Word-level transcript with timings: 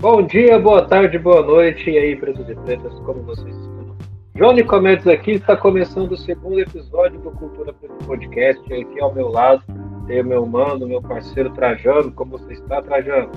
Bom 0.00 0.22
dia, 0.22 0.60
boa 0.60 0.86
tarde, 0.86 1.18
boa 1.18 1.42
noite. 1.42 1.90
E 1.90 1.98
aí, 1.98 2.14
pretos 2.14 2.48
e 2.48 2.54
pretas, 2.54 2.96
como 3.00 3.20
vocês 3.22 3.48
estão? 3.48 3.96
João 4.36 4.52
Nicomedes 4.52 5.08
aqui, 5.08 5.32
está 5.32 5.56
começando 5.56 6.12
o 6.12 6.16
segundo 6.16 6.60
episódio 6.60 7.18
do 7.18 7.32
Cultura 7.32 7.72
Preta 7.72 8.04
Podcast. 8.06 8.62
Aqui 8.72 9.00
ao 9.00 9.12
meu 9.12 9.26
lado 9.26 9.60
tem 10.06 10.20
o 10.20 10.24
meu 10.24 10.46
mano, 10.46 10.86
meu 10.86 11.02
parceiro 11.02 11.50
Trajano. 11.50 12.12
Como 12.12 12.38
você 12.38 12.52
está, 12.52 12.80
Trajano? 12.80 13.28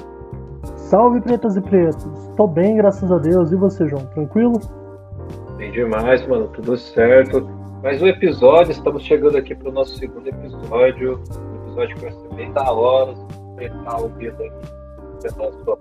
Salve, 0.75 1.19
pretas 1.21 1.57
e 1.57 1.61
pretos. 1.61 2.05
Estou 2.29 2.47
bem, 2.47 2.77
graças 2.77 3.11
a 3.11 3.17
Deus. 3.17 3.51
E 3.51 3.55
você, 3.55 3.87
João? 3.87 4.05
Tranquilo? 4.13 4.59
Bem 5.57 5.71
demais, 5.71 6.27
mano. 6.27 6.47
Tudo 6.49 6.77
certo. 6.77 7.41
Mais 7.81 7.99
um 8.03 8.05
episódio, 8.05 8.71
estamos 8.71 9.01
chegando 9.01 9.35
aqui 9.35 9.55
para 9.55 9.69
o 9.69 9.71
nosso 9.71 9.97
segundo 9.97 10.27
episódio. 10.27 11.19
Um 11.39 11.63
episódio 11.63 11.95
que 11.95 12.01
vai 12.03 12.11
ser 12.11 12.35
bem 12.35 12.53
da 12.53 12.71
hora. 12.71 13.15
Você 13.55 13.65
está 13.65 13.97
ouvindo 13.97 14.43
aqui 14.43 14.81
pela 15.23 15.51
sua 15.63 15.75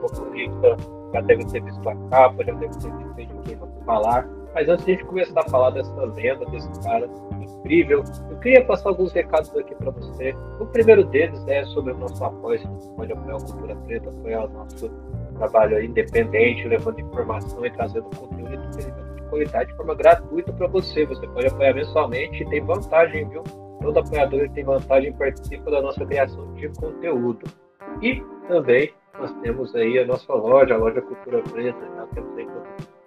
protagonista, 0.00 0.76
já 1.12 1.20
deve 1.20 1.44
ter 1.46 1.62
visto 1.62 1.88
a 1.88 1.94
capa, 2.08 2.44
já 2.44 2.52
deve 2.52 2.78
ter 2.78 2.90
visto 2.90 3.14
de 3.14 3.26
quem 3.44 3.56
vamos 3.56 3.84
falar. 3.84 4.28
Mas 4.54 4.68
antes 4.68 4.84
de 4.84 4.92
a 4.92 4.94
gente 4.96 5.06
começar 5.06 5.40
a 5.40 5.48
falar 5.48 5.70
dessa 5.70 6.02
lenda, 6.02 6.44
desse 6.46 6.68
cara 6.82 7.08
incrível, 7.40 8.02
eu 8.30 8.36
queria 8.38 8.64
passar 8.64 8.88
alguns 8.88 9.12
recados 9.12 9.54
aqui 9.56 9.74
para 9.76 9.90
você. 9.92 10.34
O 10.58 10.66
primeiro 10.66 11.04
deles 11.04 11.46
é 11.46 11.64
sobre 11.66 11.92
o 11.92 11.98
nosso 11.98 12.24
apoio, 12.24 12.58
você 12.58 12.88
pode 12.96 13.12
apoiar 13.12 13.36
a 13.36 13.40
Cultura 13.40 13.76
Preta, 13.76 14.08
apoiar 14.08 14.44
o 14.46 14.48
nosso 14.48 14.90
trabalho 15.36 15.82
independente, 15.82 16.66
levando 16.66 17.00
informação 17.00 17.64
e 17.64 17.70
trazendo 17.70 18.04
conteúdo 18.16 18.70
de 18.70 19.22
qualidade 19.30 19.70
de 19.70 19.76
forma 19.76 19.94
gratuita 19.94 20.52
para 20.52 20.66
você. 20.66 21.06
Você 21.06 21.26
pode 21.28 21.46
apoiar 21.46 21.74
mensalmente 21.74 22.42
e 22.42 22.48
tem 22.48 22.60
vantagem, 22.60 23.28
viu? 23.28 23.42
Todo 23.80 23.98
apoiador 23.98 24.50
tem 24.50 24.64
vantagem 24.64 25.10
e 25.10 25.14
participa 25.14 25.70
da 25.70 25.80
nossa 25.80 26.04
criação 26.04 26.52
de 26.54 26.68
conteúdo. 26.70 27.46
E 28.02 28.22
também 28.48 28.92
nós 29.20 29.32
temos 29.42 29.74
aí 29.74 29.98
a 29.98 30.06
nossa 30.06 30.32
loja, 30.32 30.74
a 30.74 30.78
loja 30.78 31.02
Cultura 31.02 31.42
Preta, 31.42 31.78
nós 31.96 32.08
temos 32.10 32.36
aí 32.38 32.46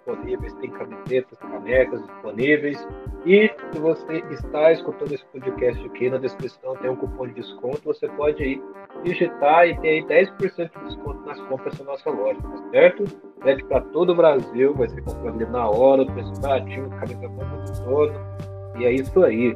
disponíveis, 0.04 0.54
tem 0.54 0.70
camisetas, 0.70 1.38
canecas 1.38 2.02
disponíveis. 2.06 2.88
E 3.26 3.50
se 3.72 3.78
você 3.80 4.18
está 4.30 4.72
escutando 4.72 5.12
esse 5.12 5.24
podcast 5.26 5.84
aqui, 5.86 6.10
na 6.10 6.18
descrição 6.18 6.76
tem 6.76 6.90
um 6.90 6.96
cupom 6.96 7.26
de 7.26 7.34
desconto, 7.34 7.80
você 7.84 8.06
pode 8.08 8.42
aí 8.42 8.62
digitar 9.02 9.66
e 9.66 9.76
ter 9.80 9.88
aí 9.88 10.26
10% 10.28 10.70
de 10.78 10.84
desconto 10.84 11.26
nas 11.26 11.40
compras 11.42 11.76
da 11.78 11.84
nossa 11.84 12.10
loja, 12.10 12.40
tá 12.40 12.70
certo? 12.70 13.04
Pede 13.42 13.64
para 13.64 13.80
todo 13.80 14.12
o 14.12 14.14
Brasil, 14.14 14.74
vai 14.74 14.88
ser 14.88 15.02
comprado 15.02 15.46
na 15.50 15.68
hora, 15.68 16.06
preço 16.06 16.40
baratinho, 16.40 16.90
camisa 16.90 17.28
boa 17.28 17.64
todo. 17.84 18.12
E 18.78 18.84
é 18.84 18.92
isso 18.92 19.22
aí. 19.22 19.54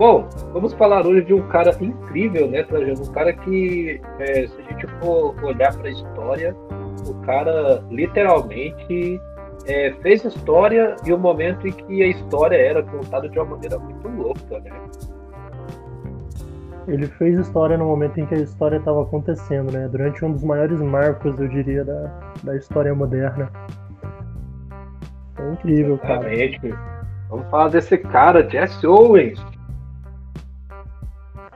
Bom, 0.00 0.26
vamos 0.54 0.72
falar 0.72 1.06
hoje 1.06 1.26
de 1.26 1.34
um 1.34 1.46
cara 1.48 1.76
incrível, 1.78 2.50
né, 2.50 2.62
Trajano? 2.62 3.02
Um 3.02 3.12
cara 3.12 3.34
que, 3.34 4.00
é, 4.18 4.46
se 4.46 4.58
a 4.58 4.70
gente 4.70 4.86
for 4.98 5.34
olhar 5.44 5.76
para 5.76 5.88
a 5.88 5.90
história, 5.90 6.56
o 7.06 7.14
cara 7.26 7.84
literalmente 7.90 9.20
é, 9.66 9.92
fez 10.00 10.24
história 10.24 10.96
e 11.04 11.12
o 11.12 11.18
momento 11.18 11.68
em 11.68 11.72
que 11.72 12.02
a 12.02 12.06
história 12.06 12.56
era 12.56 12.82
contada 12.82 13.28
de 13.28 13.38
uma 13.38 13.50
maneira 13.50 13.78
muito 13.78 14.08
louca, 14.08 14.58
né? 14.60 14.70
Ele 16.88 17.06
fez 17.06 17.38
história 17.38 17.76
no 17.76 17.84
momento 17.84 18.18
em 18.18 18.24
que 18.24 18.36
a 18.36 18.38
história 18.38 18.78
estava 18.78 19.02
acontecendo, 19.02 19.70
né? 19.70 19.86
Durante 19.86 20.24
um 20.24 20.32
dos 20.32 20.42
maiores 20.42 20.80
marcos, 20.80 21.38
eu 21.38 21.46
diria, 21.46 21.84
da, 21.84 22.32
da 22.42 22.56
história 22.56 22.94
moderna. 22.94 23.52
É 25.38 25.52
incrível, 25.52 26.00
Exatamente. 26.02 26.70
cara. 26.70 27.04
Vamos 27.28 27.50
falar 27.50 27.68
desse 27.68 27.98
cara, 27.98 28.48
Jesse 28.48 28.86
Owens 28.86 29.38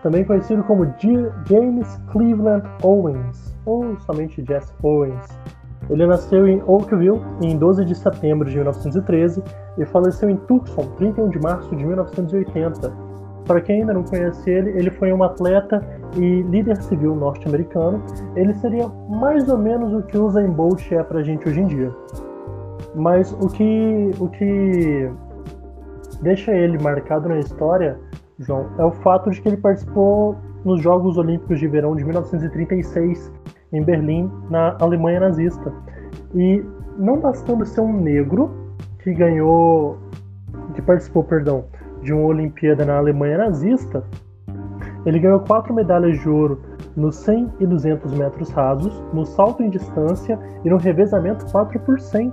também 0.04 0.22
conhecido 0.22 0.62
como 0.64 0.84
G 0.98 1.32
James 1.48 1.98
Cleveland 2.12 2.68
Owens, 2.82 3.56
ou 3.64 3.98
somente 4.00 4.44
Jesse 4.46 4.70
Owens. 4.82 5.26
Ele 5.88 6.06
nasceu 6.06 6.46
em 6.46 6.62
Oakville 6.66 7.20
em 7.42 7.56
12 7.56 7.86
de 7.86 7.94
setembro 7.94 8.48
de 8.48 8.54
1913 8.54 9.42
e 9.78 9.84
faleceu 9.86 10.28
em 10.28 10.36
Tucson, 10.36 10.84
31 10.98 11.30
de 11.30 11.40
março 11.40 11.74
de 11.74 11.84
1980. 11.84 12.92
Para 13.46 13.60
quem 13.62 13.80
ainda 13.80 13.94
não 13.94 14.02
conhece 14.02 14.48
ele, 14.50 14.70
ele 14.70 14.90
foi 14.90 15.10
um 15.10 15.22
atleta 15.24 15.82
e 16.16 16.42
líder 16.42 16.82
civil 16.82 17.16
norte-americano. 17.16 18.02
Ele 18.36 18.52
seria 18.54 18.86
mais 19.08 19.48
ou 19.48 19.56
menos 19.56 19.92
o 19.92 20.02
que 20.02 20.18
Usain 20.18 20.50
Bolt 20.50 20.92
é 20.92 21.02
para 21.02 21.20
a 21.20 21.22
gente 21.22 21.48
hoje 21.48 21.60
em 21.60 21.66
dia. 21.66 21.90
Mas 22.94 23.32
o 23.32 23.48
que, 23.48 24.10
o 24.18 24.28
que 24.28 25.10
deixa 26.22 26.52
ele 26.52 26.78
marcado 26.78 27.28
na 27.28 27.38
história 27.38 27.98
João, 28.38 28.66
é 28.78 28.84
o 28.84 28.90
fato 28.90 29.30
de 29.30 29.40
que 29.40 29.48
ele 29.48 29.56
participou 29.56 30.36
nos 30.64 30.80
Jogos 30.80 31.16
Olímpicos 31.16 31.58
de 31.58 31.68
Verão 31.68 31.94
de 31.94 32.04
1936 32.04 33.32
em 33.72 33.82
Berlim, 33.82 34.30
na 34.50 34.76
Alemanha 34.80 35.20
nazista. 35.20 35.72
E 36.34 36.64
não 36.98 37.20
bastando 37.20 37.64
ser 37.64 37.80
um 37.80 37.92
negro 37.92 38.50
que 39.00 39.12
ganhou, 39.12 39.98
que 40.74 40.82
participou, 40.82 41.22
perdão, 41.24 41.64
de 42.02 42.12
uma 42.12 42.26
Olimpíada 42.26 42.84
na 42.84 42.96
Alemanha 42.96 43.38
nazista, 43.38 44.04
ele 45.06 45.18
ganhou 45.18 45.40
quatro 45.40 45.74
medalhas 45.74 46.18
de 46.18 46.28
ouro 46.28 46.60
nos 46.96 47.16
100 47.16 47.52
e 47.60 47.66
200 47.66 48.12
metros 48.14 48.50
rasos, 48.50 49.02
no 49.12 49.24
salto 49.24 49.62
em 49.62 49.70
distância 49.70 50.38
e 50.64 50.70
no 50.70 50.76
revezamento 50.76 51.44
4 51.50 51.78
por 51.80 52.00
100. 52.00 52.32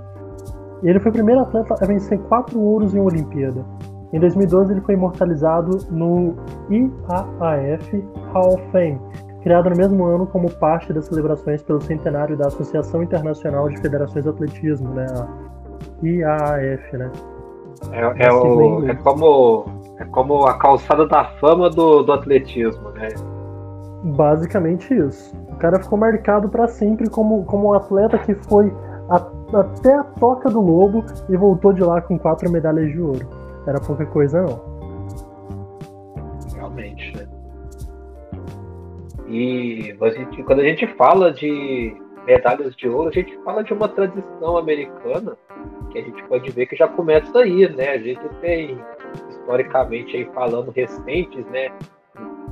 E 0.82 0.88
ele 0.88 1.00
foi 1.00 1.10
o 1.10 1.14
primeiro 1.14 1.42
atleta 1.42 1.74
a 1.80 1.86
vencer 1.86 2.18
quatro 2.20 2.60
ouros 2.60 2.94
em 2.94 2.98
uma 2.98 3.10
Olimpíada. 3.10 3.64
Em 4.12 4.20
2012, 4.20 4.72
ele 4.74 4.80
foi 4.82 4.94
imortalizado 4.94 5.78
no 5.90 6.34
IAAF 6.68 8.04
Hall 8.34 8.54
of 8.54 8.62
Fame, 8.70 9.00
criado 9.42 9.70
no 9.70 9.76
mesmo 9.76 10.04
ano 10.04 10.26
como 10.26 10.50
parte 10.50 10.92
das 10.92 11.06
celebrações 11.06 11.62
pelo 11.62 11.80
centenário 11.80 12.36
da 12.36 12.48
Associação 12.48 13.02
Internacional 13.02 13.70
de 13.70 13.80
Federações 13.80 14.24
de 14.24 14.30
Atletismo, 14.30 14.90
né? 14.90 15.06
A 15.16 16.06
IAAF, 16.06 16.96
né? 16.96 17.10
É, 17.90 18.26
é, 18.26 18.32
o, 18.32 18.86
é, 18.86 18.94
como, 18.96 19.64
é 19.98 20.04
como 20.04 20.46
a 20.46 20.58
calçada 20.58 21.06
da 21.06 21.24
fama 21.40 21.70
do, 21.70 22.02
do 22.02 22.12
atletismo, 22.12 22.90
né? 22.90 23.08
Basicamente 24.04 24.92
isso. 24.94 25.34
O 25.48 25.56
cara 25.56 25.82
ficou 25.82 25.98
marcado 25.98 26.50
para 26.50 26.68
sempre 26.68 27.08
como, 27.08 27.44
como 27.44 27.68
um 27.68 27.72
atleta 27.72 28.18
que 28.18 28.34
foi 28.34 28.72
a, 29.08 29.16
até 29.58 29.94
a 29.94 30.04
toca 30.04 30.50
do 30.50 30.60
lobo 30.60 31.02
e 31.30 31.36
voltou 31.36 31.72
de 31.72 31.82
lá 31.82 32.02
com 32.02 32.18
quatro 32.18 32.50
medalhas 32.50 32.92
de 32.92 33.00
ouro 33.00 33.41
era 33.66 33.80
pouca 33.80 34.06
coisa, 34.06 34.42
não. 34.42 34.72
Realmente, 36.54 37.16
né? 37.16 37.28
E 39.28 39.96
a 40.00 40.10
gente, 40.10 40.42
quando 40.42 40.60
a 40.60 40.64
gente 40.64 40.86
fala 40.94 41.32
de 41.32 41.96
medalhas 42.26 42.74
de 42.76 42.88
ouro, 42.88 43.08
a 43.08 43.12
gente 43.12 43.36
fala 43.44 43.64
de 43.64 43.72
uma 43.72 43.88
tradição 43.88 44.56
americana 44.58 45.36
que 45.90 45.98
a 45.98 46.02
gente 46.02 46.22
pode 46.24 46.50
ver 46.50 46.66
que 46.66 46.76
já 46.76 46.88
começa 46.88 47.38
aí, 47.38 47.68
né? 47.74 47.90
A 47.90 47.98
gente 47.98 48.28
tem 48.40 48.78
historicamente 49.28 50.16
aí 50.16 50.24
falando 50.34 50.70
recentes, 50.70 51.44
né? 51.46 51.70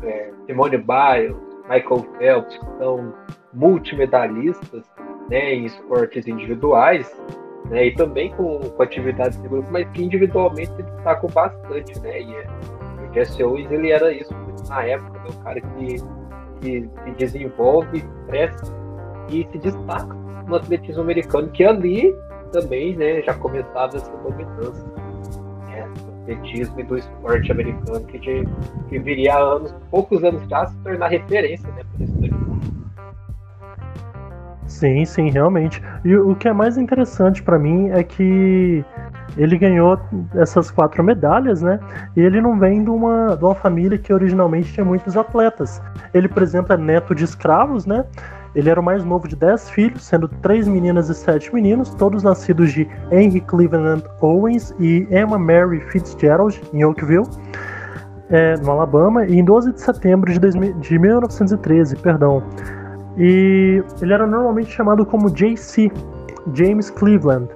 É, 0.03 0.31
Simone 0.47 0.79
Biles, 0.79 1.37
Michael 1.69 2.07
Phelps, 2.19 2.59
que 2.59 2.79
são 2.79 3.15
multimedalistas 3.53 4.85
né, 5.29 5.55
em 5.55 5.67
esportes 5.67 6.27
individuais, 6.27 7.15
né? 7.71 7.87
E 7.87 7.95
também 7.95 8.31
com, 8.33 8.59
com 8.59 8.83
atividades 8.83 9.41
de 9.41 9.49
grupo, 9.49 9.69
mas 9.71 9.89
que 9.91 10.05
individualmente 10.05 10.71
se 10.75 10.83
destacam 10.83 11.31
bastante, 11.31 11.99
né? 12.01 12.21
E, 12.21 12.35
é, 12.35 12.47
o 13.09 13.15
Jesse 13.15 13.43
Owens, 13.43 13.71
ele 13.71 13.91
era 13.91 14.13
isso 14.13 14.35
na 14.69 14.85
época, 14.85 15.19
né? 15.21 15.29
O 15.31 15.45
cara 15.45 15.61
que, 15.61 15.97
que 16.61 16.91
se 17.05 17.11
desenvolve, 17.17 18.05
cresce 18.27 18.73
e 19.31 19.47
se 19.51 19.59
destaca 19.59 20.15
no 20.47 20.57
atletismo 20.57 21.03
americano, 21.03 21.49
que 21.49 21.65
ali 21.65 22.15
também, 22.53 22.97
né, 22.97 23.23
já 23.23 23.33
começava 23.35 23.97
essa 23.97 24.11
dominância 24.19 24.85
né, 25.69 25.89
do 26.05 26.33
atletismo 26.33 26.81
e 26.81 26.83
do 26.83 26.99
esporte 26.99 27.53
americano, 27.53 28.05
que, 28.07 28.19
de, 28.19 28.45
que 28.89 28.99
viria 28.99 29.39
anos, 29.39 29.73
poucos 29.89 30.25
anos 30.25 30.43
já 30.49 30.67
se 30.67 30.77
tornar 30.79 31.07
referência, 31.07 31.69
né, 31.73 31.85
para 31.95 32.05
esse 32.05 32.31
Sim, 34.71 35.05
sim, 35.05 35.31
realmente. 35.31 35.83
E 36.05 36.17
o 36.17 36.35
que 36.37 36.49
é 36.49 36.53
mais 36.53 36.79
interessante 36.79 37.43
para 37.43 37.59
mim 37.59 37.91
é 37.91 38.05
que 38.05 38.85
ele 39.37 39.59
ganhou 39.59 39.99
essas 40.37 40.71
quatro 40.71 41.03
medalhas, 41.03 41.61
né? 41.61 41.81
E 42.17 42.21
ele 42.21 42.41
não 42.41 42.57
vem 42.57 42.85
de 42.85 42.89
uma, 42.89 43.37
de 43.37 43.45
uma 43.45 43.55
família 43.55 43.99
que 43.99 44.13
originalmente 44.13 44.73
tinha 44.73 44.85
muitos 44.85 45.17
atletas. 45.17 45.83
Ele, 46.15 46.29
por 46.29 46.41
exemplo, 46.41 46.73
é 46.73 46.77
neto 46.77 47.17
de 47.17 47.25
escravos, 47.25 47.85
né? 47.85 48.05
Ele 48.55 48.71
era 48.71 48.81
o 48.81 48.83
mais 48.83 49.05
novo 49.05 49.27
de 49.27 49.35
dez 49.35 49.69
filhos, 49.69 50.05
sendo 50.05 50.29
três 50.29 50.69
meninas 50.69 51.09
e 51.09 51.15
sete 51.15 51.53
meninos, 51.53 51.91
todos 51.95 52.23
nascidos 52.23 52.73
de 52.73 52.89
Henry 53.11 53.41
Cleveland 53.41 54.05
Owens 54.21 54.73
e 54.79 55.07
Emma 55.11 55.39
Mary 55.39 55.81
Fitzgerald, 55.91 56.63
em 56.73 56.85
Oakville, 56.85 57.29
é, 58.31 58.57
no 58.59 58.71
Alabama, 58.71 59.27
e 59.27 59.37
em 59.37 59.45
12 59.45 59.73
de 59.73 59.81
setembro 59.81 60.33
de, 60.33 60.39
2000, 60.39 60.75
de 60.75 60.99
1913, 60.99 61.97
perdão, 61.97 62.43
e 63.21 63.85
ele 64.01 64.15
era 64.15 64.27
normalmente 64.27 64.71
chamado 64.71 65.05
como 65.05 65.31
JC, 65.31 65.93
James 66.55 66.89
Cleveland. 66.89 67.49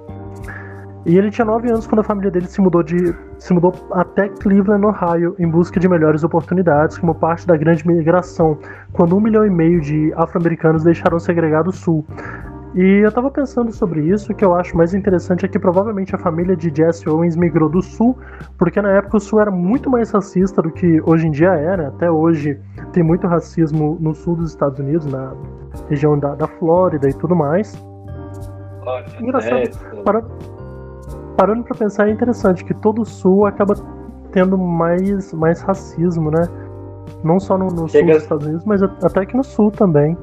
E 1.07 1.17
ele 1.17 1.31
tinha 1.31 1.45
9 1.45 1.69
anos 1.69 1.87
quando 1.87 1.99
a 1.99 2.03
família 2.03 2.29
dele 2.29 2.47
se 2.47 2.61
mudou, 2.61 2.83
de, 2.83 3.15
se 3.39 3.51
mudou 3.51 3.73
até 3.91 4.29
Cleveland, 4.29 4.85
Ohio, 4.85 5.35
em 5.39 5.47
busca 5.47 5.79
de 5.79 5.87
melhores 5.87 6.23
oportunidades, 6.23 6.99
como 6.99 7.15
parte 7.15 7.47
da 7.47 7.57
grande 7.57 7.85
migração, 7.87 8.59
quando 8.93 9.17
um 9.17 9.19
milhão 9.19 9.43
e 9.43 9.49
meio 9.49 9.81
de 9.81 10.13
afro-americanos 10.15 10.83
deixaram 10.83 11.17
o 11.17 11.19
segregado 11.19 11.71
sul. 11.71 12.05
E 12.75 13.05
eu 13.05 13.09
tava 13.09 13.31
pensando 13.31 13.71
sobre 13.71 14.01
isso, 14.01 14.33
o 14.33 14.35
que 14.35 14.43
eu 14.43 14.53
acho 14.53 14.75
mais 14.75 14.93
interessante 14.93 15.45
é 15.45 15.47
que 15.47 15.57
provavelmente 15.57 16.13
a 16.13 16.17
família 16.17 16.57
de 16.57 16.69
Jesse 16.75 17.07
Owens 17.07 17.37
migrou 17.37 17.69
do 17.69 17.81
sul, 17.81 18.17
porque 18.57 18.81
na 18.81 18.91
época 18.91 19.15
o 19.15 19.19
sul 19.19 19.39
era 19.39 19.49
muito 19.49 19.89
mais 19.89 20.11
racista 20.11 20.61
do 20.61 20.69
que 20.69 21.01
hoje 21.05 21.25
em 21.25 21.31
dia 21.31 21.53
é, 21.53 21.77
né? 21.77 21.87
Até 21.87 22.11
hoje 22.11 22.59
tem 22.91 23.01
muito 23.01 23.27
racismo 23.27 23.97
no 24.01 24.13
sul 24.13 24.35
dos 24.35 24.49
Estados 24.49 24.77
Unidos, 24.77 25.05
na 25.05 25.33
região 25.89 26.19
da, 26.19 26.35
da 26.35 26.47
Flórida 26.47 27.07
e 27.07 27.13
tudo 27.13 27.33
mais. 27.33 27.81
Engraçado, 29.21 29.55
é, 29.55 30.01
para, 30.03 30.21
parando 31.37 31.63
pra 31.63 31.77
pensar, 31.77 32.09
é 32.09 32.11
interessante 32.11 32.65
que 32.65 32.73
todo 32.73 33.03
o 33.03 33.05
sul 33.05 33.45
acaba 33.45 33.75
tendo 34.33 34.57
mais, 34.57 35.33
mais 35.33 35.61
racismo, 35.61 36.29
né? 36.29 36.41
Não 37.23 37.39
só 37.39 37.57
no, 37.57 37.67
no 37.67 37.87
sul 37.87 38.05
dos 38.05 38.17
Estados 38.17 38.45
Unidos, 38.45 38.65
mas 38.65 38.83
até 38.83 39.21
aqui 39.21 39.37
no 39.37 39.45
sul 39.45 39.71
também. 39.71 40.17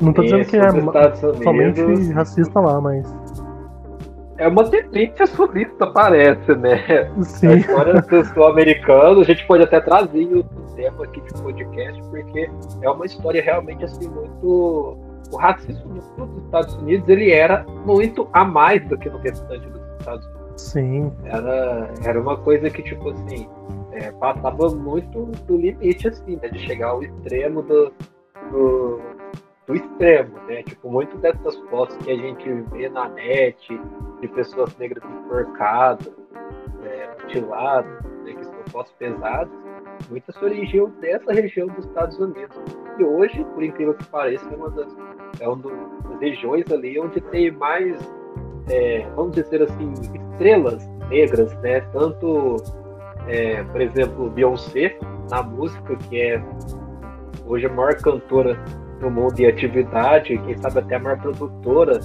Não 0.00 0.12
tô 0.12 0.22
dizendo 0.22 0.44
que 0.44 0.56
é 0.56 1.14
somente 1.42 2.12
racista 2.12 2.60
lá, 2.60 2.80
mas. 2.80 3.06
É 4.38 4.46
uma 4.46 4.64
tendência 4.70 5.26
sulista, 5.26 5.86
parece, 5.88 6.54
né? 6.54 7.10
Sim. 7.22 7.48
A 7.48 7.54
história 7.54 7.94
do 7.94 8.24
sul-americano, 8.26 9.20
a 9.20 9.24
gente 9.24 9.44
pode 9.46 9.64
até 9.64 9.80
trazer 9.80 10.24
o 10.26 10.44
tema 10.76 11.04
aqui 11.04 11.20
de 11.20 11.42
podcast, 11.42 12.00
porque 12.10 12.48
é 12.82 12.90
uma 12.90 13.04
história 13.04 13.42
realmente 13.42 13.84
assim 13.84 14.08
muito. 14.08 14.96
O 15.30 15.36
racismo 15.36 15.92
no 15.92 16.00
sul 16.00 16.26
dos 16.26 16.44
Estados 16.44 16.74
Unidos 16.76 17.06
ele 17.08 17.32
era 17.32 17.66
muito 17.84 18.28
a 18.32 18.44
mais 18.44 18.82
do 18.88 18.96
que 18.96 19.10
no 19.10 19.18
restante 19.18 19.68
dos 19.68 19.82
Estados 19.98 20.24
Unidos. 20.26 20.62
Sim. 20.62 21.12
Era, 21.24 21.90
era 22.02 22.20
uma 22.20 22.36
coisa 22.36 22.70
que, 22.70 22.82
tipo 22.82 23.10
assim, 23.10 23.46
é, 23.92 24.10
passava 24.12 24.70
muito 24.70 25.26
do 25.46 25.56
limite, 25.56 26.08
assim, 26.08 26.38
né? 26.40 26.48
De 26.48 26.60
chegar 26.60 26.88
ao 26.90 27.02
extremo 27.02 27.62
do, 27.62 27.92
do 28.50 29.00
do 29.68 29.76
extremo, 29.76 30.34
né? 30.48 30.62
Tipo, 30.62 30.90
muito 30.90 31.16
dessas 31.18 31.54
fotos 31.70 31.96
que 31.98 32.10
a 32.10 32.16
gente 32.16 32.50
vê 32.72 32.88
na 32.88 33.10
net 33.10 33.80
de 34.20 34.28
pessoas 34.28 34.74
negras 34.78 35.04
enforcadas, 35.04 36.10
é, 36.82 37.10
mutiladas, 37.22 38.02
né, 38.24 38.32
que 38.32 38.44
são 38.44 38.54
fotos 38.70 38.92
pesadas, 38.92 39.52
muitas 40.08 40.40
originam 40.42 40.90
dessa 41.00 41.32
região 41.32 41.68
dos 41.68 41.84
Estados 41.84 42.18
Unidos. 42.18 42.56
E 42.98 43.04
hoje, 43.04 43.44
por 43.54 43.62
incrível 43.62 43.94
que 43.94 44.04
pareça, 44.06 44.48
é 44.50 44.56
uma 44.56 44.70
das, 44.70 44.96
é 45.38 45.46
uma 45.46 45.56
das 46.08 46.18
regiões 46.18 46.72
ali 46.72 46.98
onde 46.98 47.20
tem 47.20 47.50
mais, 47.50 47.98
é, 48.70 49.06
vamos 49.14 49.32
dizer 49.32 49.62
assim, 49.62 49.92
estrelas 50.32 50.88
negras, 51.10 51.54
né? 51.60 51.82
Tanto, 51.92 52.56
é, 53.26 53.62
por 53.64 53.82
exemplo, 53.82 54.30
Beyoncé, 54.30 54.98
na 55.30 55.42
música, 55.42 55.94
que 56.08 56.18
é 56.18 56.42
hoje 57.46 57.66
a 57.66 57.68
maior 57.68 57.94
cantora 57.96 58.58
no 59.00 59.10
mundo 59.10 59.34
de 59.34 59.46
atividade, 59.46 60.38
quem 60.38 60.56
sabe 60.58 60.80
até 60.80 60.96
a 60.96 60.98
maior 60.98 61.20
produtora 61.20 62.00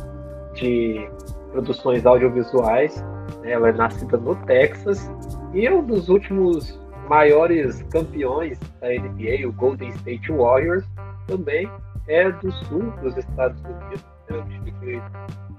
de 0.53 1.07
produções 1.51 2.05
audiovisuais. 2.05 3.03
Né? 3.41 3.51
Ela 3.51 3.69
é 3.69 3.71
nascida 3.71 4.17
no 4.17 4.35
Texas 4.45 5.09
e 5.53 5.65
é 5.65 5.73
um 5.73 5.83
dos 5.83 6.09
últimos 6.09 6.79
maiores 7.09 7.81
campeões 7.83 8.59
da 8.79 8.89
NBA, 8.89 9.47
o 9.47 9.53
Golden 9.53 9.89
State 9.89 10.31
Warriors, 10.31 10.85
também 11.27 11.69
é 12.07 12.31
do 12.31 12.51
sul 12.51 12.91
dos 13.01 13.17
Estados 13.17 13.61
Unidos. 13.63 14.05
Né? 14.29 14.37
Um 14.37 14.49
time 14.49 14.71
que 14.71 15.01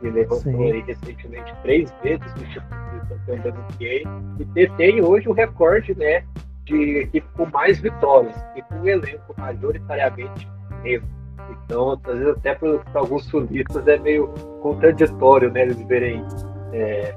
me 0.03 0.11
levantou 0.11 0.63
aí 0.63 0.81
recentemente 0.83 1.55
três 1.63 1.93
vezes 2.03 2.35
no 2.35 2.47
título 2.49 3.01
de 3.01 3.09
campeão 3.09 3.43
da 3.43 3.51
NBA 3.51 4.41
e 4.41 4.45
detém 4.53 5.03
hoje 5.03 5.29
o 5.29 5.33
recorde 5.33 5.95
né, 5.97 6.25
de 6.65 6.99
equipe 6.99 7.27
com 7.35 7.47
mais 7.47 7.81
vitórias 7.81 8.37
e 8.57 8.63
com 8.63 8.77
um 8.77 8.87
elenco 8.87 9.35
majoritariamente 9.39 10.49
negro. 10.83 11.09
Então, 11.51 11.93
às 11.93 12.19
vezes 12.19 12.29
até 12.29 12.55
para 12.55 12.81
alguns 12.95 13.25
sulistas 13.27 13.87
é 13.87 13.99
meio 13.99 14.29
contraditório, 14.61 15.51
né? 15.51 15.63
Eles 15.63 15.81
verem 15.87 16.25
é, 16.73 17.15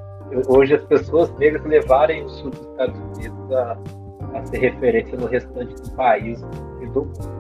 hoje 0.48 0.76
as 0.76 0.84
pessoas 0.86 1.34
negras 1.38 1.64
levarem 1.66 2.24
o 2.24 2.30
sul 2.30 2.52
dos 2.52 2.62
Estados 2.62 3.00
Unidos 3.00 3.52
a, 3.52 3.78
a 4.34 4.46
ser 4.46 4.58
referência 4.58 5.18
no 5.18 5.28
restante 5.28 5.74
do 5.76 5.92
país 5.92 6.42
e 6.82 6.86
do 6.88 7.06
mundo. 7.06 7.38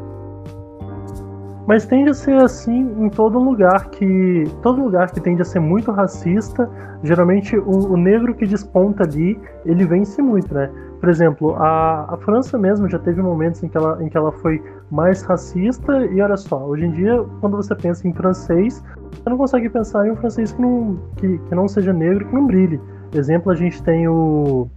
Mas 1.68 1.86
tende 1.86 2.10
a 2.10 2.14
ser 2.14 2.38
assim 2.38 2.96
em 2.98 3.10
todo 3.10 3.38
lugar 3.38 3.90
que. 3.90 4.46
Todo 4.62 4.82
lugar 4.82 5.12
que 5.12 5.20
tende 5.20 5.42
a 5.42 5.46
ser 5.46 5.60
muito 5.60 5.92
racista, 5.92 6.70
geralmente 7.04 7.58
o, 7.58 7.92
o 7.92 7.98
negro 7.98 8.34
que 8.34 8.48
desponta 8.48 9.04
ali, 9.04 9.38
ele 9.66 9.86
vence 9.86 10.22
muito, 10.22 10.54
né? 10.54 10.72
Por 11.02 11.10
exemplo, 11.10 11.56
a, 11.58 12.14
a 12.14 12.18
França 12.18 12.58
mesmo 12.58 12.90
já 12.90 12.98
teve 12.98 13.22
momentos 13.22 13.62
em 13.62 13.68
que, 13.68 13.78
ela, 13.78 14.02
em 14.02 14.08
que 14.08 14.18
ela 14.18 14.32
foi 14.32 14.64
mais 14.92 15.22
racista, 15.24 16.06
e 16.06 16.22
olha 16.22 16.38
só, 16.38 16.64
hoje 16.66 16.86
em 16.86 16.92
dia, 16.92 17.24
quando 17.42 17.58
você 17.58 17.76
pensa 17.76 18.08
em 18.08 18.14
francês, 18.14 18.84
você 19.12 19.30
não 19.30 19.38
consegue 19.38 19.70
pensar 19.70 20.08
em 20.08 20.12
um 20.12 20.16
francês 20.16 20.52
que 20.52 20.62
não, 20.62 20.98
que, 21.18 21.38
que 21.38 21.56
não 21.56 21.68
seja 21.68 21.92
negro, 21.92 22.26
que 22.26 22.34
não 22.34 22.48
brilhe. 22.48 22.80
Exemplo, 23.14 23.52
a 23.52 23.56
gente 23.56 23.82
tem 23.84 24.08
o. 24.08 24.68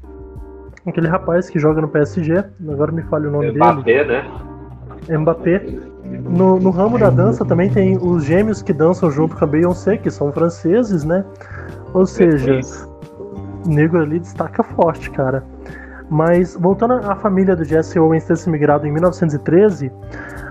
aquele 0.86 1.08
rapaz 1.08 1.48
que 1.48 1.58
joga 1.58 1.80
no 1.80 1.88
PSG, 1.88 2.44
agora 2.68 2.92
me 2.92 3.02
fale 3.02 3.26
o 3.26 3.30
nome 3.30 3.52
Mbappé, 3.52 3.82
dele. 3.82 4.08
né? 5.08 5.18
Mbappé. 5.18 5.66
No, 6.28 6.58
no 6.58 6.70
ramo 6.70 6.98
da 6.98 7.10
dança 7.10 7.44
também 7.44 7.70
tem 7.70 7.96
os 7.96 8.24
gêmeos 8.24 8.62
que 8.62 8.72
dançam 8.72 9.10
junto 9.10 9.36
com 9.36 9.44
a 9.44 9.46
Beyoncé, 9.46 9.96
que 9.96 10.10
são 10.10 10.32
franceses, 10.32 11.04
né? 11.04 11.24
Ou 11.94 12.04
seja, 12.04 12.60
negro 13.66 14.00
ali 14.00 14.18
destaca 14.18 14.62
forte, 14.62 15.10
cara. 15.10 15.44
Mas 16.10 16.56
voltando 16.56 16.94
à 16.94 17.14
família 17.14 17.54
do 17.54 17.64
Jesse 17.64 17.98
Owens 17.98 18.24
ter 18.24 18.36
se 18.36 18.50
migrado 18.50 18.86
em 18.86 18.92
1913, 18.92 19.92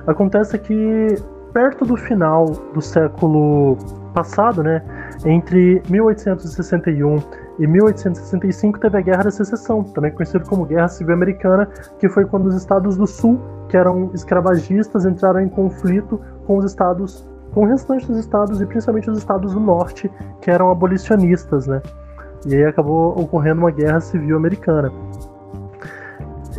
acontece 0.07 0.57
que 0.57 1.15
perto 1.53 1.83
do 1.83 1.97
final 1.97 2.45
do 2.73 2.81
século 2.81 3.77
passado, 4.13 4.63
né, 4.63 4.81
entre 5.25 5.81
1861 5.89 7.17
e 7.59 7.67
1865 7.67 8.79
teve 8.79 8.97
a 8.97 9.01
Guerra 9.01 9.23
da 9.23 9.31
Secessão, 9.31 9.83
também 9.83 10.11
conhecida 10.11 10.45
como 10.45 10.65
Guerra 10.65 10.87
Civil 10.87 11.13
Americana, 11.13 11.67
que 11.99 12.07
foi 12.07 12.25
quando 12.25 12.45
os 12.45 12.55
estados 12.55 12.95
do 12.95 13.05
Sul, 13.05 13.39
que 13.67 13.75
eram 13.75 14.11
escravagistas, 14.13 15.05
entraram 15.05 15.41
em 15.41 15.49
conflito 15.49 16.21
com 16.47 16.57
os 16.57 16.65
estados, 16.65 17.29
com 17.53 17.65
o 17.65 17.65
restante 17.65 18.07
dos 18.07 18.17
estados 18.17 18.61
e 18.61 18.65
principalmente 18.65 19.09
os 19.09 19.17
estados 19.17 19.53
do 19.53 19.59
Norte, 19.59 20.09
que 20.41 20.49
eram 20.49 20.71
abolicionistas, 20.71 21.67
né? 21.67 21.81
E 22.45 22.55
aí 22.55 22.63
acabou 22.63 23.19
ocorrendo 23.19 23.59
uma 23.59 23.71
Guerra 23.71 23.99
Civil 23.99 24.37
Americana. 24.37 24.89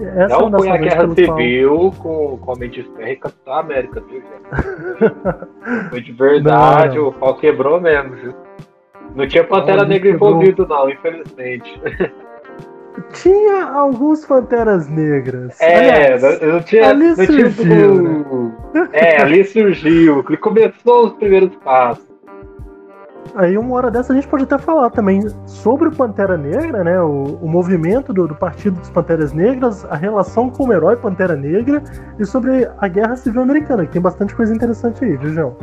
Essa 0.04 0.38
não 0.38 0.58
foi 0.58 0.70
a 0.70 0.76
guerra 0.76 1.14
civil 1.14 1.92
com, 1.98 2.38
com 2.38 2.52
Homem 2.52 2.70
de 2.70 2.82
Ferro 2.82 3.08
e 3.08 3.16
Capitão 3.16 3.54
América, 3.54 4.00
viu, 4.00 4.22
gente? 4.22 5.90
foi 5.90 6.00
de 6.00 6.12
verdade, 6.12 6.98
não. 6.98 7.08
o 7.08 7.12
pau 7.12 7.36
quebrou 7.36 7.80
mesmo, 7.80 8.14
viu? 8.16 8.34
Não 9.14 9.26
tinha 9.26 9.44
Pantera 9.44 9.84
Negra 9.84 10.10
envolvido, 10.10 10.66
não, 10.66 10.88
infelizmente. 10.88 11.80
Tinha 13.12 13.64
alguns 13.66 14.24
Panteras 14.26 14.88
Negras. 14.88 15.58
É, 15.60 15.78
Aliás, 15.78 16.22
não, 16.22 16.52
não 16.52 16.62
tinha. 16.62 16.88
Ali 16.88 17.08
não 17.08 17.16
surgiu. 17.16 17.52
Tinha, 18.72 18.88
é, 18.92 19.22
ali 19.22 19.44
surgiu. 19.44 20.24
Começou 20.40 21.06
os 21.06 21.12
primeiros 21.14 21.54
passos. 21.56 22.09
Aí 23.34 23.56
uma 23.56 23.76
hora 23.76 23.90
dessa 23.90 24.12
a 24.12 24.16
gente 24.16 24.26
pode 24.26 24.44
até 24.44 24.58
falar 24.58 24.90
também 24.90 25.20
sobre 25.46 25.88
o 25.88 25.92
Pantera 25.92 26.36
Negra, 26.36 26.82
né? 26.82 27.00
O, 27.00 27.38
o 27.40 27.48
movimento 27.48 28.12
do, 28.12 28.26
do, 28.26 28.34
Partido 28.34 28.78
dos 28.80 28.90
Panteras 28.90 29.32
Negras, 29.32 29.84
a 29.84 29.96
relação 29.96 30.50
com 30.50 30.66
o 30.66 30.72
herói 30.72 30.96
Pantera 30.96 31.36
Negra 31.36 31.82
e 32.18 32.24
sobre 32.24 32.68
a 32.78 32.88
Guerra 32.88 33.16
Civil 33.16 33.42
Americana, 33.42 33.86
que 33.86 33.92
tem 33.92 34.02
bastante 34.02 34.34
coisa 34.34 34.54
interessante 34.54 35.04
aí, 35.04 35.16
viu, 35.16 35.32
João? 35.32 35.56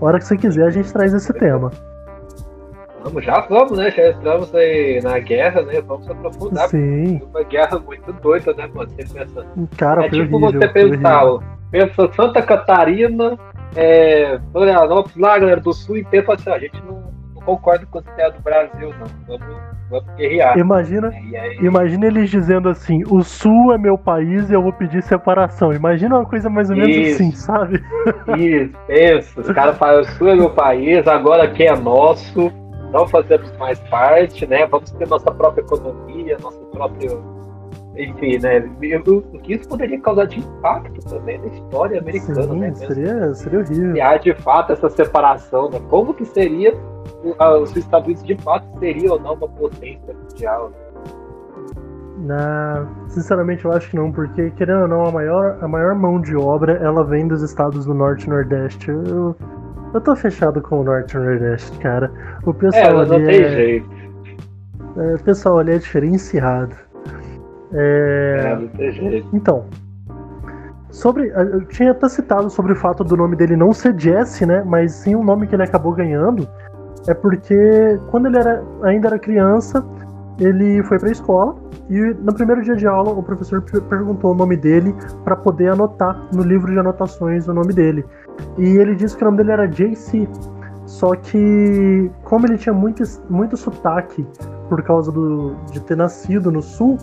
A 0.00 0.04
hora 0.04 0.18
que 0.18 0.24
você 0.24 0.36
quiser 0.36 0.66
a 0.66 0.70
gente 0.70 0.92
traz 0.92 1.12
esse 1.12 1.32
tema. 1.32 1.70
Vamos, 3.02 3.24
já 3.24 3.40
vamos, 3.40 3.78
né? 3.78 3.90
Já 3.90 4.10
estamos 4.10 4.54
aí 4.54 5.00
na 5.02 5.18
guerra, 5.18 5.62
né? 5.62 5.80
Vamos 5.80 6.08
aprofundar. 6.08 6.68
Sim. 6.68 7.20
Uma 7.30 7.42
guerra 7.42 7.78
muito 7.78 8.12
doida, 8.14 8.52
né, 8.54 8.68
mano? 8.72 8.90
Você 8.90 9.14
pensa. 9.14 9.46
Cara, 9.76 10.06
é 10.06 10.10
tipo 10.10 10.36
horrível, 10.36 10.60
você 10.60 10.68
pensar, 10.68 11.24
pensa 11.70 12.12
Santa 12.14 12.42
Catarina, 12.42 13.38
é, 13.76 14.38
Florianópolis, 14.52 15.16
lá, 15.16 15.38
galera 15.38 15.60
do 15.60 15.72
Sul, 15.72 15.96
e 15.96 16.04
pensa 16.04 16.34
assim, 16.34 16.50
a 16.50 16.58
gente 16.58 16.82
não, 16.84 17.12
não 17.34 17.42
concorda 17.42 17.86
com 17.86 17.98
a 17.98 18.02
ideia 18.02 18.30
do 18.30 18.40
Brasil, 18.40 18.94
não. 18.98 19.06
Vamos, 19.38 19.56
vamos 19.90 20.14
guerrear. 20.16 20.58
Imagina, 20.58 21.08
aí... 21.08 21.58
imagina 21.60 22.06
eles 22.06 22.30
dizendo 22.30 22.68
assim, 22.68 23.02
o 23.08 23.22
Sul 23.22 23.72
é 23.72 23.78
meu 23.78 23.98
país 23.98 24.50
e 24.50 24.52
eu 24.52 24.62
vou 24.62 24.72
pedir 24.72 25.02
separação. 25.02 25.72
Imagina 25.72 26.16
uma 26.16 26.26
coisa 26.26 26.48
mais 26.48 26.70
ou 26.70 26.76
menos 26.76 26.96
Isso. 26.96 27.14
assim, 27.14 27.32
sabe? 27.32 27.82
Isso, 28.38 28.72
pensa. 28.86 29.40
Os 29.40 29.50
caras 29.52 29.76
falam, 29.78 30.00
o 30.00 30.04
Sul 30.04 30.28
é 30.28 30.36
meu 30.36 30.50
país, 30.50 31.06
agora 31.06 31.44
aqui 31.44 31.64
é 31.64 31.76
nosso 31.76 32.52
não 32.92 33.06
fazemos 33.06 33.56
mais 33.56 33.78
parte, 33.88 34.46
né? 34.46 34.66
Vamos 34.66 34.90
ter 34.90 35.08
nossa 35.08 35.30
própria 35.30 35.62
economia, 35.62 36.36
nosso 36.40 36.60
próprio. 36.66 37.39
Enfim, 38.00 38.38
né? 38.38 38.58
O 39.06 39.38
que 39.40 39.54
isso 39.54 39.68
poderia 39.68 40.00
causar 40.00 40.26
de 40.26 40.40
impacto 40.40 41.00
também 41.08 41.38
na 41.38 41.46
história 41.46 42.00
americana, 42.00 42.42
Sim, 42.42 42.58
né? 42.60 42.74
Seria, 42.74 43.34
seria 43.34 43.58
horrível. 43.60 43.92
Se 43.94 44.00
há 44.00 44.16
de 44.16 44.34
fato 44.34 44.72
essa 44.72 44.88
separação, 44.88 45.68
né? 45.70 45.80
Como 45.90 46.14
que 46.14 46.24
seria 46.24 46.74
os 47.62 47.76
Estados 47.76 48.06
Unidos 48.06 48.24
de 48.24 48.36
fato 48.42 48.66
seria 48.78 49.12
ou 49.12 49.20
não 49.20 49.34
uma 49.34 49.48
potência 49.48 50.14
mundial? 50.14 50.72
Na, 52.18 52.86
sinceramente, 53.08 53.64
eu 53.64 53.72
acho 53.72 53.88
que 53.90 53.96
não, 53.96 54.12
porque 54.12 54.50
querendo 54.50 54.82
ou 54.82 54.88
não, 54.88 55.04
a 55.06 55.10
maior, 55.12 55.56
a 55.60 55.66
maior 55.68 55.94
mão 55.94 56.20
de 56.20 56.36
obra 56.36 56.74
ela 56.82 57.02
vem 57.02 57.26
dos 57.26 57.42
estados 57.42 57.86
do 57.86 57.94
Norte 57.94 58.26
e 58.26 58.30
Nordeste. 58.30 58.90
Eu, 58.90 59.34
Eu 59.94 60.00
tô 60.00 60.14
fechado 60.14 60.60
com 60.60 60.80
o 60.80 60.84
Norte 60.84 61.16
Nordeste, 61.16 61.76
cara. 61.78 62.12
O 62.44 62.50
É, 62.50 62.52
pessoal 62.52 62.92
não, 62.92 63.06
não 63.06 63.16
ali 63.16 63.26
tem 63.26 63.42
é, 63.42 63.48
jeito. 63.48 63.90
é, 64.96 65.14
o 65.14 65.22
pessoal 65.24 65.58
ali 65.58 65.72
é 65.72 65.78
diferenciado. 65.78 66.74
É, 67.72 68.58
É. 68.78 69.22
Então, 69.32 69.64
sobre, 70.90 71.28
eu 71.28 71.64
tinha 71.66 71.92
até 71.92 72.08
citado 72.08 72.50
sobre 72.50 72.72
o 72.72 72.76
fato 72.76 73.04
do 73.04 73.16
nome 73.16 73.36
dele 73.36 73.56
não 73.56 73.72
ser 73.72 73.98
Jesse, 73.98 74.44
né? 74.44 74.62
Mas 74.66 74.92
sim 74.92 75.14
o 75.14 75.22
nome 75.22 75.46
que 75.46 75.54
ele 75.54 75.62
acabou 75.62 75.92
ganhando 75.92 76.48
é 77.06 77.14
porque 77.14 77.98
quando 78.10 78.26
ele 78.26 78.38
era, 78.38 78.62
ainda 78.82 79.08
era 79.08 79.18
criança, 79.18 79.84
ele 80.38 80.82
foi 80.84 80.98
pra 80.98 81.10
escola 81.10 81.54
e 81.88 81.98
no 82.22 82.32
primeiro 82.34 82.62
dia 82.62 82.74
de 82.74 82.86
aula 82.86 83.10
o 83.10 83.22
professor 83.22 83.62
per- 83.62 83.82
perguntou 83.82 84.32
o 84.32 84.34
nome 84.34 84.56
dele 84.56 84.94
para 85.24 85.36
poder 85.36 85.72
anotar 85.72 86.20
no 86.32 86.42
livro 86.42 86.72
de 86.72 86.78
anotações 86.78 87.46
o 87.46 87.54
nome 87.54 87.72
dele. 87.72 88.04
E 88.58 88.64
ele 88.76 88.94
disse 88.94 89.16
que 89.16 89.22
o 89.22 89.26
nome 89.26 89.38
dele 89.38 89.52
era 89.52 89.66
JC. 89.66 90.28
Só 90.86 91.14
que, 91.14 92.10
como 92.24 92.46
ele 92.46 92.58
tinha 92.58 92.72
muito, 92.72 93.02
muito 93.28 93.56
sotaque 93.56 94.26
por 94.68 94.82
causa 94.82 95.12
do, 95.12 95.54
de 95.70 95.78
ter 95.80 95.96
nascido 95.96 96.50
no 96.50 96.60
sul, 96.60 96.98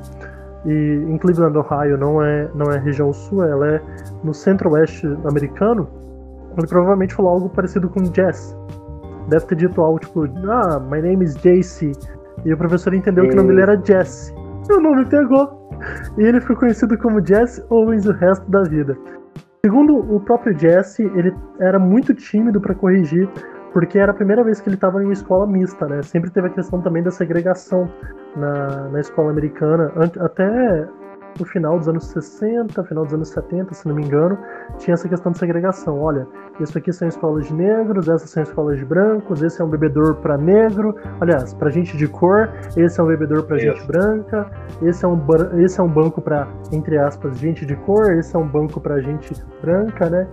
e 0.67 1.05
em 1.07 1.17
Cleveland, 1.17 1.57
Ohio, 1.57 1.97
não 1.97 2.21
é, 2.21 2.49
não 2.53 2.69
é 2.69 2.77
região 2.77 3.13
sul, 3.13 3.43
ela 3.43 3.67
é 3.75 3.81
no 4.23 4.33
centro-oeste 4.33 5.07
americano, 5.25 5.87
ele 6.57 6.67
provavelmente 6.67 7.13
falou 7.15 7.31
algo 7.31 7.49
parecido 7.49 7.87
com 7.89 8.03
Jess. 8.13 8.55
Deve 9.29 9.45
ter 9.45 9.55
dito 9.55 9.81
algo 9.81 9.99
tipo, 9.99 10.25
ah, 10.49 10.79
my 10.79 11.01
name 11.01 11.23
is 11.23 11.35
JC. 11.35 11.93
E 12.45 12.53
o 12.53 12.57
professor 12.57 12.93
entendeu 12.93 13.27
que 13.27 13.33
o 13.33 13.35
nome 13.35 13.49
dele 13.49 13.61
era 13.61 13.81
Jesse. 13.83 14.33
E 14.69 14.73
o 14.73 14.79
nome 14.79 15.05
pegou. 15.05 15.69
E 16.17 16.23
ele 16.23 16.41
ficou 16.41 16.57
conhecido 16.57 16.97
como 16.97 17.25
Jesse 17.25 17.63
Owens 17.69 18.05
o 18.05 18.11
resto 18.11 18.49
da 18.49 18.63
vida. 18.63 18.97
Segundo 19.65 19.97
o 19.97 20.19
próprio 20.19 20.57
Jesse, 20.57 21.03
ele 21.15 21.33
era 21.59 21.77
muito 21.77 22.13
tímido 22.13 22.59
para 22.59 22.73
corrigir, 22.73 23.29
porque 23.73 23.99
era 23.99 24.11
a 24.11 24.15
primeira 24.15 24.43
vez 24.43 24.61
que 24.61 24.69
ele 24.69 24.75
estava 24.75 25.01
em 25.01 25.05
uma 25.05 25.13
escola 25.13 25.45
mista, 25.45 25.87
né? 25.87 26.01
Sempre 26.03 26.29
teve 26.29 26.47
a 26.47 26.49
questão 26.49 26.81
também 26.81 27.03
da 27.03 27.11
segregação 27.11 27.89
na, 28.35 28.89
na 28.89 28.99
escola 28.99 29.31
americana, 29.31 29.91
até 30.19 30.87
o 31.39 31.45
final 31.45 31.77
dos 31.77 31.87
anos 31.87 32.05
60, 32.05 32.83
final 32.83 33.03
dos 33.03 33.13
anos 33.13 33.29
70, 33.29 33.73
se 33.73 33.87
não 33.87 33.95
me 33.95 34.03
engano, 34.03 34.37
tinha 34.77 34.93
essa 34.93 35.07
questão 35.07 35.31
de 35.31 35.37
segregação. 35.37 35.99
Olha, 35.99 36.27
isso 36.59 36.77
aqui 36.77 36.91
são 36.91 37.07
escolas 37.07 37.47
de 37.47 37.53
negros, 37.53 38.07
essas 38.07 38.29
são 38.29 38.43
escolas 38.43 38.79
de 38.79 38.85
brancos, 38.85 39.41
esse 39.41 39.61
é 39.61 39.65
um 39.65 39.69
bebedor 39.69 40.15
para 40.15 40.37
negro, 40.37 40.95
aliás, 41.21 41.53
para 41.53 41.69
gente 41.69 41.95
de 41.97 42.07
cor, 42.07 42.49
esse 42.75 42.99
é 42.99 43.03
um 43.03 43.07
bebedor 43.07 43.43
para 43.43 43.57
gente 43.57 43.85
branca, 43.85 44.49
esse 44.81 45.05
é 45.05 45.07
um, 45.07 45.19
esse 45.57 45.79
é 45.79 45.83
um 45.83 45.89
banco 45.89 46.21
para, 46.21 46.47
entre 46.71 46.97
aspas, 46.97 47.37
gente 47.37 47.65
de 47.65 47.75
cor, 47.75 48.11
esse 48.13 48.35
é 48.35 48.39
um 48.39 48.47
banco 48.47 48.79
para 48.79 48.99
gente 48.99 49.33
branca, 49.61 50.09
né? 50.09 50.27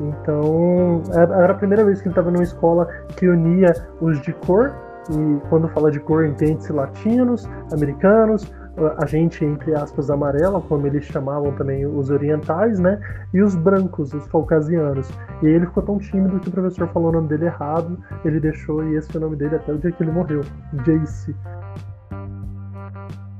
Então, 0.00 1.02
era 1.12 1.34
era 1.44 1.52
a 1.52 1.56
primeira 1.56 1.84
vez 1.84 2.00
que 2.00 2.08
ele 2.08 2.12
estava 2.12 2.30
numa 2.30 2.44
escola 2.44 2.86
que 3.16 3.28
unia 3.28 3.72
os 4.00 4.20
de 4.20 4.32
cor, 4.32 4.72
e 5.10 5.40
quando 5.48 5.68
fala 5.68 5.90
de 5.90 6.00
cor, 6.00 6.24
entende-se 6.24 6.72
latinos, 6.72 7.48
americanos, 7.72 8.50
a 8.98 9.06
gente, 9.06 9.44
entre 9.44 9.74
aspas, 9.74 10.10
amarela, 10.10 10.60
como 10.60 10.86
eles 10.86 11.04
chamavam 11.04 11.52
também 11.52 11.86
os 11.86 12.10
orientais, 12.10 12.78
né? 12.78 13.00
E 13.32 13.40
os 13.40 13.54
brancos, 13.54 14.12
os 14.12 14.26
caucasianos. 14.26 15.08
E 15.42 15.46
ele 15.46 15.66
ficou 15.66 15.82
tão 15.82 15.98
tímido 15.98 16.40
que 16.40 16.48
o 16.48 16.52
professor 16.52 16.88
falou 16.88 17.10
o 17.10 17.12
nome 17.12 17.28
dele 17.28 17.46
errado, 17.46 17.98
ele 18.24 18.40
deixou 18.40 18.84
e 18.84 18.96
esse 18.96 19.10
foi 19.12 19.20
o 19.20 19.24
nome 19.24 19.36
dele 19.36 19.56
até 19.56 19.72
o 19.72 19.78
dia 19.78 19.92
que 19.92 20.02
ele 20.02 20.10
morreu, 20.10 20.40
Jace. 20.84 21.34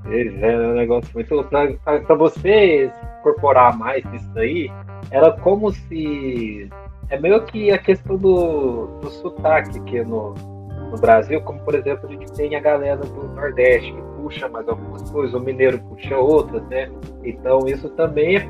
Pois 0.05 0.43
é, 0.43 0.53
é 0.53 0.69
um 0.69 0.75
negócio 0.75 1.11
muito. 1.15 1.45
Pra 1.45 2.15
você 2.15 2.91
incorporar 3.21 3.77
mais 3.77 4.05
isso 4.13 4.39
aí, 4.39 4.71
era 5.11 5.33
como 5.33 5.73
se. 5.73 6.71
É 7.11 7.19
meio 7.19 7.45
que 7.45 7.71
a 7.71 7.79
questão 7.79 8.17
do, 8.17 8.99
do 9.01 9.11
sotaque 9.11 9.79
aqui 9.79 10.03
no, 10.03 10.35
no 10.95 11.01
Brasil, 11.01 11.41
como 11.43 11.59
por 11.61 11.75
exemplo, 11.75 12.09
a 12.09 12.13
gente 12.13 12.33
tem 12.33 12.55
a 12.55 12.61
galera 12.61 12.99
do 12.99 13.29
Nordeste 13.35 13.93
que 13.93 14.03
puxa 14.17 14.49
mais 14.49 14.69
algumas 14.69 15.11
coisas, 15.11 15.35
o 15.35 15.41
mineiro 15.41 15.79
puxa 15.81 16.17
outras, 16.17 16.63
né? 16.69 16.89
Então 17.25 17.67
isso 17.67 17.89
também 17.91 18.37
é. 18.37 18.49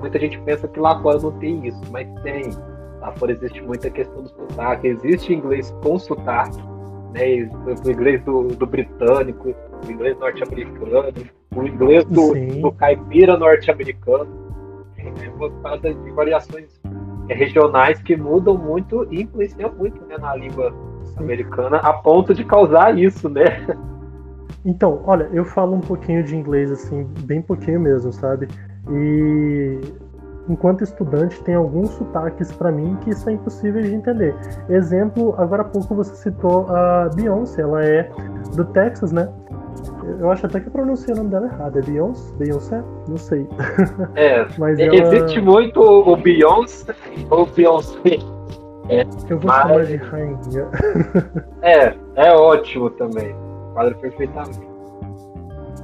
Muita 0.00 0.18
gente 0.18 0.38
pensa 0.40 0.66
que 0.68 0.80
lá 0.80 1.00
fora 1.00 1.18
não 1.18 1.32
tem 1.32 1.66
isso, 1.66 1.80
mas 1.90 2.08
tem. 2.22 2.50
Lá 3.00 3.12
fora 3.12 3.32
existe 3.32 3.60
muita 3.62 3.90
questão 3.90 4.22
do 4.22 4.28
sotaque, 4.28 4.88
existe 4.88 5.34
inglês 5.34 5.74
com 5.82 5.98
sotaque, 5.98 6.58
né? 7.12 7.48
O 7.84 7.90
inglês 7.90 8.22
do, 8.22 8.44
do 8.48 8.66
britânico, 8.66 9.54
o 9.86 9.90
inglês 9.90 10.16
norte-americano, 10.18 11.12
o 11.54 11.62
inglês 11.66 12.04
do, 12.04 12.34
do 12.60 12.72
caipira 12.72 13.36
norte-americano. 13.36 14.44
É 14.96 15.28
por 15.30 15.50
causa 15.60 15.92
de 15.92 16.10
variações 16.12 16.80
é, 17.28 17.34
regionais 17.34 18.00
que 18.00 18.16
mudam 18.16 18.56
muito 18.56 19.06
e 19.10 19.22
influenciam 19.22 19.70
muito 19.74 20.02
né, 20.06 20.16
na 20.16 20.34
língua 20.34 20.74
americana, 21.16 21.78
a 21.78 21.92
ponto 21.92 22.34
de 22.34 22.44
causar 22.44 22.98
isso, 22.98 23.28
né? 23.28 23.66
Então, 24.64 25.02
olha, 25.06 25.28
eu 25.32 25.44
falo 25.44 25.74
um 25.74 25.80
pouquinho 25.80 26.24
de 26.24 26.34
inglês, 26.34 26.70
assim, 26.70 27.06
bem 27.20 27.42
pouquinho 27.42 27.78
mesmo, 27.80 28.12
sabe? 28.12 28.48
E 28.90 29.78
enquanto 30.48 30.82
estudante, 30.82 31.42
tem 31.42 31.54
alguns 31.54 31.90
sotaques 31.90 32.52
pra 32.52 32.70
mim 32.70 32.96
que 33.02 33.14
são 33.14 33.32
impossíveis 33.32 33.86
de 33.86 33.94
entender. 33.94 34.34
Exemplo, 34.68 35.34
agora 35.38 35.62
há 35.62 35.64
pouco 35.66 35.94
você 35.94 36.14
citou 36.16 36.66
a 36.68 37.10
Beyoncé, 37.14 37.62
ela 37.62 37.84
é 37.84 38.10
do 38.54 38.64
Texas, 38.64 39.12
né? 39.12 39.28
Eu 40.18 40.30
acho 40.30 40.46
até 40.46 40.60
que 40.60 40.68
eu 40.68 40.72
pronunciei 40.72 41.14
o 41.14 41.18
nome 41.18 41.30
dela 41.30 41.46
errado. 41.46 41.78
É 41.78 41.82
Beyoncé? 41.82 42.32
Beyoncé? 42.38 42.82
Não 43.08 43.16
sei. 43.16 43.46
É, 44.14 44.46
Mas 44.58 44.78
é, 44.78 44.86
ela... 44.86 44.96
existe 44.96 45.40
muito 45.40 45.80
o 45.80 46.16
Beyoncé 46.16 46.94
ou 47.30 47.46
Beyoncé. 47.46 48.18
Eu 49.28 49.38
vou 49.38 49.46
mas- 49.50 49.62
chamar 49.62 49.84
de 49.84 49.96
rainha. 49.96 50.68
É, 51.62 51.94
é 52.16 52.32
ótimo 52.32 52.90
também. 52.90 53.34
Quadra 53.72 53.94
perfeitamente. 53.94 54.60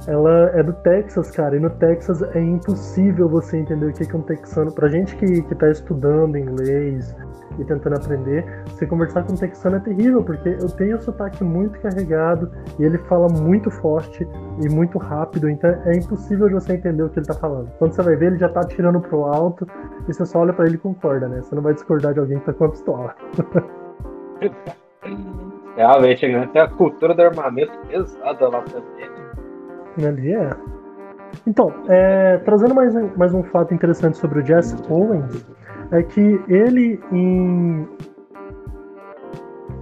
Ela 0.07 0.51
é 0.55 0.63
do 0.63 0.73
Texas, 0.73 1.29
cara, 1.31 1.55
e 1.55 1.59
no 1.59 1.69
Texas 1.69 2.21
é 2.35 2.39
impossível 2.39 3.27
você 3.29 3.57
entender 3.57 3.85
o 3.87 3.93
que 3.93 4.05
que 4.05 4.15
é 4.15 4.19
um 4.19 4.21
texano. 4.23 4.71
Pra 4.71 4.87
gente 4.87 5.15
que, 5.15 5.41
que 5.43 5.55
tá 5.55 5.69
estudando 5.69 6.37
inglês 6.37 7.15
e 7.61 7.65
tentando 7.65 7.95
aprender, 7.95 8.43
você 8.65 8.87
conversar 8.87 9.23
com 9.23 9.33
um 9.33 9.37
texano 9.37 9.77
é 9.77 9.79
terrível, 9.79 10.23
porque 10.23 10.49
eu 10.49 10.67
tenho 10.69 10.97
o 10.97 11.01
sotaque 11.01 11.43
muito 11.43 11.79
carregado 11.79 12.51
e 12.79 12.83
ele 12.83 12.97
fala 12.97 13.27
muito 13.29 13.69
forte 13.69 14.27
e 14.63 14.69
muito 14.69 14.97
rápido, 14.97 15.49
então 15.49 15.69
é 15.85 15.95
impossível 15.95 16.47
de 16.47 16.55
você 16.55 16.73
entender 16.73 17.03
o 17.03 17.09
que 17.09 17.19
ele 17.19 17.27
tá 17.27 17.35
falando. 17.35 17.69
Quando 17.77 17.93
você 17.93 18.01
vai 18.01 18.15
ver, 18.15 18.27
ele 18.27 18.39
já 18.39 18.49
tá 18.49 18.61
tirando 18.61 18.99
pro 18.99 19.25
alto 19.25 19.67
e 20.07 20.13
você 20.13 20.25
só 20.25 20.39
olha 20.39 20.53
pra 20.53 20.65
ele 20.65 20.75
e 20.75 20.79
concorda, 20.79 21.27
né? 21.27 21.41
Você 21.41 21.53
não 21.53 21.61
vai 21.61 21.73
discordar 21.73 22.13
de 22.13 22.19
alguém 22.19 22.39
que 22.39 22.45
tá 22.45 22.53
com 22.53 22.65
a 22.65 22.69
pistola. 22.69 23.15
Realmente, 25.75 26.27
né? 26.27 26.49
tem 26.51 26.61
a 26.61 26.67
cultura 26.67 27.13
do 27.13 27.21
armamento 27.21 27.71
pesada 27.87 28.49
lá 28.49 28.63
também. 28.63 30.07
Ali 30.07 30.33
é. 30.33 30.49
Então, 31.47 31.73
é, 31.87 32.37
trazendo 32.39 32.75
mais 32.75 32.93
mais 33.15 33.33
um 33.33 33.41
fato 33.43 33.73
interessante 33.73 34.17
sobre 34.17 34.41
o 34.41 34.45
Jesse 34.45 34.75
Owens, 34.89 35.45
é 35.91 36.01
que 36.03 36.41
ele 36.47 36.99
em. 37.11 37.87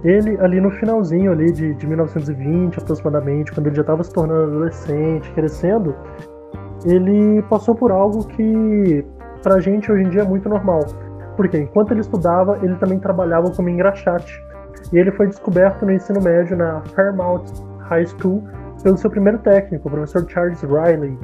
Ele 0.02 0.38
ali 0.40 0.60
no 0.60 0.70
finalzinho 0.70 1.30
ali 1.30 1.52
de, 1.52 1.74
de 1.74 1.86
1920 1.86 2.78
aproximadamente, 2.78 3.52
quando 3.52 3.66
ele 3.66 3.76
já 3.76 3.82
estava 3.82 4.02
se 4.02 4.12
tornando 4.12 4.44
adolescente, 4.44 5.30
crescendo, 5.32 5.94
ele 6.86 7.42
passou 7.42 7.74
por 7.74 7.92
algo 7.92 8.26
que 8.28 9.04
pra 9.42 9.60
gente 9.60 9.92
hoje 9.92 10.04
em 10.04 10.08
dia 10.08 10.22
é 10.22 10.24
muito 10.24 10.48
normal. 10.48 10.80
Porque 11.36 11.58
enquanto 11.58 11.92
ele 11.92 12.00
estudava, 12.00 12.58
ele 12.62 12.76
também 12.76 12.98
trabalhava 12.98 13.50
como 13.50 13.68
engraxate. 13.68 14.42
E 14.90 14.98
ele 14.98 15.12
foi 15.12 15.26
descoberto 15.26 15.84
no 15.84 15.92
ensino 15.92 16.20
médio 16.20 16.56
na 16.56 16.80
Fairmount 16.94 17.44
High 17.80 18.06
School 18.06 18.42
pelo 18.82 18.96
seu 18.96 19.10
primeiro 19.10 19.38
técnico, 19.38 19.88
o 19.88 19.90
professor 19.90 20.28
Charles 20.28 20.62
Riley. 20.62 21.18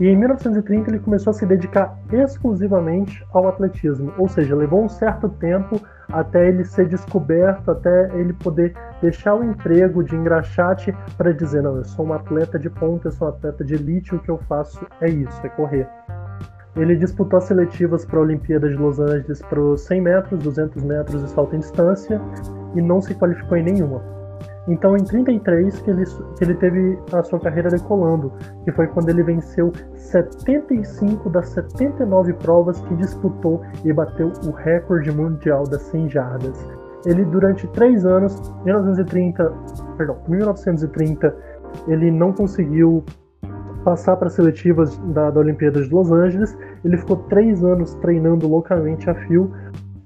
E 0.00 0.08
em 0.08 0.16
1930 0.16 0.90
ele 0.90 0.98
começou 0.98 1.30
a 1.30 1.34
se 1.34 1.44
dedicar 1.46 1.96
exclusivamente 2.12 3.24
ao 3.32 3.48
atletismo, 3.48 4.12
ou 4.18 4.28
seja, 4.28 4.54
levou 4.54 4.84
um 4.84 4.88
certo 4.88 5.28
tempo 5.28 5.80
até 6.10 6.48
ele 6.48 6.64
ser 6.64 6.88
descoberto, 6.88 7.70
até 7.70 8.10
ele 8.14 8.32
poder 8.32 8.74
deixar 9.00 9.34
o 9.34 9.44
emprego 9.44 10.02
de 10.02 10.14
engraxate 10.14 10.94
para 11.16 11.32
dizer: 11.32 11.62
não, 11.62 11.76
eu 11.76 11.84
sou 11.84 12.06
um 12.06 12.12
atleta 12.12 12.58
de 12.58 12.68
ponta, 12.68 13.08
eu 13.08 13.12
sou 13.12 13.28
um 13.28 13.30
atleta 13.30 13.64
de 13.64 13.74
elite, 13.74 14.14
o 14.14 14.18
que 14.18 14.30
eu 14.30 14.38
faço 14.48 14.86
é 15.00 15.08
isso, 15.08 15.40
é 15.44 15.48
correr. 15.48 15.88
Ele 16.74 16.96
disputou 16.96 17.38
as 17.38 17.44
seletivas 17.44 18.04
para 18.04 18.18
a 18.18 18.22
Olimpíada 18.22 18.68
de 18.68 18.76
Los 18.76 18.98
Angeles 18.98 19.42
para 19.42 19.60
os 19.60 19.82
100 19.82 20.00
metros, 20.00 20.42
200 20.42 20.82
metros 20.82 21.22
e 21.22 21.28
salto 21.28 21.54
em 21.54 21.58
distância 21.58 22.20
e 22.74 22.80
não 22.80 23.00
se 23.00 23.14
qualificou 23.14 23.58
em 23.58 23.62
nenhuma. 23.62 24.21
Então, 24.68 24.96
em 24.96 25.02
33 25.02 25.80
que 25.80 25.90
ele, 25.90 26.04
que 26.36 26.44
ele 26.44 26.54
teve 26.54 26.98
a 27.12 27.22
sua 27.22 27.40
carreira 27.40 27.68
decolando, 27.68 28.32
que 28.64 28.70
foi 28.70 28.86
quando 28.86 29.08
ele 29.08 29.22
venceu 29.22 29.72
75 29.94 31.28
das 31.30 31.48
79 31.48 32.32
provas 32.34 32.80
que 32.82 32.94
disputou 32.94 33.62
e 33.84 33.92
bateu 33.92 34.30
o 34.46 34.50
recorde 34.50 35.10
mundial 35.10 35.64
das 35.64 35.82
100 35.82 36.10
jardas. 36.10 36.68
Ele, 37.04 37.24
durante 37.24 37.66
três 37.68 38.06
anos, 38.06 38.52
1930, 38.64 39.52
perdão, 39.96 40.18
1930, 40.28 41.34
ele 41.88 42.12
não 42.12 42.32
conseguiu 42.32 43.04
passar 43.84 44.16
para 44.16 44.28
as 44.28 44.34
seletivas 44.34 44.96
da, 45.12 45.30
da 45.30 45.40
Olimpíada 45.40 45.82
de 45.82 45.92
Los 45.92 46.12
Angeles. 46.12 46.56
Ele 46.84 46.96
ficou 46.96 47.16
três 47.28 47.64
anos 47.64 47.94
treinando 47.96 48.46
loucamente 48.46 49.10
a 49.10 49.14
fio 49.26 49.52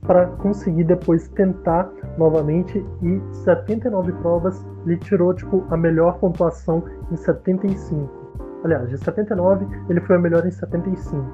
para 0.07 0.27
conseguir 0.27 0.85
depois 0.85 1.29
tentar 1.29 1.91
novamente 2.19 2.85
e 3.03 3.21
79 3.45 4.13
provas 4.15 4.65
ele 4.85 4.97
tirou 4.99 5.35
tipo 5.35 5.65
a 5.71 5.77
melhor 5.77 6.19
pontuação 6.19 6.85
em 7.11 7.17
75. 7.17 8.09
Aliás, 8.65 8.89
de 8.89 8.99
79 8.99 9.67
ele 9.89 10.01
foi 10.01 10.17
a 10.17 10.19
melhor 10.19 10.47
em 10.47 10.51
75. 10.51 11.25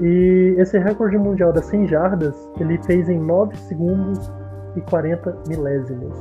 E 0.00 0.54
esse 0.58 0.78
recorde 0.78 1.18
mundial 1.18 1.52
das 1.52 1.66
100 1.66 1.86
jardas 1.86 2.50
ele 2.58 2.78
fez 2.82 3.08
em 3.08 3.18
9 3.18 3.56
segundos 3.56 4.32
e 4.76 4.80
40 4.80 5.38
milésimos. 5.48 6.16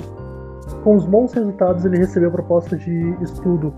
Com 0.83 0.95
os 0.95 1.05
bons 1.05 1.33
resultados, 1.33 1.85
ele 1.85 1.97
recebeu 1.97 2.31
propostas 2.31 2.81
de 2.81 3.15
estudo, 3.21 3.73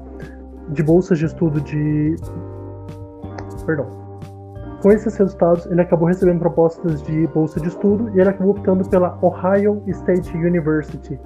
de 0.70 0.82
bolsas 0.84 1.20
de 1.20 1.26
estudo 1.26 1.60
de. 1.62 2.16
Perdão. 3.66 4.03
Com 4.84 4.92
esses 4.92 5.16
resultados, 5.16 5.66
ele 5.68 5.80
acabou 5.80 6.10
recebendo 6.10 6.40
propostas 6.40 7.02
de 7.04 7.26
bolsa 7.28 7.58
de 7.58 7.70
estudo 7.70 8.12
e 8.14 8.20
ele 8.20 8.30
acabou 8.30 8.52
optando 8.52 8.84
pela 8.90 9.18
Ohio 9.22 9.82
State 9.88 10.36
University. 10.36 11.18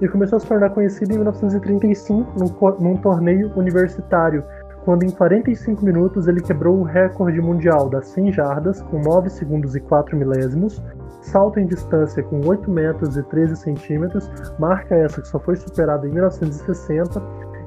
E 0.00 0.08
começou 0.08 0.38
a 0.38 0.40
se 0.40 0.46
tornar 0.46 0.70
conhecido 0.70 1.12
em 1.12 1.16
1935 1.16 2.32
num, 2.38 2.78
num 2.80 2.96
torneio 2.96 3.52
universitário, 3.56 4.42
quando 4.86 5.02
em 5.02 5.10
45 5.10 5.84
minutos 5.84 6.28
ele 6.28 6.40
quebrou 6.40 6.78
o 6.78 6.82
recorde 6.82 7.42
mundial 7.42 7.90
das 7.90 8.06
100 8.06 8.32
jardas 8.32 8.80
com 8.80 8.98
9 8.98 9.28
segundos 9.28 9.76
e 9.76 9.80
4 9.80 10.16
milésimos, 10.16 10.82
salto 11.20 11.60
em 11.60 11.66
distância 11.66 12.22
com 12.22 12.40
8 12.46 12.70
metros 12.70 13.18
e 13.18 13.22
13 13.24 13.54
centímetros, 13.56 14.30
marca 14.58 14.94
essa 14.94 15.20
que 15.20 15.28
só 15.28 15.38
foi 15.38 15.56
superada 15.56 16.06
em 16.08 16.10
1960, 16.10 17.22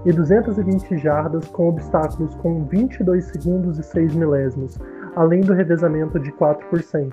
e 0.06 0.12
220 0.14 0.98
jardas 0.98 1.48
com 1.50 1.68
obstáculos 1.68 2.34
com 2.36 2.64
22 2.66 3.26
segundos 3.26 3.78
e 3.78 3.84
6 3.84 4.16
milésimos, 4.16 4.80
além 5.18 5.42
do 5.42 5.54
revezamento 5.54 6.20
de 6.20 6.32
4%. 6.32 7.12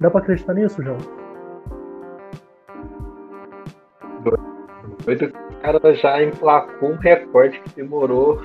Dá 0.00 0.10
pra 0.10 0.20
acreditar 0.20 0.54
nisso, 0.54 0.82
João? 0.82 0.98
Doido, 5.04 5.26
o 5.26 5.56
cara 5.62 5.94
já 5.94 6.22
emplacou 6.22 6.90
um 6.90 6.96
recorde 6.96 7.60
que 7.60 7.76
demorou 7.76 8.40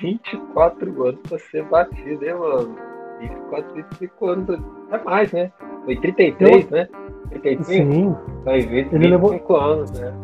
24 0.00 1.06
anos 1.06 1.20
pra 1.28 1.38
ser 1.38 1.64
batido, 1.64 2.24
hein, 2.24 2.34
mano? 2.34 2.76
24, 3.18 3.74
25 3.74 4.26
anos. 4.26 4.60
É 4.92 4.98
mais, 4.98 5.32
né? 5.32 5.50
Foi 5.84 5.96
33, 5.96 6.64
Eu... 6.64 6.70
né? 6.70 6.88
35? 7.30 7.64
Sim. 7.64 8.16
Vai 8.44 8.60
ver 8.60 8.84
25 8.84 8.94
ele 8.94 9.08
levou... 9.08 9.56
anos, 9.56 9.90
né? 9.98 10.14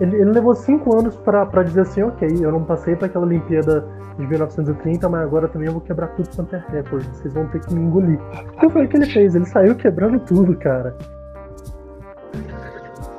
Ele, 0.00 0.16
ele 0.16 0.30
levou 0.30 0.54
5 0.54 0.96
anos 0.96 1.16
pra, 1.16 1.44
pra 1.44 1.62
dizer 1.62 1.80
assim, 1.80 2.02
ok, 2.02 2.28
eu 2.40 2.52
não 2.52 2.62
passei 2.64 2.94
pra 2.94 3.06
aquela 3.06 3.26
Olimpíada 3.26 3.84
de 4.16 4.26
1930, 4.26 5.08
mas 5.08 5.22
agora 5.22 5.48
também 5.48 5.66
eu 5.66 5.72
vou 5.72 5.80
quebrar 5.80 6.08
tudo 6.08 6.28
quanto 6.34 6.54
é 6.54 6.64
recorde. 6.70 7.06
Vocês 7.16 7.34
vão 7.34 7.46
ter 7.48 7.60
que 7.60 7.74
me 7.74 7.80
engolir. 7.80 8.20
Então 8.56 8.70
foi 8.70 8.84
o 8.84 8.88
que 8.88 8.96
ele 8.96 9.06
fez, 9.06 9.34
ele 9.34 9.46
saiu 9.46 9.74
quebrando 9.74 10.20
tudo, 10.20 10.56
cara. 10.56 10.96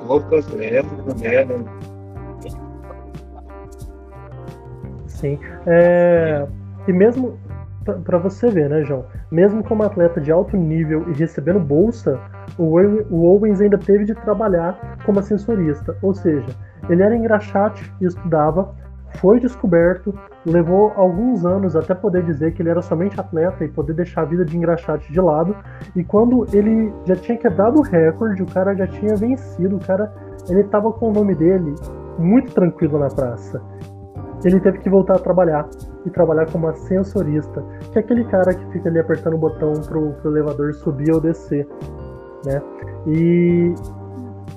Loucas 0.05 0.48
mesmo, 0.50 0.91
né? 1.19 1.45
Sim. 5.07 5.38
É... 5.67 6.48
E 6.88 6.93
mesmo, 6.93 7.38
para 8.05 8.17
você 8.17 8.50
ver, 8.50 8.69
né, 8.69 8.83
João? 8.86 9.05
Mesmo 9.29 9.63
como 9.63 9.83
atleta 9.83 10.19
de 10.19 10.31
alto 10.31 10.55
nível 10.55 11.05
e 11.09 11.13
recebendo 11.13 11.59
bolsa, 11.59 12.19
o 12.58 13.25
Owens 13.25 13.62
ainda 13.62 13.77
teve 13.77 14.06
de 14.06 14.15
trabalhar 14.15 14.98
como 15.06 15.20
ascensorista, 15.20 15.96
ou 16.01 16.13
seja, 16.13 16.48
ele 16.89 17.03
era 17.03 17.15
engraxate 17.15 17.91
e 18.01 18.06
estudava, 18.06 18.74
foi 19.15 19.39
descoberto, 19.39 20.13
levou 20.46 20.94
alguns 20.96 21.46
anos 21.46 21.75
até 21.75 21.94
poder 21.94 22.24
dizer 22.24 22.53
que 22.53 22.62
ele 22.62 22.70
era 22.70 22.82
somente 22.82 23.20
atleta 23.20 23.65
e 23.65 23.68
poder 23.68 23.94
deixar 23.94 24.22
a 24.22 24.25
vida 24.25 24.46
de 24.46 24.56
engraxate 24.56 25.12
de 25.12 25.20
lado, 25.20 25.56
e 25.96 26.03
quando 26.03 26.46
ele 26.53 26.94
já 27.05 27.16
tinha 27.16 27.38
quebrado 27.38 27.79
o 27.79 27.83
recorde, 27.83 28.44
o 28.44 28.46
cara 28.46 28.75
já 28.75 28.88
tinha 28.88 29.16
vencido, 29.16 29.75
o 29.75 29.79
cara 29.79 30.14
ele 30.48 30.62
estava 30.62 30.92
com 30.92 31.09
o 31.09 31.14
nome 31.14 31.35
dele 31.35 31.75
muito 32.18 32.53
tranquilo 32.53 33.00
na 33.00 33.07
praça. 33.07 33.62
Ele 34.44 34.59
teve 34.62 34.77
que 34.77 34.90
voltar 34.90 35.16
a 35.16 35.20
trabalhar 35.20 35.68
e 36.05 36.09
trabalhar 36.09 36.50
como 36.50 36.68
ascensorista, 36.68 37.62
que 37.92 38.00
é 38.00 38.01
aquele 38.01 38.24
cara 38.25 38.53
que 38.53 38.66
fica 38.72 38.88
ali 38.88 39.00
apertando 39.00 39.33
o 39.33 39.38
botão 39.38 39.74
pro, 39.74 40.14
pro 40.14 40.31
elevador 40.31 40.74
subir 40.74 41.12
ou 41.12 41.20
descer, 41.20 41.68
né? 42.46 42.62
E 43.08 43.74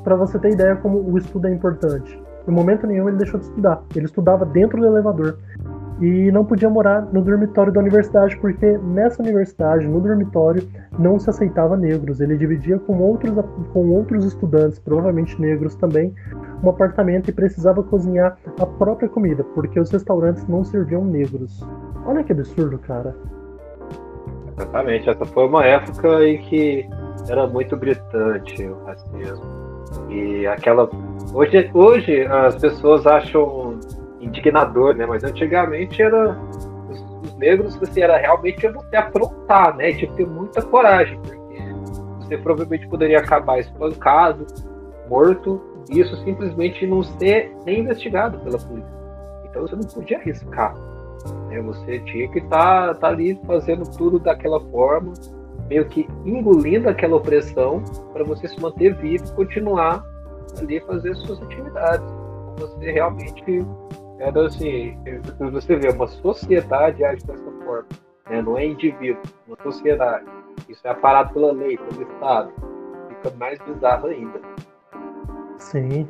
para 0.03 0.17
você 0.17 0.39
ter 0.39 0.53
ideia 0.53 0.77
como 0.77 0.99
o 0.99 1.17
estudo 1.17 1.47
é 1.47 1.53
importante, 1.53 2.21
em 2.47 2.51
momento 2.51 2.87
nenhum 2.87 3.09
ele 3.09 3.19
deixou 3.19 3.39
de 3.39 3.47
estudar. 3.47 3.83
Ele 3.95 4.07
estudava 4.07 4.45
dentro 4.45 4.81
do 4.81 4.87
elevador 4.87 5.39
e 6.01 6.33
não 6.33 6.45
podia 6.45 6.69
morar 6.69 7.03
no 7.13 7.23
dormitório 7.23 7.73
da 7.73 7.79
universidade 7.79 8.37
porque 8.39 8.79
nessa 8.79 9.23
universidade, 9.23 9.87
no 9.87 10.01
dormitório, 10.01 10.69
não 10.99 11.19
se 11.19 11.31
aceitava 11.31 11.77
negros. 11.77 12.21
Ele 12.21 12.37
dividia 12.37 12.79
com 12.79 12.99
outros, 12.99 13.33
com 13.73 13.91
outros 13.91 14.25
estudantes, 14.25 14.81
provavelmente 14.81 15.41
negros 15.41 15.77
também, 15.77 16.13
um 16.63 16.69
apartamento 16.69 17.29
e 17.29 17.33
precisava 17.33 17.83
cozinhar 17.83 18.37
a 18.59 18.67
própria 18.67 19.09
comida, 19.09 19.45
porque 19.55 19.79
os 19.79 19.91
restaurantes 19.91 20.47
não 20.49 20.65
serviam 20.65 21.05
negros. 21.05 21.65
Olha 22.05 22.25
que 22.25 22.33
absurdo, 22.33 22.79
cara. 22.79 23.15
Exatamente, 24.57 25.09
essa 25.09 25.25
foi 25.25 25.47
uma 25.47 25.65
época 25.65 26.25
em 26.25 26.39
que 26.43 26.89
era 27.29 27.47
muito 27.47 27.77
gritante 27.77 28.65
o 28.65 28.85
racismo. 28.85 29.63
E 30.09 30.47
aquela. 30.47 30.89
Hoje, 31.33 31.71
hoje 31.73 32.27
as 32.27 32.57
pessoas 32.57 33.07
acham 33.07 33.79
indignador, 34.21 34.95
né? 34.95 35.07
Mas 35.07 35.25
antigamente 35.25 36.03
era. 36.03 36.37
Os, 36.91 37.01
os 37.23 37.37
negros, 37.37 37.81
assim, 37.83 38.01
era 38.01 38.17
realmente 38.17 38.67
você 38.69 38.97
afrontar, 38.97 39.77
né? 39.77 39.93
Tinha 39.93 40.11
que 40.11 40.17
ter 40.17 40.27
muita 40.27 40.63
coragem, 40.63 41.19
porque 41.21 41.43
você 42.19 42.39
provavelmente 42.39 42.89
poderia 42.89 43.19
acabar 43.19 43.59
espancado, 43.59 44.47
morto, 45.09 45.61
e 45.91 46.01
isso 46.01 46.17
simplesmente 46.25 46.87
não 46.87 47.03
ser 47.03 47.55
nem 47.65 47.81
investigado 47.81 48.39
pela 48.41 48.59
polícia. 48.59 48.93
Então 49.45 49.63
você 49.63 49.77
não 49.77 49.83
podia 49.83 50.19
arriscar. 50.19 50.75
Né? 51.49 51.61
Você 51.63 51.99
tinha 52.01 52.29
que 52.29 52.39
estar 52.39 52.89
tá, 52.89 52.95
tá 52.95 53.09
ali 53.09 53.39
fazendo 53.47 53.85
tudo 53.97 54.19
daquela 54.19 54.61
forma, 54.71 55.13
meio 55.73 55.87
que 55.87 56.07
engolindo 56.27 56.89
aquela 56.89 57.17
opressão 57.17 57.83
para 58.13 58.23
você 58.25 58.47
se 58.47 58.61
manter 58.61 58.95
vivo 58.97 59.25
e 59.25 59.33
continuar 59.33 60.05
ali 60.59 60.81
fazer 60.81 61.15
suas 61.17 61.43
atividades. 61.43 62.07
Você 62.59 62.91
realmente 62.91 63.65
era 64.19 64.47
assim, 64.47 64.97
você 65.39 65.77
vê, 65.77 65.89
uma 65.89 66.07
sociedade 66.07 67.03
age 67.03 67.25
dessa 67.25 67.51
forma, 67.65 67.87
né? 68.29 68.43
não 68.43 68.59
é 68.59 68.67
indivíduo, 68.67 69.23
uma 69.49 69.57
sociedade. 69.63 70.27
Isso 70.69 70.87
é 70.87 70.91
aparado 70.91 71.33
pela 71.33 71.53
lei, 71.53 71.79
pelo 71.79 72.03
Estado. 72.03 72.53
Fica 73.09 73.37
mais 73.39 73.59
bizarro 73.61 74.09
ainda. 74.09 74.41
Sim. 75.59 76.07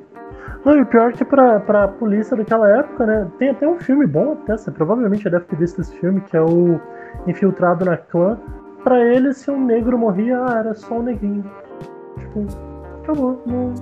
Não, 0.65 0.77
e 0.77 0.83
o 0.83 0.87
pior 0.87 1.11
é 1.11 1.13
que 1.13 1.25
pra, 1.25 1.61
pra 1.61 1.89
polícia 1.89 2.37
daquela 2.37 2.69
época, 2.69 3.07
né? 3.07 3.31
Tem 3.39 3.51
até 3.51 3.67
um 3.67 3.79
filme 3.79 4.07
bom, 4.07 4.33
até, 4.33 4.57
você 4.57 4.71
provavelmente 4.73 5.23
já 5.23 5.31
deve 5.31 5.45
ter 5.45 5.57
visto 5.57 5.81
esse 5.81 5.97
filme, 5.99 6.21
que 6.23 6.37
é 6.37 6.43
o 6.43 6.81
Infiltrado 7.27 7.85
na 7.85 7.97
Clã. 7.97 8.39
Pra 8.85 9.01
ele, 9.01 9.33
se 9.33 9.51
um 9.51 9.65
negro 9.65 9.97
morria, 9.99 10.45
ah, 10.45 10.59
era 10.59 10.75
só 10.75 10.99
um 10.99 11.03
neguinho. 11.03 11.45
Tipo, 12.19 12.47
acabou. 13.03 13.41
Não, 13.47 13.75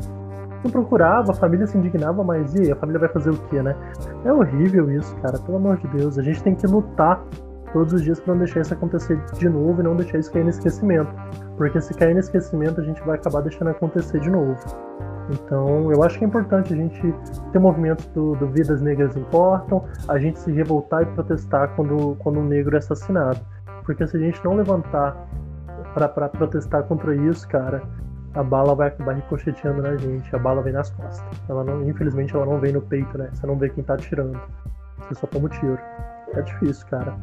não 0.63 0.71
procurava, 0.71 1.33
a 1.33 1.35
família 1.35 1.67
se 1.67 1.77
indignava, 1.77 2.23
mas 2.23 2.55
e 2.55 2.63
aí, 2.63 2.73
a 2.73 2.77
família 2.77 3.01
vai 3.01 3.09
fazer 3.09 3.31
o 3.31 3.37
quê, 3.49 3.63
né? 3.63 3.75
É 4.25 4.33
horrível 4.33 4.91
isso, 4.91 5.17
cara, 5.17 5.39
pelo 5.39 5.57
amor 5.57 5.79
de 5.79 5.89
Deus. 5.89 6.19
A 6.19 6.23
gente 6.23 6.43
tem 6.43 6.55
que 6.55 6.67
lutar 6.67 7.25
todos 7.73 7.93
os 7.93 8.03
dias 8.03 8.21
para 8.21 8.35
não 8.35 8.41
deixar 8.41 8.61
isso 8.61 8.75
acontecer 8.75 9.19
de 9.39 9.49
novo 9.49 9.81
e 9.81 9.85
não 9.85 9.97
deixar 9.97 10.19
isso 10.19 10.31
cair 10.31 10.45
no 10.45 10.51
esquecimento. 10.51 11.11
Porque 11.57 11.81
se 11.81 11.95
cair 11.95 12.15
no 12.15 12.21
esquecimento, 12.21 12.81
a 12.81 12.85
gente 12.85 13.01
vai 13.03 13.17
acabar 13.17 13.41
deixando 13.43 13.71
acontecer 13.71 14.21
de 14.21 14.31
novo. 14.31 14.59
Então, 15.31 15.93
eu 15.93 16.03
acho 16.03 16.19
que 16.19 16.25
é 16.25 16.29
importante 16.29 16.75
a 16.75 16.77
gente 16.77 17.15
ter 17.53 17.59
movimentos 17.59 18.05
do, 18.07 18.35
do 18.35 18.49
Vidas 18.49 18.83
Negras 18.83 19.17
Importam, 19.17 19.85
a 20.09 20.19
gente 20.19 20.41
se 20.41 20.51
revoltar 20.51 21.03
e 21.03 21.07
protestar 21.07 21.69
quando, 21.77 22.17
quando 22.19 22.41
um 22.41 22.45
negro 22.45 22.75
é 22.75 22.79
assassinado. 22.79 23.39
Porque 23.85 24.07
se 24.07 24.17
a 24.17 24.21
gente 24.21 24.43
não 24.45 24.55
levantar 24.55 25.17
para 25.95 26.29
protestar 26.29 26.85
contra 26.85 27.15
isso, 27.15 27.47
cara, 27.49 27.83
a 28.35 28.43
bala 28.43 28.75
vai 28.75 28.89
acabar 28.89 29.15
ricocheteando 29.15 29.83
na 29.83 29.97
gente, 29.97 30.35
a 30.35 30.39
bala 30.39 30.63
vem 30.63 30.73
nas 30.73 30.91
costas. 30.91 31.25
Ela 31.49 31.65
não, 31.65 31.89
infelizmente 31.89 32.35
ela 32.35 32.47
não 32.47 32.59
vem 32.61 32.73
no 32.73 32.83
peito, 32.83 33.19
né? 33.19 33.29
Você 33.33 33.47
não 33.47 33.57
vê 33.57 33.69
quem 33.69 33.83
tá 33.83 33.95
atirando. 33.95 34.41
Você 34.99 35.15
só 35.15 35.27
toma 35.27 35.47
o 35.47 35.49
tiro. 35.49 35.79
É 36.35 36.43
difícil, 36.43 36.87
cara. 36.87 37.15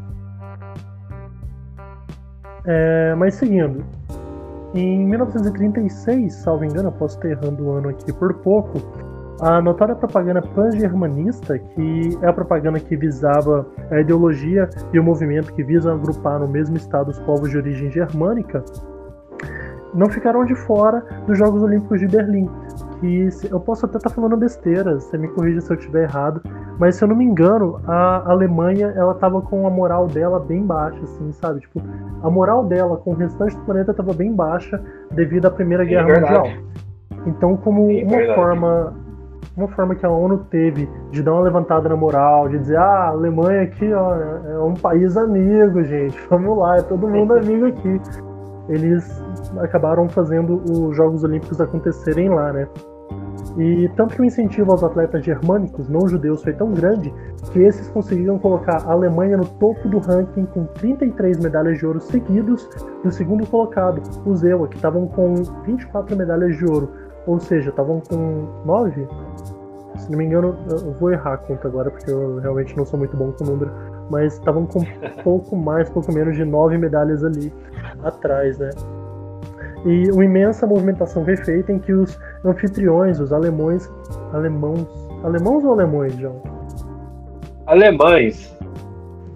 É, 2.66 3.16
mas 3.16 3.36
seguindo, 3.36 3.86
em 4.74 5.06
1936, 5.08 6.34
salvo 6.34 6.66
engano, 6.66 6.90
eu 6.90 6.92
posso 6.92 7.16
estar 7.16 7.30
errando 7.30 7.64
o 7.64 7.72
ano 7.72 7.90
aqui 7.90 8.12
por 8.12 8.34
pouco, 8.34 8.80
a 9.42 9.62
notória 9.62 9.96
propaganda 9.96 10.42
pan-germanista, 10.42 11.60
que 11.60 12.18
é 12.22 12.28
a 12.28 12.34
propaganda 12.34 12.80
que 12.80 12.96
visava 12.96 13.66
a 13.92 14.00
ideologia 14.00 14.70
e 14.92 15.00
o 15.00 15.04
movimento 15.04 15.54
que 15.54 15.64
visa 15.64 15.94
agrupar 15.94 16.40
no 16.40 16.48
mesmo 16.48 16.76
estado 16.76 17.10
os 17.10 17.20
povos 17.20 17.50
de 17.52 17.58
origem 17.58 17.92
germânica, 17.92 18.64
não 19.94 20.10
ficaram 20.10 20.44
de 20.44 20.56
fora 20.56 21.04
dos 21.26 21.38
Jogos 21.38 21.64
Olímpicos 21.64 22.00
de 22.00 22.08
Berlim. 22.08 22.50
Que 23.00 23.30
eu 23.52 23.60
posso 23.60 23.86
até 23.86 23.98
estar 23.98 24.10
falando 24.10 24.36
besteira, 24.36 25.00
você 25.00 25.18
me 25.20 25.28
corrija 25.28 25.62
se 25.62 25.72
eu 25.72 25.78
estiver 25.78 26.04
errado, 26.04 26.42
mas 26.80 26.96
se 26.96 27.04
eu 27.04 27.08
não 27.08 27.16
me 27.16 27.24
engano, 27.24 27.80
a 27.86 28.32
Alemanha 28.32 28.92
ela 28.96 29.14
tava 29.14 29.40
com 29.40 29.68
a 29.68 29.70
moral 29.70 30.08
dela 30.08 30.40
bem 30.40 30.64
baixa, 30.64 31.00
assim, 31.04 31.32
sabe? 31.32 31.60
Tipo, 31.60 31.80
a 32.24 32.30
moral 32.30 32.66
dela 32.66 32.98
com 32.98 33.12
o 33.12 33.14
restante 33.14 33.56
do 33.56 33.62
planeta 33.64 33.92
estava 33.92 34.14
bem 34.14 34.34
baixa 34.34 34.82
devido 35.12 35.46
à 35.46 35.52
Primeira 35.52 35.86
Guerra 35.86 36.10
é 36.10 36.20
Mundial. 36.20 36.48
Então, 37.28 37.56
como 37.58 37.92
É 37.92 38.04
uma 38.04 38.36
forma 38.36 39.07
uma 39.56 39.68
forma 39.70 39.96
que 39.96 40.06
a 40.06 40.10
ONU 40.10 40.46
teve 40.50 40.90
de 41.12 41.24
dar 41.24 41.34
uma 41.34 41.42
levantada 41.42 41.90
na 41.90 41.96
moral, 41.96 42.48
de 42.48 42.60
dizer, 42.60 42.78
ah, 42.78 42.82
a 42.82 43.08
Alemanha 43.10 43.64
aqui 43.64 43.92
ó, 43.92 44.16
é 44.16 44.60
um 44.60 44.76
país 44.76 45.18
amigo, 45.18 45.84
gente, 45.84 46.18
vamos 46.30 46.58
lá, 46.58 46.78
é 46.78 46.82
todo 46.82 47.08
mundo 47.08 47.34
amigo 47.34 47.66
aqui. 47.66 48.02
Eles 48.70 49.24
acabaram 49.60 50.10
fazendo 50.10 50.62
os 50.70 50.96
Jogos 50.96 51.24
Olímpicos 51.24 51.60
acontecerem 51.62 52.30
lá, 52.30 52.52
né? 52.52 52.68
E 53.58 53.90
tanto 53.96 54.16
que 54.16 54.22
o 54.22 54.26
incentivo 54.26 54.72
aos 54.72 54.84
atletas 54.84 55.26
germânicos, 55.26 55.90
não 55.90 56.08
judeus, 56.08 56.44
foi 56.44 56.54
tão 56.54 56.72
grande 56.74 57.12
que 57.52 57.60
esses 57.60 57.90
conseguiram 57.90 58.38
colocar 58.38 58.84
a 58.86 58.92
Alemanha 58.92 59.38
no 59.38 59.46
topo 59.46 59.90
do 59.90 59.98
ranking 59.98 60.46
com 60.46 60.66
33 60.66 61.40
medalhas 61.40 61.80
de 61.80 61.86
ouro 61.86 62.00
seguidos 62.00 62.70
e 63.04 63.08
o 63.08 63.12
segundo 63.12 63.48
colocado, 63.48 64.02
o 64.26 64.36
Zewa, 64.36 64.68
que 64.68 64.76
estavam 64.76 65.08
com 65.08 65.34
24 65.66 66.16
medalhas 66.16 66.56
de 66.56 66.66
ouro, 66.66 66.92
ou 67.26 67.40
seja, 67.40 67.70
estavam 67.70 68.00
com 68.00 68.48
9? 68.64 69.08
Se 69.98 70.12
não 70.12 70.18
me 70.18 70.26
engano, 70.26 70.58
eu 70.70 70.94
vou 70.94 71.12
errar 71.12 71.34
a 71.34 71.38
conta 71.38 71.68
agora 71.68 71.90
porque 71.90 72.12
eu 72.12 72.38
realmente 72.38 72.76
não 72.78 72.86
sou 72.86 73.00
muito 73.00 73.16
bom 73.18 73.32
com 73.32 73.44
número, 73.44 73.72
mas 74.10 74.34
estavam 74.34 74.66
com 74.66 74.82
pouco 75.24 75.56
mais, 75.56 75.90
pouco 75.90 76.14
menos 76.14 76.36
de 76.36 76.46
9 76.46 76.78
medalhas 76.78 77.24
ali 77.24 77.52
atrás, 78.04 78.58
né? 78.58 78.70
E 79.86 80.12
uma 80.12 80.26
imensa 80.26 80.66
movimentação 80.66 81.24
foi 81.24 81.38
feita 81.38 81.72
em 81.72 81.80
que 81.80 81.94
os 81.94 82.20
anfitriões, 82.44 83.20
os 83.20 83.32
alemães, 83.32 83.90
alemãos, 84.34 84.88
alemãos 85.24 85.64
ou 85.64 85.74
alemães, 85.74 86.16
João? 86.18 86.42
Alemães. 87.66 88.56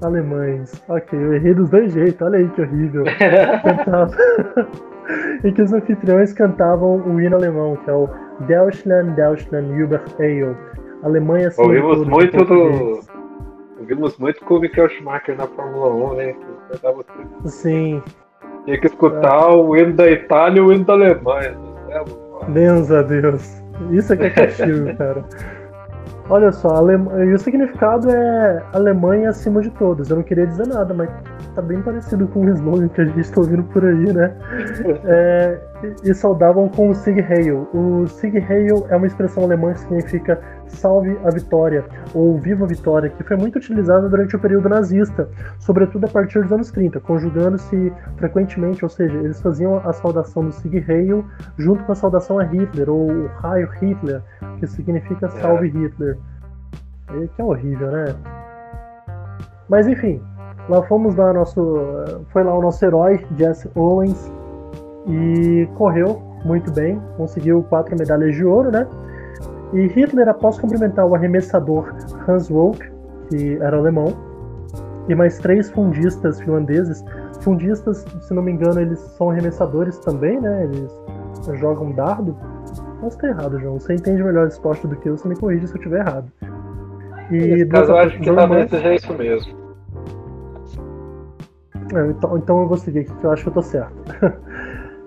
Alemães. 0.01 0.83
Ok, 0.89 1.17
eu 1.17 1.33
errei 1.33 1.53
dos 1.53 1.69
dois 1.69 1.93
jeitos, 1.93 2.21
olha 2.21 2.39
aí 2.39 2.49
que 2.49 2.61
horrível. 2.61 3.03
Em 5.43 5.53
que 5.53 5.61
os 5.61 5.73
anfitriões 5.73 6.33
cantavam 6.33 6.97
o 7.05 7.19
hino 7.19 7.35
alemão, 7.35 7.75
que 7.77 7.89
é 7.89 7.93
o 7.93 8.07
Deutschland, 8.47 9.15
Deutschland, 9.15 9.71
über 9.79 10.01
Ale. 10.19 10.55
Alemanha 11.03 11.47
acima 11.47 11.65
Ouvimos 11.67 12.07
muito 12.07 12.37
português. 12.37 13.07
do. 13.07 13.21
Ouvimos 13.79 14.17
muito 14.19 14.45
com 14.45 14.55
o 14.55 14.59
Michael 14.59 14.89
Schumacher 14.89 15.35
na 15.35 15.47
Fórmula 15.47 16.11
1, 16.11 16.13
né? 16.15 16.33
Que. 16.33 17.49
Sim, 17.49 18.03
Tinha 18.65 18.79
que 18.79 18.85
escutar 18.87 19.49
o 19.55 19.75
hino 19.75 19.93
da 19.93 20.09
Itália 20.09 20.59
e 20.59 20.61
o 20.61 20.71
hino 20.71 20.85
da 20.85 20.93
Alemanha. 20.93 21.51
né? 21.87 22.03
Deus 22.49 22.91
a 22.91 23.01
Deus. 23.01 23.61
Isso 23.89 24.13
aqui 24.13 24.25
é 24.25 24.29
castigo, 24.29 24.93
cara. 24.97 25.23
Olha 26.31 26.49
só, 26.53 26.69
Alem... 26.69 26.97
e 27.27 27.33
o 27.33 27.37
significado 27.37 28.09
é 28.09 28.63
Alemanha 28.71 29.31
acima 29.31 29.61
de 29.61 29.69
todos. 29.71 30.09
Eu 30.09 30.15
não 30.15 30.23
queria 30.23 30.47
dizer 30.47 30.65
nada, 30.65 30.93
mas 30.93 31.09
tá 31.53 31.61
bem 31.61 31.81
parecido 31.81 32.25
com 32.29 32.45
o 32.45 32.49
slogan 32.49 32.87
que 32.87 33.01
a 33.01 33.05
gente 33.05 33.19
está 33.19 33.41
ouvindo 33.41 33.63
por 33.65 33.83
aí, 33.85 34.13
né? 34.13 34.33
É, 35.03 35.59
e- 36.03 36.13
saudavam 36.13 36.69
com 36.69 36.89
o 36.89 36.95
Sieg 36.95 37.19
Heil. 37.19 37.67
O 37.73 38.07
Sieg 38.07 38.37
Heil 38.37 38.85
é 38.89 38.95
uma 38.95 39.07
expressão 39.07 39.43
alemã 39.43 39.73
que 39.73 39.79
significa 39.79 40.41
salve 40.67 41.17
a 41.23 41.29
vitória, 41.29 41.83
ou 42.13 42.39
viva 42.39 42.65
a 42.65 42.67
vitória, 42.67 43.09
que 43.09 43.23
foi 43.23 43.35
muito 43.37 43.57
utilizada 43.57 44.07
durante 44.07 44.35
o 44.35 44.39
período 44.39 44.69
nazista, 44.69 45.27
sobretudo 45.59 46.05
a 46.05 46.09
partir 46.09 46.41
dos 46.41 46.51
anos 46.51 46.71
30, 46.71 46.99
conjugando-se 47.01 47.91
frequentemente, 48.17 48.83
ou 48.83 48.89
seja, 48.89 49.17
eles 49.17 49.41
faziam 49.41 49.77
a 49.77 49.91
saudação 49.91 50.45
do 50.45 50.51
Sieg 50.51 50.83
Heil 50.89 51.25
junto 51.57 51.83
com 51.83 51.91
a 51.91 51.95
saudação 51.95 52.39
a 52.39 52.43
Hitler, 52.43 52.89
ou 52.89 53.11
o 53.11 53.29
Heil 53.43 53.67
Hitler, 53.81 54.21
que 54.59 54.67
significa 54.67 55.29
salve 55.29 55.67
Hitler. 55.67 56.17
Que 57.35 57.41
é 57.41 57.43
horrível, 57.43 57.91
né? 57.91 58.15
Mas 59.67 59.87
enfim, 59.87 60.21
lá 60.69 60.81
fomos 60.83 61.15
lá 61.15 61.33
nosso, 61.33 61.77
foi 62.31 62.43
lá 62.43 62.53
o 62.57 62.61
nosso 62.61 62.83
herói 62.85 63.25
Jesse 63.37 63.69
Owens 63.75 64.31
e 65.07 65.67
correu 65.75 66.21
muito 66.45 66.71
bem, 66.71 66.99
conseguiu 67.17 67.63
quatro 67.63 67.95
medalhas 67.97 68.35
de 68.35 68.43
ouro, 68.45 68.71
né? 68.71 68.87
E 69.73 69.87
Hitler, 69.87 70.27
após 70.27 70.59
cumprimentar 70.59 71.05
o 71.05 71.15
arremessador 71.15 71.93
Hans 72.27 72.49
Wolff, 72.49 72.79
que 73.29 73.57
era 73.61 73.77
alemão, 73.77 74.13
e 75.07 75.15
mais 75.15 75.37
três 75.39 75.69
fundistas 75.71 76.39
finlandeses. 76.41 77.03
Fundistas, 77.41 78.05
se 78.21 78.33
não 78.33 78.43
me 78.43 78.51
engano, 78.51 78.79
eles 78.79 78.99
são 78.99 79.29
arremessadores 79.29 79.97
também, 79.99 80.39
né? 80.39 80.63
Eles 80.65 80.91
jogam 81.59 81.91
dardo. 81.91 82.35
Posso 82.99 83.15
estar 83.15 83.29
errado, 83.29 83.59
João. 83.59 83.79
Você 83.79 83.95
entende 83.95 84.23
melhor 84.23 84.47
esporte 84.47 84.85
do 84.87 84.95
que 84.95 85.09
eu, 85.09 85.17
você 85.17 85.27
me 85.27 85.35
corrige 85.35 85.67
se 85.67 85.73
eu 85.73 85.77
estiver 85.77 85.99
errado. 86.01 86.31
E 87.31 87.37
Nesse 87.37 87.65
caso, 87.67 87.91
eu 87.91 87.97
acho 87.97 88.19
que 88.19 88.25
talvez 88.25 88.37
alemãs- 88.49 88.69
seja 88.69 88.93
isso 88.93 89.13
mesmo. 89.13 89.61
É, 91.93 92.07
então, 92.09 92.37
então 92.37 92.61
eu 92.61 92.67
vou 92.67 92.77
seguir 92.77 92.99
aqui 92.99 93.13
que 93.13 93.23
eu 93.25 93.31
acho 93.31 93.43
que 93.43 93.49
eu 93.49 93.53
tô 93.53 93.61
certo. 93.61 93.93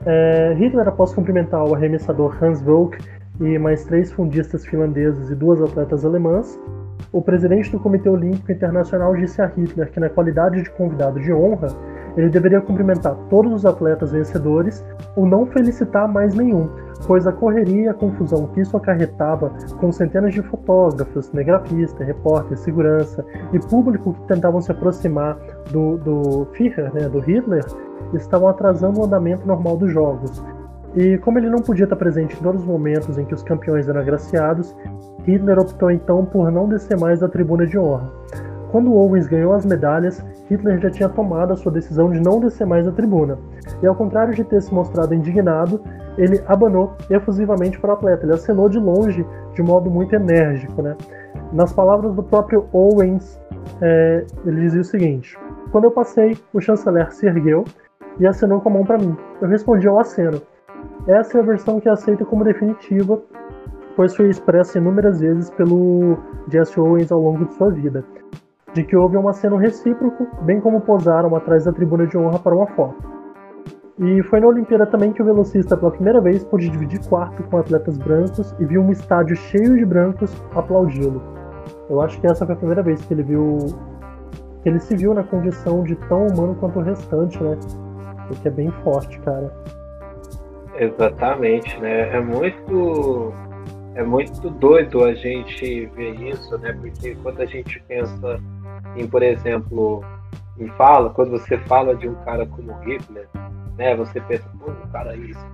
É, 0.06 0.54
Hitler, 0.58 0.86
após 0.86 1.12
cumprimentar 1.14 1.64
o 1.64 1.74
arremessador 1.74 2.36
Hans 2.42 2.60
Volk 2.62 2.98
e 3.40 3.58
mais 3.58 3.84
três 3.84 4.12
fundistas 4.12 4.66
finlandeses 4.66 5.30
e 5.30 5.34
duas 5.34 5.60
atletas 5.62 6.04
alemãs, 6.04 6.58
o 7.12 7.22
presidente 7.22 7.70
do 7.70 7.78
Comitê 7.78 8.08
Olímpico 8.08 8.50
Internacional 8.50 9.14
disse 9.14 9.40
a 9.40 9.46
Hitler 9.46 9.90
que, 9.90 10.00
na 10.00 10.10
qualidade 10.10 10.62
de 10.62 10.70
convidado 10.70 11.20
de 11.20 11.32
honra, 11.32 11.68
ele 12.16 12.28
deveria 12.28 12.60
cumprimentar 12.60 13.16
todos 13.28 13.52
os 13.52 13.66
atletas 13.66 14.12
vencedores 14.12 14.84
ou 15.16 15.26
não 15.26 15.46
felicitar 15.46 16.08
mais 16.08 16.34
nenhum, 16.34 16.68
pois 17.06 17.26
a 17.26 17.32
correria 17.32 17.82
e 17.82 17.88
a 17.88 17.94
confusão 17.94 18.46
que 18.48 18.60
isso 18.60 18.76
acarretava 18.76 19.50
com 19.78 19.90
centenas 19.92 20.32
de 20.32 20.42
fotógrafos, 20.42 21.26
cinegrafistas, 21.26 22.06
repórteres, 22.06 22.60
segurança 22.60 23.24
e 23.52 23.58
público 23.58 24.14
que 24.14 24.26
tentavam 24.26 24.60
se 24.60 24.70
aproximar 24.70 25.36
do, 25.70 25.96
do 25.98 26.46
Führer, 26.52 26.92
né, 26.94 27.08
do 27.08 27.18
Hitler, 27.20 27.64
estavam 28.12 28.48
atrasando 28.48 29.00
o 29.00 29.04
andamento 29.04 29.46
normal 29.46 29.76
dos 29.76 29.92
jogos. 29.92 30.42
E 30.96 31.18
como 31.18 31.38
ele 31.38 31.50
não 31.50 31.60
podia 31.60 31.84
estar 31.84 31.96
presente 31.96 32.36
em 32.36 32.42
todos 32.42 32.60
os 32.62 32.66
momentos 32.66 33.18
em 33.18 33.24
que 33.24 33.34
os 33.34 33.42
campeões 33.42 33.88
eram 33.88 34.00
agraciados, 34.00 34.74
Hitler 35.24 35.58
optou 35.58 35.90
então 35.90 36.24
por 36.24 36.52
não 36.52 36.68
descer 36.68 36.98
mais 36.98 37.20
da 37.20 37.28
tribuna 37.28 37.66
de 37.66 37.78
honra. 37.78 38.10
Quando 38.70 38.92
Owens 38.92 39.26
ganhou 39.26 39.52
as 39.52 39.64
medalhas, 39.64 40.24
Hitler 40.50 40.80
já 40.80 40.90
tinha 40.90 41.08
tomado 41.08 41.52
a 41.52 41.56
sua 41.56 41.72
decisão 41.72 42.10
de 42.10 42.20
não 42.20 42.40
descer 42.40 42.66
mais 42.66 42.84
da 42.84 42.92
tribuna. 42.92 43.38
E 43.82 43.86
ao 43.86 43.94
contrário 43.94 44.34
de 44.34 44.44
ter 44.44 44.60
se 44.60 44.74
mostrado 44.74 45.14
indignado, 45.14 45.80
ele 46.18 46.42
abanou 46.46 46.92
efusivamente 47.08 47.78
para 47.78 47.90
o 47.90 47.92
atleta. 47.94 48.24
Ele 48.24 48.34
acenou 48.34 48.68
de 48.68 48.78
longe, 48.78 49.24
de 49.54 49.62
modo 49.62 49.90
muito 49.90 50.14
enérgico. 50.14 50.82
Né? 50.82 50.96
Nas 51.52 51.72
palavras 51.72 52.14
do 52.14 52.22
próprio 52.22 52.66
Owens, 52.72 53.40
é, 53.80 54.24
ele 54.44 54.60
dizia 54.60 54.80
o 54.80 54.84
seguinte: 54.84 55.38
Quando 55.70 55.84
eu 55.84 55.90
passei, 55.90 56.36
o 56.52 56.60
chanceler 56.60 57.12
se 57.12 57.26
ergueu 57.26 57.64
e 58.18 58.26
acenou 58.26 58.60
com 58.60 58.68
a 58.68 58.72
mão 58.72 58.84
para 58.84 58.98
mim. 58.98 59.16
Eu 59.40 59.48
respondi 59.48 59.86
ao 59.86 59.98
aceno. 59.98 60.40
Essa 61.06 61.36
é 61.36 61.40
a 61.42 61.44
versão 61.44 61.78
que 61.78 61.88
aceita 61.88 62.24
como 62.24 62.44
definitiva, 62.44 63.20
pois 63.94 64.16
foi 64.16 64.30
expressa 64.30 64.78
inúmeras 64.78 65.20
vezes 65.20 65.50
pelo 65.50 66.16
Jesse 66.48 66.80
Owens 66.80 67.12
ao 67.12 67.20
longo 67.20 67.44
de 67.44 67.52
sua 67.54 67.70
vida, 67.70 68.02
de 68.72 68.82
que 68.84 68.96
houve 68.96 69.18
um 69.18 69.28
aceno 69.28 69.56
recíproco, 69.56 70.26
bem 70.42 70.62
como 70.62 70.80
posaram 70.80 71.36
atrás 71.36 71.66
da 71.66 71.72
tribuna 71.72 72.06
de 72.06 72.16
honra 72.16 72.38
para 72.38 72.56
uma 72.56 72.66
foto. 72.68 72.96
E 73.98 74.22
foi 74.24 74.40
na 74.40 74.46
Olimpíada 74.46 74.86
também 74.86 75.12
que 75.12 75.20
o 75.20 75.24
velocista 75.26 75.76
pela 75.76 75.90
primeira 75.90 76.22
vez 76.22 76.42
pôde 76.42 76.70
dividir 76.70 77.06
quarto 77.06 77.42
com 77.44 77.58
atletas 77.58 77.98
brancos 77.98 78.54
e 78.58 78.64
viu 78.64 78.80
um 78.80 78.90
estádio 78.90 79.36
cheio 79.36 79.76
de 79.76 79.84
brancos 79.84 80.34
aplaudi-lo. 80.54 81.22
Eu 81.90 82.00
acho 82.00 82.18
que 82.18 82.26
essa 82.26 82.46
foi 82.46 82.54
a 82.54 82.58
primeira 82.58 82.82
vez 82.82 83.04
que 83.04 83.12
ele 83.12 83.22
viu 83.22 83.58
que 84.62 84.70
ele 84.70 84.80
se 84.80 84.96
viu 84.96 85.12
na 85.12 85.22
condição 85.22 85.84
de 85.84 85.94
tão 86.08 86.26
humano 86.26 86.54
quanto 86.54 86.78
o 86.78 86.82
restante, 86.82 87.40
né? 87.42 87.58
O 88.30 88.34
que 88.34 88.48
é 88.48 88.50
bem 88.50 88.70
forte, 88.82 89.20
cara. 89.20 89.52
Exatamente, 90.76 91.78
né? 91.78 92.16
É 92.16 92.20
muito 92.20 93.32
é 93.94 94.02
muito 94.02 94.50
doido 94.50 95.04
a 95.04 95.14
gente 95.14 95.86
ver 95.86 96.20
isso, 96.20 96.58
né? 96.58 96.72
Porque 96.72 97.14
quando 97.22 97.40
a 97.40 97.46
gente 97.46 97.80
pensa 97.86 98.40
em, 98.96 99.06
por 99.06 99.22
exemplo, 99.22 100.04
em 100.58 100.66
fala, 100.70 101.10
quando 101.10 101.30
você 101.30 101.56
fala 101.58 101.94
de 101.94 102.08
um 102.08 102.14
cara 102.24 102.44
como 102.46 102.72
Hitler, 102.80 103.28
né? 103.78 103.94
Você 103.96 104.20
pensa, 104.22 104.44
pô, 104.58 104.70
um 104.70 104.90
cara 104.90 105.14
isso. 105.16 105.46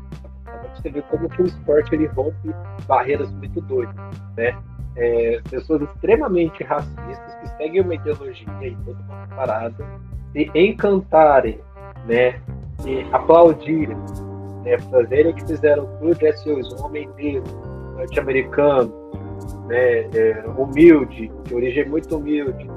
Você 0.75 0.89
vê 0.89 1.03
como 1.03 1.29
que 1.29 1.43
o 1.43 1.47
esporte 1.47 1.95
ele 1.95 2.07
rompe 2.07 2.55
barreiras 2.87 3.31
muito 3.33 3.61
doidas, 3.61 3.95
né? 4.37 4.57
É, 4.97 5.41
pessoas 5.49 5.83
extremamente 5.83 6.65
racistas 6.65 7.35
que 7.41 7.49
seguem 7.57 7.83
uma 7.83 7.95
ideologia 7.95 8.49
e 8.63 8.75
toda 8.85 9.01
uma 9.03 9.27
parada 9.29 9.87
e 10.35 10.51
encantarem, 10.55 11.61
né? 12.07 12.41
E 12.87 13.07
aplaudirem 13.13 13.97
né, 14.65 14.79
fazerem 14.79 15.33
que 15.35 15.47
fizeram 15.47 15.89
o 16.01 16.15
Jesse 16.15 16.51
Owens, 16.51 16.73
um 16.75 16.85
homem 16.85 17.09
negro, 17.17 17.43
norte-americano, 17.97 18.93
né, 19.67 20.01
é, 20.15 20.45
humilde, 20.57 21.31
de 21.45 21.55
origem 21.55 21.89
muito 21.89 22.17
humilde. 22.17 22.71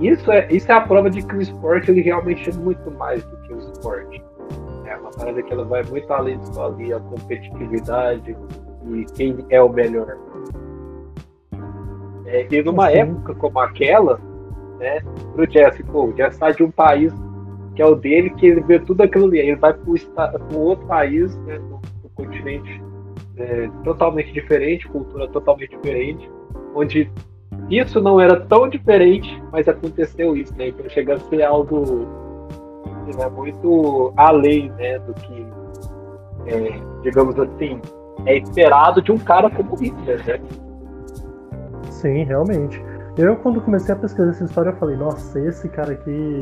Isso 0.00 0.30
é, 0.30 0.48
isso 0.50 0.70
é 0.70 0.74
a 0.74 0.80
prova 0.80 1.10
de 1.10 1.22
que 1.22 1.34
o 1.34 1.40
esporte 1.40 1.90
ele 1.90 2.02
realmente 2.02 2.48
é 2.48 2.52
muito 2.52 2.90
mais 2.92 3.24
do 3.24 3.36
que 3.42 3.52
o 3.52 3.58
esporte. 3.58 4.22
É 4.86 4.96
uma 4.96 5.10
parada 5.10 5.42
que 5.42 5.52
ela 5.52 5.64
vai 5.64 5.82
muito 5.84 6.10
além 6.12 6.38
disso 6.38 6.60
ali, 6.60 6.92
a 6.92 7.00
competitividade 7.00 8.36
e 8.86 9.04
quem 9.14 9.44
é 9.50 9.60
o 9.62 9.68
melhor. 9.68 10.16
É, 12.26 12.46
e 12.50 12.62
numa 12.62 12.90
Sim. 12.90 12.98
época 12.98 13.34
como 13.34 13.58
aquela, 13.60 14.20
né, 14.78 15.00
pro 15.32 15.50
Jesse, 15.50 15.82
pô, 15.84 16.06
o 16.06 16.16
Jesse 16.16 16.38
sai 16.38 16.54
de 16.54 16.62
um 16.62 16.70
país 16.70 17.12
que 17.78 17.82
é 17.82 17.86
o 17.86 17.94
dele, 17.94 18.30
que 18.30 18.44
ele 18.44 18.60
vê 18.62 18.80
tudo 18.80 19.02
aquilo 19.02 19.26
ali. 19.26 19.38
Ele 19.38 19.54
vai 19.54 19.72
para 19.72 19.88
um 20.52 20.58
outro 20.58 20.84
país, 20.88 21.36
né, 21.44 21.60
no 21.60 21.80
continente 22.12 22.82
é, 23.36 23.70
totalmente 23.84 24.32
diferente, 24.32 24.88
cultura 24.88 25.28
totalmente 25.28 25.70
diferente, 25.76 26.28
onde 26.74 27.08
isso 27.70 28.00
não 28.00 28.20
era 28.20 28.40
tão 28.40 28.68
diferente, 28.68 29.40
mas 29.52 29.68
aconteceu 29.68 30.36
isso, 30.36 30.52
né? 30.58 30.70
Então 30.70 30.90
chega 30.90 31.14
a 31.14 31.20
ser 31.20 31.44
algo 31.44 32.04
né, 33.16 33.28
muito 33.28 34.12
além 34.16 34.70
né, 34.70 34.98
do 34.98 35.14
que, 35.14 35.46
é, 36.48 36.80
digamos 37.02 37.38
assim, 37.38 37.80
é 38.26 38.38
esperado 38.38 39.00
de 39.00 39.12
um 39.12 39.18
cara 39.18 39.48
como 39.50 39.76
Hitler, 39.76 40.26
né? 40.26 40.40
Sim, 41.90 42.24
realmente. 42.24 42.82
Eu, 43.18 43.34
quando 43.34 43.60
comecei 43.60 43.92
a 43.92 43.98
pesquisar 43.98 44.30
essa 44.30 44.44
história, 44.44 44.70
eu 44.70 44.76
falei, 44.76 44.96
nossa, 44.96 45.40
esse 45.40 45.68
cara 45.68 45.90
aqui, 45.92 46.38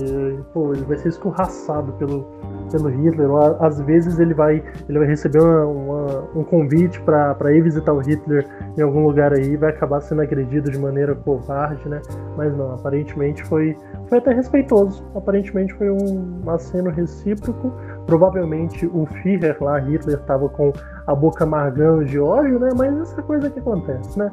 pô, 0.52 0.74
ele 0.74 0.84
vai 0.84 0.98
ser 0.98 1.08
escorraçado 1.08 1.90
pelo, 1.94 2.26
pelo 2.70 2.90
Hitler. 2.90 3.30
Ou, 3.30 3.64
às 3.64 3.80
vezes 3.80 4.18
ele 4.18 4.34
vai, 4.34 4.62
ele 4.86 4.98
vai 4.98 5.08
receber 5.08 5.40
uma, 5.40 5.64
uma, 5.64 6.28
um 6.34 6.44
convite 6.44 7.00
para 7.00 7.50
ir 7.50 7.62
visitar 7.62 7.94
o 7.94 8.00
Hitler 8.00 8.46
em 8.76 8.82
algum 8.82 9.06
lugar 9.06 9.32
aí 9.32 9.56
vai 9.56 9.70
acabar 9.70 10.02
sendo 10.02 10.20
agredido 10.20 10.70
de 10.70 10.78
maneira 10.78 11.14
covarde, 11.14 11.88
né? 11.88 12.02
Mas 12.36 12.54
não, 12.54 12.74
aparentemente 12.74 13.42
foi, 13.44 13.74
foi 14.10 14.18
até 14.18 14.34
respeitoso. 14.34 15.02
Aparentemente 15.14 15.72
foi 15.72 15.88
um 15.90 16.42
aceno 16.46 16.90
recíproco. 16.90 17.72
Provavelmente 18.04 18.86
o 18.86 19.06
Führer 19.06 19.56
lá, 19.62 19.78
Hitler, 19.78 20.18
estava 20.18 20.46
com 20.50 20.74
a 21.06 21.14
boca 21.14 21.44
amargando 21.44 22.04
de 22.04 22.18
ódio, 22.18 22.58
né? 22.58 22.68
Mas 22.76 22.94
essa 22.98 23.22
coisa 23.22 23.48
que 23.48 23.60
acontece, 23.60 24.18
né? 24.18 24.30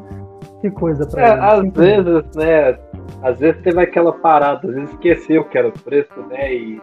Que 0.61 0.71
coisa 0.71 1.05
pra 1.07 1.21
é. 1.21 1.39
Às 1.39 1.71
vezes, 1.71 2.35
né? 2.35 2.79
Às 3.21 3.39
vezes 3.39 3.61
teve 3.61 3.81
aquela 3.81 4.13
parada, 4.13 4.67
às 4.67 4.73
vezes 4.73 4.89
esqueceu 4.91 5.43
que 5.45 5.57
era 5.57 5.67
o 5.67 5.71
preço, 5.71 6.13
né? 6.29 6.53
E, 6.53 6.81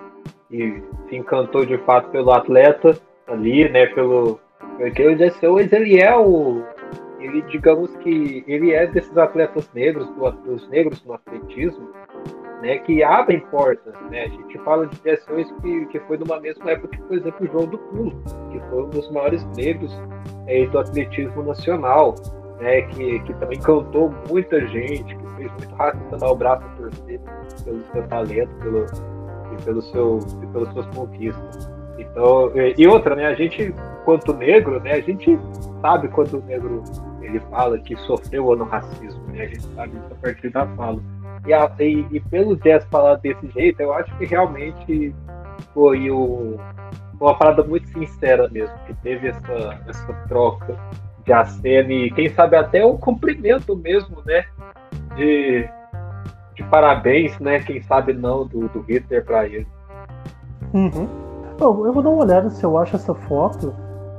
e 0.50 0.82
se 1.08 1.16
encantou 1.16 1.64
de 1.64 1.78
fato 1.78 2.10
pelo 2.10 2.30
atleta 2.32 2.96
ali, 3.26 3.68
né? 3.68 3.86
Pelo. 3.86 4.40
Porque 4.76 5.06
o 5.06 5.16
Jesse 5.16 5.46
Owens, 5.46 5.72
ele 5.72 5.98
é 6.00 6.16
o. 6.16 6.62
Ele, 7.18 7.42
digamos 7.42 7.94
que 7.98 8.42
ele 8.46 8.72
é 8.72 8.86
desses 8.86 9.16
atletas 9.16 9.70
negros, 9.74 10.08
dos 10.44 10.66
negros 10.70 11.04
no 11.04 11.12
atletismo, 11.12 11.90
né, 12.62 12.78
que 12.78 13.02
abrem 13.02 13.40
portas. 13.50 13.94
Né? 14.10 14.24
A 14.24 14.28
gente 14.28 14.58
fala 14.60 14.86
de 14.86 14.96
Jesse 15.04 15.30
Owens 15.30 15.52
que, 15.60 15.86
que 15.86 16.00
foi 16.00 16.16
numa 16.16 16.40
mesma 16.40 16.70
época 16.70 16.96
que, 16.96 17.02
por 17.02 17.18
exemplo, 17.18 17.46
o 17.46 17.52
João 17.52 17.66
do 17.66 17.76
Pulo, 17.76 18.22
que 18.50 18.58
foi 18.70 18.84
um 18.84 18.88
dos 18.88 19.10
maiores 19.12 19.44
negros 19.54 19.92
é, 20.46 20.64
do 20.64 20.78
atletismo 20.78 21.42
nacional 21.42 22.14
né, 22.60 22.82
que, 22.82 23.20
que 23.20 23.34
também 23.34 23.58
cantou 23.58 24.12
muita 24.28 24.64
gente, 24.68 25.16
que 25.16 25.26
fez 25.36 25.50
muito 25.52 25.74
racionar 25.74 26.30
o 26.30 26.36
braço 26.36 26.64
a 26.64 26.68
torcer 26.76 27.20
pelo 27.64 27.84
seu 27.92 28.02
talento 28.08 28.50
pelo, 28.56 28.86
e, 29.52 29.62
pelo 29.64 29.82
seu, 29.82 30.18
e 30.42 30.46
pelas 30.48 30.72
suas 30.72 30.86
conquistas. 30.94 31.70
Então, 31.98 32.50
e 32.76 32.86
outra, 32.86 33.14
né, 33.14 33.26
a 33.26 33.34
gente, 33.34 33.74
quanto 34.04 34.32
negro, 34.34 34.80
né, 34.80 34.92
a 34.92 35.00
gente 35.00 35.38
sabe 35.80 36.08
quando 36.08 36.34
o 36.34 36.44
negro 36.44 36.82
ele 37.22 37.40
fala 37.50 37.78
que 37.78 37.96
sofreu 37.96 38.56
no 38.56 38.64
racismo, 38.64 39.22
né, 39.28 39.42
a 39.42 39.46
gente 39.46 39.62
sabe 39.74 39.96
isso 39.96 40.12
a 40.12 40.16
partir 40.16 40.50
da 40.50 40.66
fala. 40.68 41.00
E, 41.46 41.52
a, 41.52 41.70
e, 41.78 42.06
e 42.10 42.20
pelo 42.20 42.56
Jazz 42.56 42.84
falar 42.90 43.16
desse 43.16 43.48
jeito, 43.48 43.80
eu 43.80 43.92
acho 43.94 44.14
que 44.18 44.26
realmente 44.26 45.14
foi 45.72 46.10
o, 46.10 46.58
uma 47.18 47.36
parada 47.36 47.62
muito 47.62 47.88
sincera 47.88 48.48
mesmo, 48.48 48.74
que 48.86 48.94
teve 48.94 49.28
essa, 49.28 49.80
essa 49.86 50.12
troca 50.28 50.76
de 51.30 51.32
acena 51.32 51.92
e 51.92 52.10
quem 52.10 52.28
sabe 52.28 52.56
até 52.56 52.84
o 52.84 52.98
cumprimento 52.98 53.76
mesmo, 53.76 54.20
né? 54.26 54.44
De, 55.14 55.64
de 56.56 56.64
parabéns, 56.64 57.38
né? 57.38 57.60
Quem 57.60 57.80
sabe 57.80 58.12
não, 58.12 58.44
do, 58.44 58.68
do 58.68 58.80
Hitler 58.80 59.24
para 59.24 59.46
ele. 59.46 59.66
Uhum. 60.74 61.06
Bom, 61.56 61.86
eu 61.86 61.92
vou 61.92 62.02
dar 62.02 62.10
uma 62.10 62.24
olhada 62.24 62.50
se 62.50 62.64
eu 62.64 62.76
acho 62.76 62.96
essa 62.96 63.14
foto. 63.14 63.72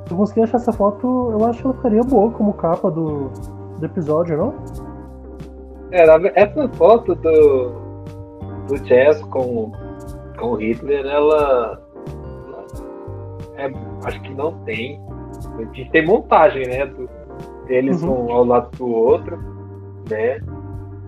Se 0.05 0.13
eu 0.13 0.17
conseguir 0.17 0.43
achar 0.43 0.55
essa 0.55 0.71
foto, 0.71 1.31
eu 1.31 1.45
acho 1.45 1.59
que 1.59 1.65
ela 1.67 1.75
ficaria 1.75 2.01
boa 2.01 2.31
como 2.31 2.53
capa 2.53 2.89
do, 2.89 3.29
do 3.77 3.85
episódio, 3.85 4.37
não? 4.37 4.55
É, 5.91 6.05
essa 6.41 6.69
foto 6.69 7.13
do, 7.15 7.71
do 8.67 8.79
Jazz 8.85 9.21
com, 9.23 9.73
com 10.39 10.51
o 10.51 10.55
Hitler, 10.55 11.05
ela, 11.05 11.81
ela 13.57 13.69
é, 13.69 13.69
acho 14.05 14.21
que 14.21 14.33
não 14.33 14.53
tem 14.63 14.97
a 15.57 15.63
gente 15.63 15.89
tem 15.91 16.05
montagem, 16.05 16.67
né? 16.67 16.85
Do, 16.85 17.09
deles 17.67 18.01
uhum. 18.03 18.27
um 18.27 18.31
ao 18.31 18.45
lado 18.45 18.77
do 18.77 18.87
outro, 18.87 19.37
né? 20.09 20.39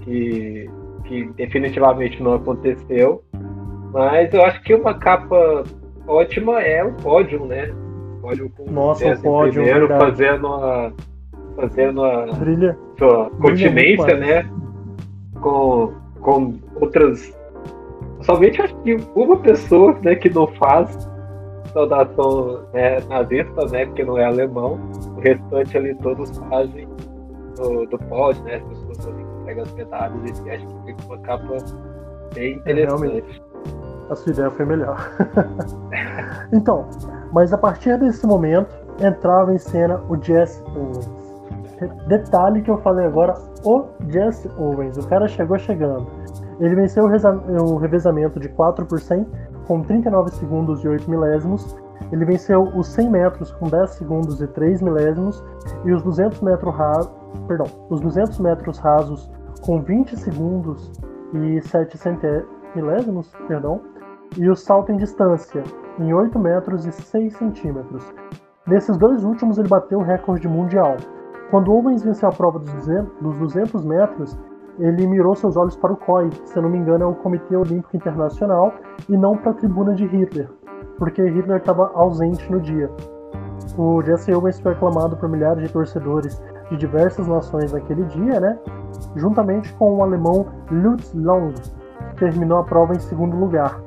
Que, 0.02 0.70
que 1.06 1.26
definitivamente 1.36 2.22
não 2.22 2.34
aconteceu. 2.34 3.24
Mas 3.92 4.34
eu 4.34 4.44
acho 4.44 4.62
que 4.64 4.74
uma 4.74 4.94
capa 4.98 5.64
ótima 6.08 6.62
é 6.62 6.84
o 6.84 6.94
pódio, 6.94 7.46
né? 7.46 7.74
Pódio 8.22 8.50
com 8.50 8.72
Nossa, 8.72 9.14
o 9.14 9.22
pódio, 9.22 9.64
primeiro, 9.64 9.88
fazendo 9.88 10.48
a 10.48 10.92
fazendo 11.56 12.04
a 12.04 12.26
Brilha. 12.34 12.78
sua 12.98 13.30
Brilha 13.30 13.42
continência, 13.42 14.18
né? 14.18 14.50
Com, 15.42 15.94
com 16.22 16.54
outras. 16.80 17.38
Somente 18.22 18.62
acho 18.62 18.76
que 18.78 18.98
uma 19.16 19.38
pessoa 19.38 20.00
né, 20.02 20.16
que 20.16 20.30
não 20.30 20.48
faz 20.48 21.10
saudação 21.74 22.64
né, 22.74 23.00
nazista, 23.10 23.66
né? 23.72 23.86
Porque 23.86 24.04
não 24.04 24.18
é 24.18 24.26
alemão. 24.26 24.80
O 25.16 25.20
restante 25.20 25.78
ali 25.78 25.96
todos 25.96 26.38
fazem 26.50 26.88
do, 27.58 27.86
do 27.86 27.98
pódio, 27.98 28.44
né? 28.44 28.56
As 28.56 28.64
pessoas 28.64 29.08
ali 29.08 29.26
pegam 29.46 29.64
as 29.64 29.74
medalhas 29.74 30.40
e 30.40 30.50
acho 30.52 30.68
que 30.68 30.86
fica 30.86 31.06
uma 31.06 31.18
capa 31.20 31.58
bem 32.34 32.56
interessante. 32.58 33.42
É, 34.10 34.12
a 34.12 34.16
sua 34.16 34.32
ideia 34.32 34.52
foi 34.52 34.66
melhor. 34.66 35.10
então, 36.54 36.88
mas 37.32 37.54
a 37.54 37.58
partir 37.58 37.98
desse 38.00 38.26
momento 38.26 38.74
entrava 39.00 39.54
em 39.54 39.58
cena 39.58 40.02
o 40.10 40.22
Jesse 40.22 40.62
Owens. 40.76 41.24
Detalhe 42.08 42.62
que 42.62 42.72
eu 42.72 42.78
falei 42.78 43.06
agora, 43.06 43.36
o 43.64 43.86
Jesse 44.10 44.50
Owens. 44.58 44.98
O 44.98 45.08
cara 45.08 45.28
chegou 45.28 45.58
chegando. 45.58 46.08
Ele 46.60 46.76
venceu 46.76 47.06
o, 47.06 47.78
revezamento 47.78 48.40
de 48.40 48.48
4 48.50 48.86
por 48.86 49.00
100 49.00 49.26
com 49.68 49.82
39 49.82 50.32
segundos 50.32 50.84
e 50.84 50.88
8 50.88 51.10
milésimos. 51.10 51.76
Ele 52.12 52.26
venceu 52.26 52.64
os 52.76 52.88
100 52.88 53.10
metros 53.10 53.52
com 53.54 53.68
10 53.68 53.90
segundos 53.92 54.42
e 54.42 54.48
3 54.48 54.82
milésimos 54.82 55.44
e 55.86 55.92
os 55.92 56.02
200 56.04 56.42
metros 56.42 56.76
rasos, 56.76 57.12
perdão, 57.48 57.68
os 57.90 58.02
200 58.02 58.40
metros 58.40 58.78
rasos 58.78 59.32
com 59.62 59.82
20 59.82 60.18
segundos 60.20 60.92
e 61.34 61.62
7 61.62 61.98
milésimos, 62.76 63.32
perdão, 63.48 63.82
e 64.38 64.50
o 64.50 64.56
salto 64.56 64.92
em 64.92 64.98
distância 64.98 65.64
em 66.00 66.14
8 66.14 66.38
metros 66.38 66.86
e 66.86 66.92
6 66.92 67.36
centímetros. 67.38 68.14
Nesses 68.68 68.98
dois 68.98 69.24
últimos 69.24 69.58
ele 69.58 69.68
bateu 69.68 70.00
o 70.00 70.04
recorde 70.04 70.48
mundial. 70.48 70.96
Quando 71.50 71.72
Owens 71.72 72.04
venceu 72.04 72.30
a 72.30 72.32
prova 72.32 72.60
dos 72.60 73.38
200 73.38 73.86
metros, 73.86 74.38
ele 74.80 75.06
mirou 75.08 75.36
seus 75.36 75.56
olhos 75.56 75.76
para 75.76 75.94
o 75.94 75.98
COI, 75.98 76.30
se 76.46 76.58
eu 76.58 76.64
não 76.64 76.70
me 76.70 76.78
engano 76.78 77.04
é 77.04 77.08
o 77.08 77.16
Comitê 77.16 77.56
Olímpico 77.56 77.96
Internacional, 77.96 78.74
e 79.08 79.18
não 79.18 79.38
para 79.38 79.52
a 79.52 79.56
tribuna 79.56 79.94
de 79.94 80.06
Hitler, 80.06 80.50
porque 80.98 81.22
Hitler 81.22 81.58
estava 81.58 81.92
ausente 81.94 82.52
no 82.52 82.60
dia. 82.60 82.90
O 83.78 84.02
Jesse 84.02 84.34
Owens 84.34 84.60
foi 84.60 84.74
aclamado 84.74 85.16
por 85.18 85.30
milhares 85.30 85.64
de 85.64 85.72
torcedores 85.72 86.42
de 86.70 86.78
diversas 86.78 87.28
nações 87.28 87.72
naquele 87.72 88.04
dia, 88.06 88.40
né? 88.40 88.60
Juntamente 89.16 89.74
com 89.74 89.96
o 89.96 90.04
alemão 90.04 90.46
Lutz 90.72 91.14
Long, 91.14 91.54
que 92.10 92.16
terminou 92.20 92.60
a 92.60 92.64
prova 92.64 92.94
em 92.94 93.00
segundo 93.00 93.36
lugar. 93.36 93.80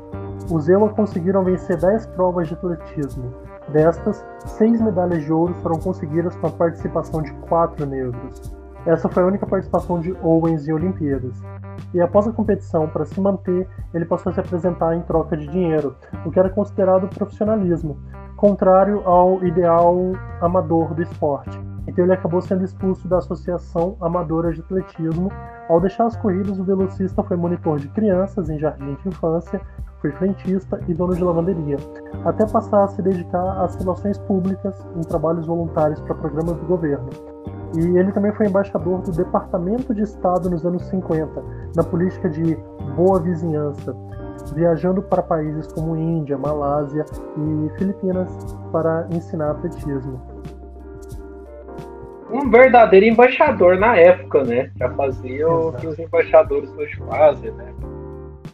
Os 0.50 0.68
EUA 0.68 0.90
conseguiram 0.90 1.42
vencer 1.44 1.76
10 1.76 2.06
provas 2.08 2.48
de 2.48 2.54
atletismo. 2.54 3.32
Destas, 3.68 4.24
seis 4.44 4.80
medalhas 4.80 5.24
de 5.24 5.32
ouro 5.32 5.54
foram 5.54 5.78
conseguidas 5.78 6.36
com 6.36 6.46
a 6.46 6.50
participação 6.50 7.20
de 7.22 7.32
quatro 7.48 7.84
negros. 7.84 8.54
Essa 8.86 9.08
foi 9.08 9.24
a 9.24 9.26
única 9.26 9.44
participação 9.44 9.98
de 9.98 10.16
Owens 10.22 10.68
em 10.68 10.72
Olimpíadas. 10.72 11.42
E 11.92 12.00
após 12.00 12.28
a 12.28 12.32
competição, 12.32 12.88
para 12.88 13.04
se 13.04 13.20
manter, 13.20 13.68
ele 13.92 14.04
passou 14.04 14.30
a 14.30 14.34
se 14.34 14.40
apresentar 14.40 14.94
em 14.94 15.02
troca 15.02 15.36
de 15.36 15.48
dinheiro, 15.48 15.96
o 16.24 16.30
que 16.30 16.38
era 16.38 16.48
considerado 16.48 17.08
profissionalismo, 17.08 17.98
contrário 18.36 19.02
ao 19.04 19.44
ideal 19.44 20.12
amador 20.40 20.94
do 20.94 21.02
esporte. 21.02 21.58
Então 21.88 22.04
ele 22.04 22.14
acabou 22.14 22.40
sendo 22.40 22.64
expulso 22.64 23.08
da 23.08 23.18
Associação 23.18 23.96
Amadora 24.00 24.52
de 24.52 24.60
Atletismo. 24.60 25.32
Ao 25.68 25.80
deixar 25.80 26.06
as 26.06 26.16
corridas, 26.16 26.56
o 26.58 26.64
velocista 26.64 27.24
foi 27.24 27.36
monitor 27.36 27.80
de 27.80 27.88
crianças 27.88 28.48
em 28.48 28.58
jardim 28.58 28.94
de 29.02 29.08
infância, 29.08 29.60
foi 30.00 30.12
frentista 30.12 30.80
e 30.86 30.94
dono 30.94 31.14
de 31.14 31.24
lavanderia, 31.24 31.76
até 32.24 32.46
passar 32.46 32.84
a 32.84 32.88
se 32.88 33.02
dedicar 33.02 33.64
às 33.64 33.74
relações 33.74 34.16
públicas 34.18 34.86
em 34.94 35.00
trabalhos 35.00 35.46
voluntários 35.46 36.00
para 36.02 36.14
programas 36.14 36.56
do 36.56 36.66
governo. 36.66 37.08
E 37.74 37.98
ele 37.98 38.12
também 38.12 38.32
foi 38.32 38.46
embaixador 38.46 39.00
do 39.02 39.10
Departamento 39.10 39.94
de 39.94 40.02
Estado 40.02 40.48
nos 40.48 40.64
anos 40.64 40.82
50, 40.84 41.42
na 41.74 41.82
política 41.82 42.28
de 42.28 42.56
boa 42.94 43.20
vizinhança, 43.20 43.94
viajando 44.54 45.02
para 45.02 45.22
países 45.22 45.66
como 45.72 45.96
Índia, 45.96 46.38
Malásia 46.38 47.04
e 47.36 47.78
Filipinas 47.78 48.30
para 48.70 49.06
ensinar 49.10 49.50
atletismo. 49.50 50.20
Um 52.30 52.50
verdadeiro 52.50 53.06
embaixador 53.06 53.78
na 53.78 53.96
época, 53.96 54.42
né? 54.44 54.70
Já 54.76 54.90
fazia 54.90 55.48
o 55.48 55.72
que 55.72 55.86
os 55.86 55.98
embaixadores 55.98 56.70
hoje 56.76 56.96
fazem, 57.08 57.52
né? 57.52 57.72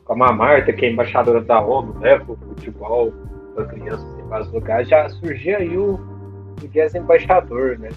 como 0.05 0.25
a 0.25 0.33
Marta, 0.33 0.72
que 0.72 0.85
é 0.85 0.90
embaixadora 0.90 1.40
da 1.40 1.61
ONU, 1.61 1.94
né, 2.01 2.18
para 2.18 2.33
o 2.33 2.37
futebol, 2.37 3.12
para 3.55 3.64
crianças 3.66 4.18
em 4.18 4.29
vários 4.29 4.53
lugares, 4.53 4.88
já 4.88 5.09
surgia 5.09 5.59
aí 5.59 5.77
o, 5.77 5.94
o 5.94 6.96
embaixador, 6.98 7.79
né? 7.79 7.88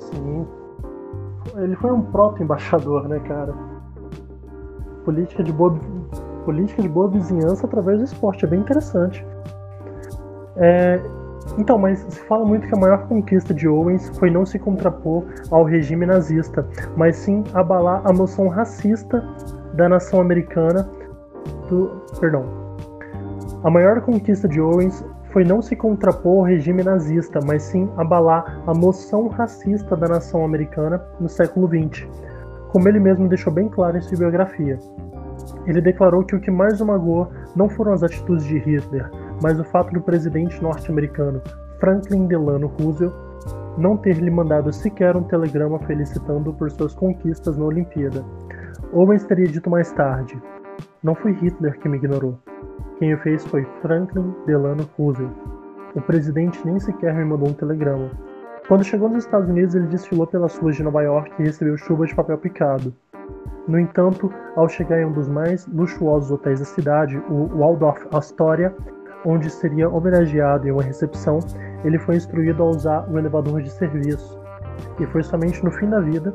Sim. 0.00 0.46
Ele 1.56 1.76
foi 1.76 1.92
um 1.92 2.02
proto-embaixador, 2.02 3.08
né, 3.08 3.18
cara? 3.20 3.54
Política 5.04 5.42
de 5.42 5.52
boa, 5.52 5.78
política 6.44 6.82
de 6.82 6.88
boa 6.88 7.08
vizinhança 7.08 7.66
através 7.66 7.98
do 7.98 8.04
esporte, 8.04 8.44
é 8.44 8.48
bem 8.48 8.60
interessante. 8.60 9.24
É, 10.56 11.00
então, 11.58 11.78
mas 11.78 11.98
se 12.08 12.20
fala 12.20 12.44
muito 12.44 12.66
que 12.66 12.74
a 12.74 12.78
maior 12.78 13.06
conquista 13.08 13.52
de 13.52 13.66
Owens 13.68 14.08
foi 14.18 14.30
não 14.30 14.46
se 14.46 14.58
contrapor 14.58 15.24
ao 15.50 15.64
regime 15.64 16.06
nazista, 16.06 16.66
mas 16.96 17.16
sim 17.16 17.44
abalar 17.54 18.02
a 18.04 18.12
noção 18.12 18.48
racista 18.48 19.24
da 19.74 19.88
nação 19.88 20.20
americana. 20.20 20.88
Do, 21.68 22.02
perdão. 22.18 22.44
A 23.62 23.70
maior 23.70 24.00
conquista 24.00 24.48
de 24.48 24.60
Owens 24.60 25.04
foi 25.32 25.44
não 25.44 25.62
se 25.62 25.76
contrapor 25.76 26.38
ao 26.38 26.44
regime 26.44 26.82
nazista, 26.82 27.40
mas 27.44 27.62
sim 27.62 27.88
abalar 27.96 28.62
a 28.66 28.74
noção 28.74 29.28
racista 29.28 29.96
da 29.96 30.08
nação 30.08 30.44
americana 30.44 31.02
no 31.18 31.28
século 31.28 31.68
XX, 31.68 32.06
como 32.70 32.88
ele 32.88 33.00
mesmo 33.00 33.28
deixou 33.28 33.52
bem 33.52 33.68
claro 33.68 33.96
em 33.96 34.02
sua 34.02 34.18
biografia. 34.18 34.78
Ele 35.66 35.80
declarou 35.80 36.24
que 36.24 36.34
o 36.34 36.40
que 36.40 36.50
mais 36.50 36.80
o 36.80 36.86
magoou 36.86 37.28
não 37.54 37.68
foram 37.68 37.92
as 37.92 38.02
atitudes 38.02 38.44
de 38.44 38.58
Hitler, 38.58 39.10
mas 39.42 39.58
o 39.58 39.64
fato 39.64 39.92
do 39.92 40.00
presidente 40.00 40.62
norte-americano 40.62 41.40
Franklin 41.78 42.26
Delano 42.26 42.66
Roosevelt 42.66 43.14
não 43.78 43.96
ter 43.96 44.16
lhe 44.16 44.30
mandado 44.30 44.72
sequer 44.72 45.16
um 45.16 45.22
telegrama 45.22 45.78
felicitando 45.80 46.52
por 46.52 46.70
suas 46.70 46.94
conquistas 46.94 47.56
na 47.56 47.64
Olimpíada. 47.64 48.24
Owens 48.92 49.24
teria 49.24 49.46
dito 49.46 49.70
mais 49.70 49.92
tarde: 49.92 50.40
Não 51.02 51.14
foi 51.14 51.32
Hitler 51.32 51.78
que 51.78 51.88
me 51.88 51.96
ignorou. 51.96 52.38
Quem 53.00 53.14
o 53.14 53.18
fez 53.18 53.42
foi 53.46 53.66
Franklin 53.80 54.34
Delano 54.44 54.86
Roosevelt. 54.98 55.32
O 55.94 56.02
presidente 56.02 56.60
nem 56.66 56.78
sequer 56.78 57.14
me 57.14 57.24
mandou 57.24 57.48
um 57.48 57.54
telegrama. 57.54 58.10
Quando 58.68 58.84
chegou 58.84 59.08
nos 59.08 59.24
Estados 59.24 59.48
Unidos, 59.48 59.74
ele 59.74 59.86
desfilou 59.86 60.26
pelas 60.26 60.58
ruas 60.58 60.76
de 60.76 60.82
Nova 60.82 61.00
York 61.00 61.32
e 61.38 61.44
recebeu 61.44 61.78
chuva 61.78 62.04
de 62.04 62.14
papel 62.14 62.36
picado. 62.36 62.94
No 63.66 63.80
entanto, 63.80 64.30
ao 64.54 64.68
chegar 64.68 65.00
em 65.00 65.06
um 65.06 65.12
dos 65.12 65.28
mais 65.28 65.66
luxuosos 65.68 66.30
hotéis 66.30 66.60
da 66.60 66.66
cidade, 66.66 67.16
o 67.30 67.48
Waldorf 67.58 68.06
Astoria, 68.12 68.76
onde 69.24 69.48
seria 69.48 69.88
homenageado 69.88 70.68
em 70.68 70.70
uma 70.70 70.82
recepção, 70.82 71.38
ele 71.82 71.98
foi 71.98 72.16
instruído 72.16 72.62
a 72.62 72.66
usar 72.66 73.10
o 73.10 73.18
elevador 73.18 73.62
de 73.62 73.70
serviço. 73.70 74.38
E 75.00 75.06
foi 75.06 75.22
somente 75.22 75.64
no 75.64 75.70
fim 75.70 75.88
da 75.88 76.00
vida 76.00 76.34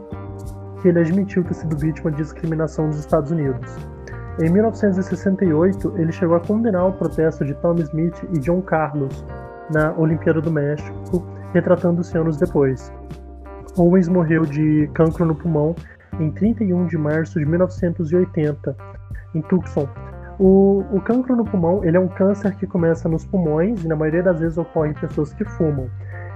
que 0.82 0.88
ele 0.88 1.00
admitiu 1.00 1.44
ter 1.44 1.54
sido 1.54 1.78
vítima 1.78 2.10
de 2.10 2.18
discriminação 2.18 2.90
dos 2.90 2.98
Estados 2.98 3.30
Unidos. 3.30 3.95
Em 4.40 4.50
1968, 4.50 5.94
ele 5.98 6.12
chegou 6.12 6.36
a 6.36 6.42
condenar 6.42 6.88
o 6.88 6.94
protesto 6.94 7.46
de 7.46 7.54
Tom 7.56 7.76
Smith 7.76 8.22
e 8.34 8.40
John 8.40 8.62
Carlos 8.62 9.26
na 9.72 9.94
Olimpíada 9.98 10.42
do 10.42 10.52
México, 10.52 11.26
retratando-se 11.54 12.18
anos 12.18 12.38
depois. 12.38 12.92
Owens 13.78 14.08
morreu 14.08 14.46
de 14.46 14.90
cancro 14.94 15.26
no 15.26 15.36
pulmão 15.36 15.76
em 16.20 16.32
31 16.32 16.86
de 16.86 16.98
março 16.98 17.40
de 17.40 17.46
1980, 17.46 18.76
em 19.34 19.42
Tucson, 19.42 19.88
o, 20.38 20.84
o 20.92 21.00
cancro 21.00 21.36
no 21.36 21.46
pulmão 21.46 21.84
ele 21.84 21.96
é 21.96 22.00
um 22.00 22.10
câncer 22.10 22.56
que 22.56 22.68
começa 22.68 23.08
nos 23.08 23.26
pulmões 23.26 23.84
e 23.84 23.88
na 23.88 23.96
maioria 23.96 24.22
das 24.22 24.40
vezes 24.40 24.58
ocorre 24.58 24.90
em 24.90 24.94
pessoas 24.94 25.34
que 25.34 25.46
fumam. 25.46 25.90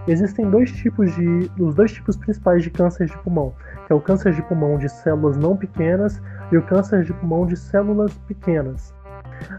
Existem 0.10 0.50
dois 0.50 0.72
tipos 0.72 1.14
de, 1.16 1.52
os 1.60 1.76
dois 1.76 1.92
tipos 1.92 2.18
principais 2.18 2.64
de 2.64 2.72
câncer 2.72 3.06
de 3.06 3.18
pulmão, 3.20 3.54
que 3.86 3.94
é 3.94 3.96
o 3.96 4.02
câncer 4.02 4.34
de 4.34 4.42
pulmão 4.42 4.78
de 4.78 4.90
células 4.90 5.38
não 5.38 5.56
pequenas 5.56 6.20
e 6.52 6.58
o 6.58 6.64
câncer 6.64 7.04
de 7.04 7.14
pulmão 7.14 7.46
de 7.46 7.56
células 7.56 8.18
pequenas. 8.28 8.94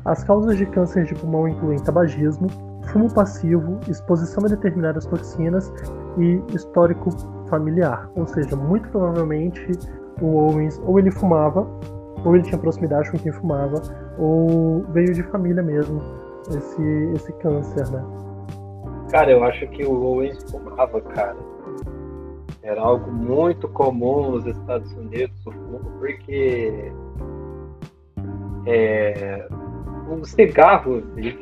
As 0.04 0.24
causas 0.24 0.56
de 0.58 0.66
câncer 0.66 1.04
de 1.04 1.14
pulmão 1.14 1.46
incluem 1.46 1.78
tabagismo, 1.78 2.48
fumo 2.88 3.12
passivo, 3.14 3.78
exposição 3.88 4.44
a 4.44 4.48
determinadas 4.48 5.06
toxinas 5.06 5.72
e 6.18 6.42
histórico 6.52 7.10
familiar. 7.48 8.10
Ou 8.16 8.26
seja, 8.26 8.56
muito 8.56 8.88
provavelmente 8.88 9.70
o 10.20 10.34
Owens 10.34 10.80
ou 10.84 10.98
ele 10.98 11.12
fumava 11.12 11.64
ou 12.24 12.34
ele 12.34 12.44
tinha 12.44 12.58
proximidade 12.58 13.10
com 13.10 13.18
quem 13.18 13.32
fumava, 13.32 13.80
ou 14.18 14.84
veio 14.92 15.14
de 15.14 15.22
família 15.22 15.62
mesmo 15.62 16.02
esse, 16.50 16.82
esse 17.14 17.32
câncer, 17.34 17.88
né? 17.90 18.29
Cara, 19.10 19.32
eu 19.32 19.42
acho 19.42 19.66
que 19.68 19.84
o 19.84 19.92
Owens 19.92 20.38
fumava, 20.50 21.00
cara. 21.00 21.36
Era 22.62 22.80
algo 22.80 23.10
muito 23.10 23.66
comum 23.68 24.30
nos 24.30 24.46
Estados 24.46 24.92
Unidos, 24.92 25.34
o 25.46 25.52
porque 25.98 26.92
é, 28.66 29.48
o 30.08 30.24
cigarro, 30.24 31.02
se 31.14 31.36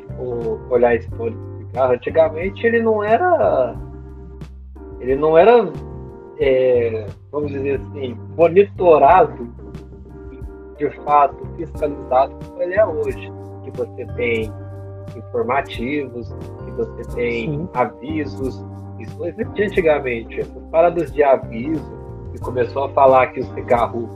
olhar 0.69 0.89
a 0.89 0.95
história 0.95 1.35
do 1.35 1.57
cigarro, 1.57 1.93
antigamente 1.93 2.65
ele 2.65 2.81
não 2.81 3.03
era. 3.03 3.75
Ele 4.99 5.15
não 5.15 5.37
era, 5.37 5.71
é, 6.39 7.05
vamos 7.31 7.51
dizer 7.51 7.79
assim, 7.79 8.17
monitorado 8.35 9.47
de 10.77 10.89
fato 11.03 11.45
fiscalizado 11.55 12.33
como 12.45 12.61
ele 12.63 12.73
é 12.73 12.85
hoje, 12.85 13.31
que 13.63 13.71
você 13.71 14.05
tem 14.15 14.51
informativos, 15.15 16.33
você 16.85 17.15
tem 17.15 17.51
Sim. 17.51 17.69
avisos. 17.73 18.65
Isso 18.99 19.17
não 19.17 19.27
existia 19.27 19.65
antigamente. 19.65 20.41
Essas 20.41 20.63
paradas 20.71 21.11
de 21.11 21.23
aviso, 21.23 21.99
que 22.31 22.39
começou 22.39 22.85
a 22.85 22.89
falar 22.89 23.27
que 23.27 23.39
o 23.39 23.53
cigarro 23.53 24.09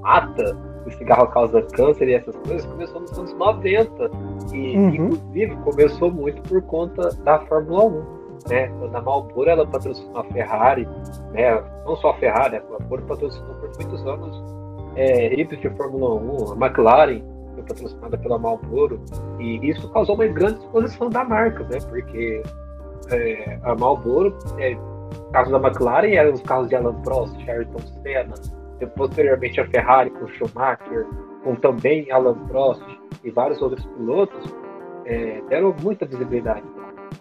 mata, 0.00 0.56
que 0.84 0.94
o 0.94 0.98
cigarro 0.98 1.26
causa 1.28 1.62
câncer 1.62 2.08
e 2.08 2.14
essas 2.14 2.36
coisas, 2.36 2.64
começou 2.66 3.00
nos 3.00 3.18
anos 3.18 3.34
90. 3.34 4.10
E, 4.52 4.76
uhum. 4.76 4.88
inclusive, 4.88 5.56
começou 5.56 6.10
muito 6.10 6.42
por 6.42 6.62
conta 6.62 7.10
da 7.24 7.40
Fórmula 7.46 7.84
1. 7.84 8.16
Né? 8.48 8.68
Quando 8.78 8.94
a 8.94 9.00
Marlboro 9.00 9.50
ela 9.50 9.66
patrocinou 9.66 10.18
a 10.18 10.24
Ferrari, 10.24 10.86
né? 11.32 11.62
não 11.84 11.96
só 11.96 12.10
a 12.10 12.14
Ferrari, 12.14 12.56
a 12.56 12.62
Marlboro 12.70 13.02
patrocinou 13.02 13.54
por 13.56 13.70
muitos 13.76 14.06
anos 14.06 14.56
é, 14.94 15.26
equipes 15.26 15.60
de 15.60 15.70
Fórmula 15.70 16.14
1, 16.14 16.52
a 16.52 16.66
McLaren 16.66 17.35
patrocinada 17.66 18.18
pela 18.18 18.38
Marlboro, 18.38 19.00
e 19.38 19.68
isso 19.68 19.90
causou 19.92 20.14
uma 20.14 20.26
grande 20.26 20.58
exposição 20.60 21.10
da 21.10 21.24
marca, 21.24 21.64
né? 21.64 21.78
Porque 21.88 22.42
é, 23.10 23.58
a 23.62 23.74
Marlboro, 23.74 24.36
é, 24.58 24.76
caso 25.32 25.50
da 25.50 25.58
McLaren, 25.58 26.14
eram 26.14 26.32
os 26.32 26.42
carros 26.42 26.68
de 26.68 26.76
Alan 26.76 26.94
Prost, 27.02 27.36
Ayrton 27.48 27.78
Senna, 28.02 28.34
e 28.80 28.86
posteriormente 28.86 29.60
a 29.60 29.66
Ferrari 29.68 30.10
com 30.10 30.26
Schumacher, 30.28 31.06
com 31.42 31.54
também 31.56 32.10
Alan 32.10 32.38
Prost 32.46 32.82
e 33.24 33.30
vários 33.30 33.60
outros 33.62 33.84
pilotos, 33.84 34.54
é, 35.04 35.40
deram 35.48 35.74
muita 35.82 36.04
visibilidade. 36.04 36.64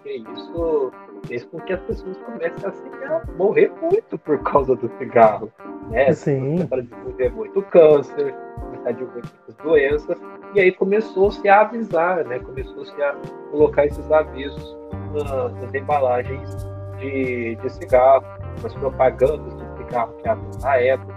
E 0.05 0.23
isso 0.34 0.91
fez 1.27 1.43
com 1.45 1.60
que 1.62 1.73
as 1.73 1.81
pessoas 1.81 2.17
comecem 2.17 2.67
assim, 2.67 2.89
a 3.05 3.23
morrer 3.38 3.71
muito 3.81 4.17
por 4.19 4.39
causa 4.43 4.75
do 4.75 4.89
cigarro. 4.97 5.51
Né? 5.89 6.12
Sim. 6.13 6.58
Começaram 6.58 6.81
a 6.81 6.86
desenvolver 6.86 7.31
muito 7.31 7.62
câncer, 7.63 8.36
começaram 8.60 8.89
a 8.89 8.91
desenvolver 8.91 9.21
muitas 9.21 9.55
doenças, 9.63 10.17
e 10.55 10.59
aí 10.61 10.71
começou-se 10.71 11.47
a 11.49 11.61
avisar, 11.61 12.23
né? 12.25 12.39
começou-se 12.39 13.01
a 13.01 13.13
colocar 13.51 13.85
esses 13.85 14.09
avisos 14.09 14.77
na, 15.13 15.49
nas 15.49 15.73
embalagens 15.73 16.67
de, 16.97 17.55
de 17.55 17.69
cigarro, 17.73 18.25
nas 18.63 18.73
propagandas 18.73 19.53
de 19.57 19.77
cigarro 19.77 20.13
que 20.13 20.29
havia 20.29 20.49
na 20.61 20.77
época, 20.77 21.13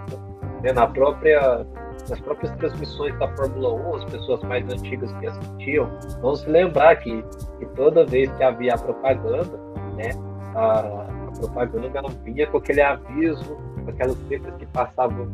né? 0.61 0.73
na 0.73 0.87
própria 0.87 1.65
nas 2.09 2.19
próprias 2.21 2.51
transmissões 2.55 3.17
da 3.19 3.27
Fórmula 3.35 3.73
1, 3.73 3.95
as 3.95 4.05
pessoas 4.05 4.41
mais 4.43 4.67
antigas 4.69 5.11
que 5.13 5.27
assistiam, 5.27 5.89
vão 6.21 6.35
se 6.35 6.49
lembrar 6.49 6.95
que, 6.95 7.23
que 7.59 7.65
toda 7.75 8.05
vez 8.05 8.31
que 8.31 8.43
havia 8.43 8.73
a 8.73 8.77
propaganda, 8.77 9.59
né? 9.95 10.09
A, 10.55 10.79
a 11.27 11.31
propaganda 11.39 11.91
ela 11.93 12.09
vinha 12.23 12.47
com 12.47 12.57
aquele 12.57 12.81
aviso, 12.81 13.55
com 13.83 13.91
aquelas 13.91 14.17
letras 14.27 14.55
que 14.55 14.65
passavam, 14.67 15.27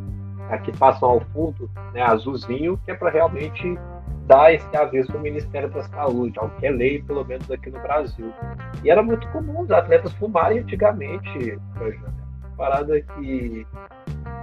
que 0.63 0.77
passam 0.77 1.09
ao 1.09 1.21
fundo, 1.33 1.69
né, 1.93 2.01
azulzinho, 2.01 2.79
que 2.83 2.91
é 2.91 2.95
para 2.95 3.09
realmente 3.09 3.77
dar 4.27 4.53
esse 4.53 4.75
aviso 4.75 5.07
para 5.07 5.17
o 5.17 5.21
Ministério 5.21 5.69
da 5.69 5.83
Saúde, 5.83 6.37
algo 6.39 6.55
que 6.59 6.65
é 6.65 6.71
lei, 6.71 7.01
pelo 7.03 7.23
menos 7.25 7.49
aqui 7.49 7.69
no 7.69 7.79
Brasil. 7.79 8.33
E 8.83 8.89
era 8.89 9.03
muito 9.03 9.27
comum 9.29 9.61
os 9.61 9.71
atletas 9.71 10.11
fumarem 10.13 10.59
antigamente, 10.59 11.59
parada 12.57 12.99
que, 13.01 13.65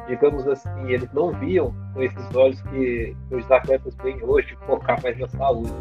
digamos 0.07 0.47
assim, 0.47 0.89
eles 0.89 1.11
não 1.13 1.33
viam 1.33 1.75
com 1.95 2.03
esses 2.03 2.35
olhos 2.35 2.61
que 2.63 3.17
os 3.31 3.51
atletas 3.51 3.95
têm 3.97 4.23
hoje, 4.23 4.57
focar 4.67 5.03
mais 5.03 5.19
na 5.19 5.29
saúde. 5.29 5.73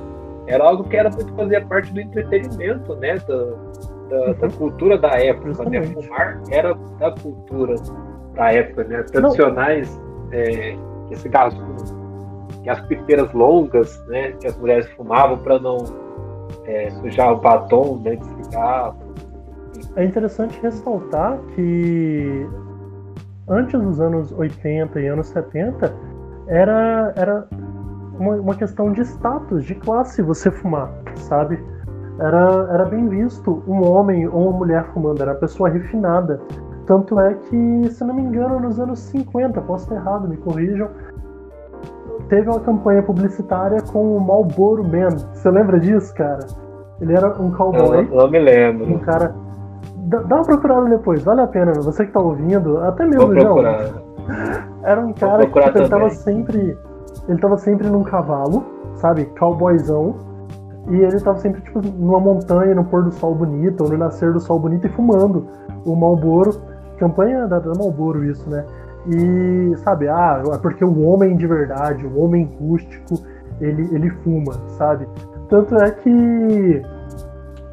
Era 0.47 0.64
algo 0.64 0.84
que 0.86 0.97
era 0.97 1.10
muito 1.10 1.34
fazer 1.36 1.66
parte 1.68 1.93
do 1.93 2.02
entretenimento, 2.02 2.95
né, 2.95 3.18
da, 3.20 3.45
da, 4.10 4.34
da 4.34 4.49
cultura 4.49 4.97
da 4.97 5.12
época, 5.12 5.70
né? 5.70 5.84
Fumar 5.84 6.41
era 6.49 6.74
da 6.74 7.12
cultura 7.12 7.76
da 8.34 8.52
época, 8.52 8.84
né? 8.86 9.04
Tradicionais, 9.04 10.02
é, 10.32 10.76
que 11.08 11.16
cigarros 11.18 11.56
que 12.64 12.70
as 12.70 12.82
piteiras 12.82 13.32
longas, 13.34 14.03
né? 14.07 14.32
Que 14.34 14.47
as 14.47 14.57
mulheres 14.57 14.88
fumavam 14.91 15.38
para 15.38 15.59
não 15.59 15.78
é, 16.66 16.89
sujar 16.91 17.34
o 17.34 17.38
batom 17.38 17.99
né, 18.03 18.16
de 18.16 18.26
cigarro. 18.26 18.95
É 19.95 20.05
interessante 20.05 20.59
ressaltar 20.62 21.39
que 21.55 22.47
antes 23.47 23.80
dos 23.80 23.99
anos 23.99 24.32
80 24.32 24.99
e 25.01 25.07
anos 25.07 25.28
70 25.28 25.93
era, 26.47 27.14
era 27.16 27.47
uma, 28.20 28.36
uma 28.36 28.55
questão 28.55 28.91
de 28.91 29.01
status, 29.01 29.66
de 29.66 29.76
classe 29.76 30.22
você 30.22 30.51
fumar, 30.51 30.91
sabe? 31.16 31.59
Era, 32.20 32.68
era 32.72 32.86
bem 32.86 33.07
visto 33.07 33.64
um 33.68 33.84
homem 33.84 34.28
ou 34.28 34.49
uma 34.49 34.57
mulher 34.59 34.86
fumando, 34.93 35.22
era 35.22 35.32
uma 35.32 35.39
pessoa 35.39 35.70
refinada. 35.70 36.39
Tanto 36.86 37.20
é 37.20 37.34
que, 37.34 37.89
se 37.89 38.03
não 38.03 38.14
me 38.14 38.22
engano, 38.22 38.59
nos 38.59 38.80
anos 38.80 38.99
50, 38.99 39.62
posso 39.62 39.86
estar 39.86 39.95
errado, 39.95 40.28
me 40.28 40.38
corrijam, 40.38 40.89
teve 42.32 42.50
uma 42.50 42.62
campanha 42.62 43.04
publicitária 43.04 43.82
com 43.82 44.16
o 44.16 44.22
Marlboro 44.22 44.86
Man. 44.86 45.18
Você 45.34 45.52
lembra 45.52 45.78
disso, 45.82 46.16
cara? 46.16 46.40
Ele 47.02 47.14
era 47.14 47.28
um 47.28 47.52
cowboy. 47.52 48.08
Eu 48.10 48.16
não, 48.16 48.32
me 48.32 48.40
lembro. 48.40 48.90
Um 48.90 49.00
cara. 49.00 49.36
Dá, 50.06 50.36
uma 50.38 50.46
procurada 50.46 50.86
depois, 50.86 51.22
vale 51.24 51.42
a 51.42 51.48
pena. 51.48 51.74
Você 51.74 52.06
que 52.06 52.14
tá 52.14 52.22
ouvindo, 52.22 52.78
até 52.78 53.06
mesmo, 53.06 53.38
João. 53.38 53.58
Era 54.84 55.02
um 55.02 55.12
cara 55.14 55.46
que 55.46 55.60
tipo, 55.60 55.78
ele 55.78 55.90
tava 55.90 56.10
sempre. 56.10 56.78
Ele 57.28 57.38
tava 57.40 57.58
sempre 57.58 57.90
num 57.90 58.04
cavalo, 58.04 58.64
sabe? 58.96 59.26
Cowboyzão. 59.38 60.16
E 60.90 60.96
ele 60.96 61.20
tava 61.20 61.38
sempre, 61.38 61.62
tipo, 61.62 61.80
numa 61.82 62.20
montanha, 62.20 62.74
no 62.74 62.84
pôr 62.86 63.04
do 63.04 63.12
sol 63.12 63.36
bonito, 63.36 63.84
ou 63.84 63.90
no 63.90 63.98
nascer 63.98 64.34
do 64.34 64.40
sol 64.40 64.58
bonito, 64.58 64.88
e 64.88 64.90
fumando 64.90 65.48
o 65.86 65.96
Malboro. 65.96 66.52
Campanha 66.98 67.46
da, 67.48 67.60
da 67.60 67.74
Malboro, 67.76 68.24
isso, 68.24 68.50
né? 68.50 68.66
E, 69.08 69.76
sabe, 69.78 70.08
ah, 70.08 70.41
é 70.54 70.58
porque 70.58 70.84
o 70.86 71.02
homem 71.02 71.36
de 71.36 71.47
verdade, 71.47 72.06
o 72.06 72.20
homem 72.20 72.45
rústico, 72.60 73.16
ele, 73.60 73.89
ele 73.93 74.10
fuma, 74.24 74.54
sabe? 74.78 75.08
Tanto 75.49 75.76
é 75.76 75.91
que 75.91 76.82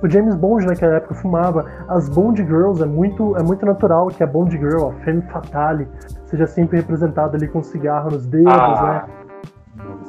o 0.03 0.09
James 0.09 0.35
Bond 0.37 0.67
naquela 0.67 0.97
época 0.97 1.15
fumava. 1.15 1.65
As 1.89 2.09
Bond 2.09 2.41
Girls 2.45 2.83
é 2.83 2.87
muito, 2.87 3.37
é 3.37 3.43
muito 3.43 3.67
natural 3.67 4.09
que 4.09 4.23
a 4.23 4.27
Bond 4.27 4.57
Girl, 4.57 4.89
a 4.89 4.93
Femme 5.05 5.23
Fatale, 5.23 5.89
seja 6.27 6.47
sempre 6.47 6.79
representada 6.79 7.37
ali 7.37 7.49
com 7.49 7.63
cigarro 7.63 8.11
nos 8.11 8.27
dedos, 8.27 8.53
ah. 8.53 9.07
né? 9.09 9.19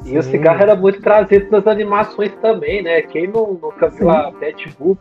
E 0.06 0.10
Sim. 0.10 0.18
o 0.18 0.24
cigarro 0.24 0.62
era 0.62 0.76
muito 0.76 1.02
trazido 1.02 1.50
nas 1.52 1.68
animações 1.68 2.34
também, 2.42 2.82
né? 2.84 3.02
Quem 3.04 3.28
não, 3.28 3.54
nunca 3.62 3.90
viu 3.90 4.10
a 4.10 4.32
Betty 4.32 4.76
Boop, 4.80 5.00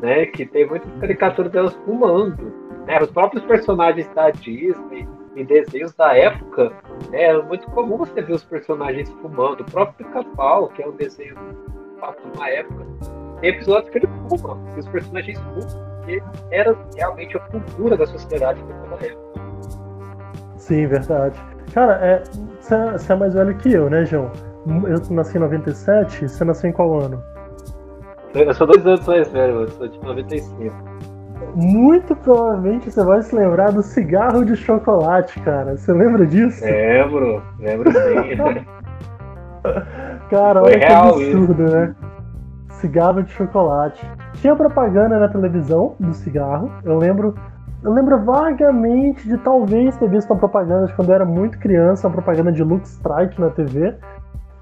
né? 0.00 0.26
Que 0.26 0.46
tem 0.46 0.66
muitas 0.68 0.90
caricaturas 1.00 1.52
delas 1.52 1.74
fumando. 1.84 2.52
Né? 2.86 3.00
Os 3.00 3.10
próprios 3.10 3.44
personagens 3.44 4.08
da 4.14 4.30
Disney, 4.30 5.06
em 5.36 5.44
desenhos 5.44 5.94
da 5.94 6.16
época, 6.16 6.72
né, 7.10 7.22
era 7.22 7.42
muito 7.42 7.66
comum 7.70 7.98
você 7.98 8.20
ver 8.20 8.34
os 8.34 8.44
personagens 8.44 9.10
fumando. 9.10 9.60
O 9.60 9.64
próprio 9.64 10.06
Pica-Pau, 10.06 10.68
que 10.68 10.82
é 10.82 10.86
um 10.86 10.92
desenho 10.92 11.34
de 11.34 12.36
uma 12.36 12.48
época, 12.48 12.86
tem 13.40 13.50
episódios 13.50 13.90
que 13.90 13.98
ele 13.98 14.08
fuma, 14.28 14.58
que 14.74 14.80
os 14.80 14.88
personagens 14.88 15.38
fumam, 15.38 15.96
porque 15.98 16.22
era 16.50 16.76
realmente 16.96 17.36
a 17.36 17.40
cultura 17.40 17.96
da 17.96 18.06
sociedade 18.06 18.62
naquela 18.62 19.06
época. 19.06 19.42
Sim, 20.56 20.86
verdade. 20.86 21.40
Cara, 21.72 21.94
é, 22.04 22.22
você 22.60 23.12
é 23.12 23.16
mais 23.16 23.34
velho 23.34 23.56
que 23.56 23.72
eu, 23.72 23.88
né, 23.88 24.04
João? 24.04 24.30
Eu 24.66 25.00
nasci 25.10 25.36
em 25.36 25.40
97, 25.40 26.28
você 26.28 26.44
nasceu 26.44 26.70
em 26.70 26.72
qual 26.72 27.00
ano? 27.00 27.22
Eu 28.34 28.54
sou 28.54 28.66
dois 28.66 28.86
anos 28.86 29.06
mais 29.06 29.28
velho, 29.28 29.62
eu 29.62 29.68
sou 29.68 29.88
de 29.88 29.98
95 30.00 30.62
muito 31.54 32.16
provavelmente 32.16 32.90
você 32.90 33.04
vai 33.04 33.22
se 33.22 33.34
lembrar 33.34 33.72
do 33.72 33.82
cigarro 33.82 34.44
de 34.44 34.56
chocolate, 34.56 35.38
cara. 35.40 35.76
Você 35.76 35.92
lembra 35.92 36.26
disso? 36.26 36.64
Lembro, 36.64 37.42
lembro 37.58 37.92
sim. 37.92 38.64
cara, 40.30 40.62
olha 40.62 40.78
que 40.78 40.84
absurdo, 40.84 41.64
isso. 41.64 41.76
né? 41.76 41.94
Cigarro 42.70 43.22
de 43.22 43.30
chocolate. 43.32 44.04
Tinha 44.34 44.56
propaganda 44.56 45.18
na 45.18 45.28
televisão 45.28 45.94
do 46.00 46.12
cigarro. 46.14 46.70
Eu 46.84 46.98
lembro. 46.98 47.34
Eu 47.82 47.92
lembro 47.92 48.24
vagamente 48.24 49.28
de 49.28 49.36
talvez 49.38 49.96
ter 49.96 50.08
visto 50.08 50.30
uma 50.30 50.38
propaganda 50.38 50.86
de 50.86 50.94
quando 50.94 51.08
eu 51.08 51.16
era 51.16 51.24
muito 51.24 51.58
criança, 51.58 52.06
uma 52.06 52.12
propaganda 52.12 52.52
de 52.52 52.62
Lux 52.62 52.90
Strike 52.90 53.40
na 53.40 53.50
TV. 53.50 53.96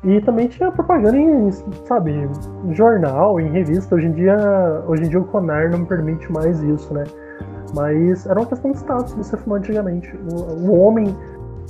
E 0.02 0.20
também 0.22 0.48
tinha 0.48 0.72
propaganda 0.72 1.16
em, 1.16 1.50
sabe, 1.84 2.26
jornal, 2.70 3.38
em 3.38 3.50
revista. 3.50 3.94
Hoje 3.94 4.06
em 4.06 4.12
dia, 4.12 4.82
hoje 4.86 5.04
em 5.04 5.08
dia 5.08 5.20
o 5.20 5.24
Conar 5.24 5.70
não 5.70 5.84
permite 5.84 6.30
mais 6.32 6.62
isso, 6.62 6.92
né? 6.94 7.04
Mas 7.74 8.24
era 8.26 8.40
uma 8.40 8.46
questão 8.46 8.72
de 8.72 8.78
status 8.78 9.12
você 9.12 9.36
fumar 9.36 9.58
antigamente. 9.58 10.10
O, 10.32 10.70
o, 10.70 10.80
homem, 10.80 11.14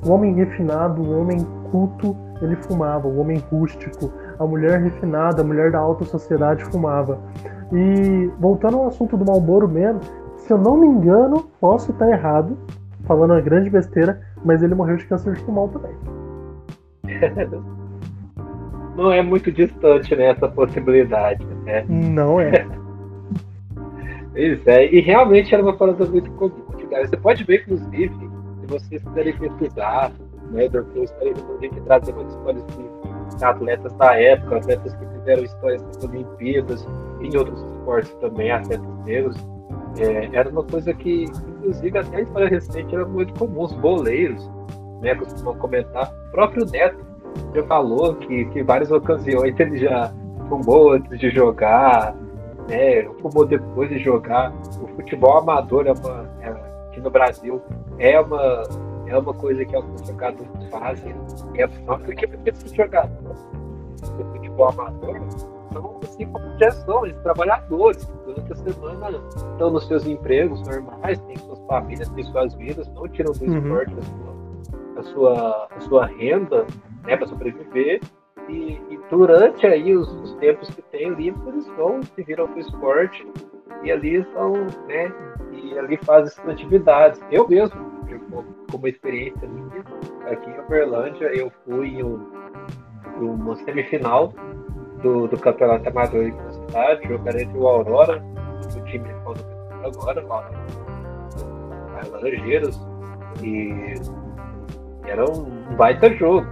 o 0.06 0.12
homem 0.12 0.32
refinado, 0.34 1.02
o 1.02 1.20
homem 1.20 1.44
culto, 1.72 2.16
ele 2.40 2.54
fumava. 2.56 3.08
O 3.08 3.18
homem 3.18 3.42
rústico, 3.50 4.12
a 4.38 4.46
mulher 4.46 4.80
refinada, 4.80 5.42
a 5.42 5.44
mulher 5.44 5.72
da 5.72 5.80
alta 5.80 6.04
sociedade 6.04 6.64
fumava. 6.66 7.18
E 7.72 8.30
voltando 8.38 8.78
ao 8.78 8.86
assunto 8.86 9.16
do 9.16 9.24
Malboro 9.24 9.68
mesmo, 9.68 10.00
se 10.36 10.52
eu 10.52 10.58
não 10.58 10.76
me 10.76 10.86
engano, 10.86 11.44
posso 11.60 11.90
estar 11.90 12.08
errado, 12.08 12.56
falando 13.06 13.32
uma 13.32 13.40
grande 13.40 13.68
besteira, 13.70 14.20
mas 14.44 14.62
ele 14.62 14.74
morreu 14.74 14.96
de 14.96 15.06
câncer 15.06 15.34
de 15.34 15.42
pulmão 15.42 15.68
também. 15.68 15.92
não 19.00 19.10
é 19.10 19.22
muito 19.22 19.50
distante 19.50 20.14
né, 20.14 20.26
essa 20.26 20.46
possibilidade. 20.46 21.42
Né? 21.64 21.84
Não 21.88 22.38
é. 22.38 22.66
Pois 24.32 24.64
é, 24.68 24.86
e 24.94 25.00
realmente 25.00 25.52
era 25.52 25.60
uma 25.60 25.76
parada 25.76 26.06
muito 26.06 26.30
comum. 26.32 26.54
Você 26.88 27.16
pode 27.16 27.42
ver, 27.42 27.62
inclusive, 27.62 28.14
se 28.60 28.66
vocês 28.68 29.02
quiserem 29.02 29.36
pesquisar, 29.36 30.12
né, 30.52 30.68
Dorfus, 30.68 31.12
a 31.20 31.60
gente 31.60 31.80
trazer 31.80 32.12
umas 32.12 32.32
histórias 32.32 32.64
de 33.36 33.44
atletas 33.44 33.92
da 33.94 34.14
época, 34.14 34.56
atletas 34.56 34.94
que 34.94 35.06
fizeram 35.06 35.42
histórias 35.42 35.82
nas 35.82 36.04
Olimpíadas, 36.04 36.88
e 37.20 37.26
em 37.26 37.36
outros 37.36 37.60
esportes 37.60 38.14
também, 38.20 38.52
atletas 38.52 39.04
negros. 39.04 39.36
É, 39.98 40.30
era 40.32 40.48
uma 40.48 40.62
coisa 40.62 40.94
que, 40.94 41.24
inclusive, 41.24 41.98
até 41.98 42.18
a 42.18 42.20
história 42.20 42.48
recente 42.48 42.94
era 42.94 43.04
muito 43.04 43.34
comum. 43.34 43.62
Os 43.62 43.72
boleiros 43.72 44.48
né, 45.02 45.16
costumam 45.16 45.56
comentar. 45.56 46.08
O 46.28 46.30
próprio 46.30 46.64
Neto 46.66 47.09
já 47.54 47.62
falou 47.64 48.14
que, 48.14 48.44
que 48.46 48.60
em 48.60 48.64
várias 48.64 48.90
ocasiões 48.90 49.58
ele 49.58 49.78
já 49.78 50.12
fumou 50.48 50.92
antes 50.92 51.18
de 51.18 51.30
jogar, 51.30 52.14
né? 52.68 53.04
Fumou 53.20 53.46
depois 53.46 53.88
de 53.88 53.98
jogar. 53.98 54.52
O 54.82 54.88
futebol 54.88 55.38
amador 55.38 55.86
é 55.86 55.92
uma, 55.92 56.28
é, 56.40 56.48
aqui 56.88 57.00
no 57.00 57.10
Brasil 57.10 57.60
é 57.98 58.20
uma, 58.20 58.62
é 59.06 59.18
uma 59.18 59.34
coisa 59.34 59.64
que 59.64 59.74
alguns 59.74 60.06
jogadores 60.06 60.50
fazem. 60.70 61.14
É 61.56 61.68
só 61.68 61.96
porque 61.98 62.28
esses 62.46 62.72
jogadores 62.72 63.48
do 64.16 64.24
futebol 64.32 64.68
amador 64.68 65.20
são 65.72 66.00
assim 66.02 66.26
como 66.26 66.58
gestores, 66.58 67.16
trabalhadores, 67.22 68.04
durante 68.26 68.52
a 68.52 68.56
semana 68.56 69.20
estão 69.36 69.70
nos 69.70 69.86
seus 69.86 70.06
empregos 70.06 70.62
normais, 70.62 71.18
têm 71.20 71.36
suas 71.36 71.60
famílias, 71.66 72.08
têm 72.10 72.24
suas 72.24 72.54
vidas, 72.54 72.88
não 72.88 73.08
tiram 73.08 73.32
do 73.32 73.44
uhum. 73.44 73.58
esporte 73.58 73.94
a 74.96 75.02
sua, 75.02 75.68
a 75.70 75.80
sua 75.80 76.06
renda 76.06 76.66
né, 77.04 77.16
para 77.16 77.26
sobreviver. 77.26 78.00
E, 78.48 78.80
e, 78.90 79.00
durante 79.10 79.66
aí 79.66 79.94
os, 79.94 80.08
os, 80.22 80.34
tempos 80.36 80.70
que 80.70 80.82
tem 80.82 81.10
livres, 81.14 81.46
eles 81.46 81.66
vão, 81.76 82.02
se 82.02 82.22
viram 82.22 82.46
para 82.48 82.56
o 82.56 82.60
esporte 82.60 83.26
e 83.82 83.92
ali 83.92 84.16
estão, 84.16 84.52
né, 84.88 85.12
e 85.52 85.78
ali 85.78 85.96
fazem 85.98 86.26
essas 86.26 86.48
atividades. 86.48 87.20
Eu 87.30 87.48
mesmo, 87.48 87.78
como, 88.30 88.44
como 88.70 88.88
experiência 88.88 89.48
minha, 89.48 89.84
aqui 90.30 90.50
em 90.50 90.58
Uberlândia, 90.60 91.26
eu 91.26 91.50
fui 91.64 91.88
em, 91.88 92.02
um, 92.02 92.18
uma 93.20 93.54
semifinal 93.56 94.32
do, 95.02 95.28
do 95.28 95.38
campeonato 95.38 95.88
amador 95.88 96.32
na 96.32 96.52
cidade, 96.52 97.08
jogar 97.08 97.38
entre 97.38 97.56
o 97.56 97.68
Aurora, 97.68 98.22
o 98.64 98.84
time 98.84 99.04
que 99.04 99.10
agora, 99.84 100.26
o 100.26 100.32
Aurora, 100.32 100.52
Laranjeiros, 102.10 102.80
e 103.42 103.94
era 105.06 105.24
um 105.24 105.76
baita 105.76 106.12
jogo. 106.14 106.46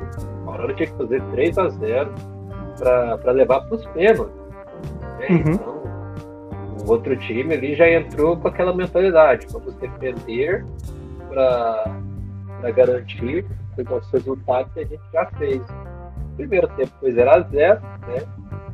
A 0.48 0.52
Aurora 0.52 0.74
tinha 0.74 0.88
que 0.88 0.96
fazer 0.96 1.22
3 1.30 1.58
a 1.58 1.68
0 1.68 2.10
para 2.78 3.32
levar 3.32 3.60
para 3.60 3.74
os 3.74 3.86
pênaltis. 3.86 4.34
Né? 5.18 5.26
Uhum. 5.30 5.52
Então, 5.52 5.78
o 6.86 6.90
outro 6.90 7.16
time 7.16 7.54
ali 7.54 7.74
já 7.74 7.90
entrou 7.90 8.36
com 8.36 8.48
aquela 8.48 8.74
mentalidade: 8.74 9.46
vamos 9.50 9.74
defender 9.74 10.64
para 11.28 12.70
garantir 12.74 13.44
os 13.76 13.84
nossos 13.84 14.10
resultados 14.10 14.72
que 14.72 14.80
a 14.80 14.84
gente 14.84 15.02
já 15.12 15.26
fez. 15.38 15.60
O 15.60 16.36
primeiro 16.36 16.68
tempo 16.68 16.92
foi 17.00 17.12
0 17.12 17.30
a 17.30 17.40
0 17.40 17.80
né? 18.06 18.22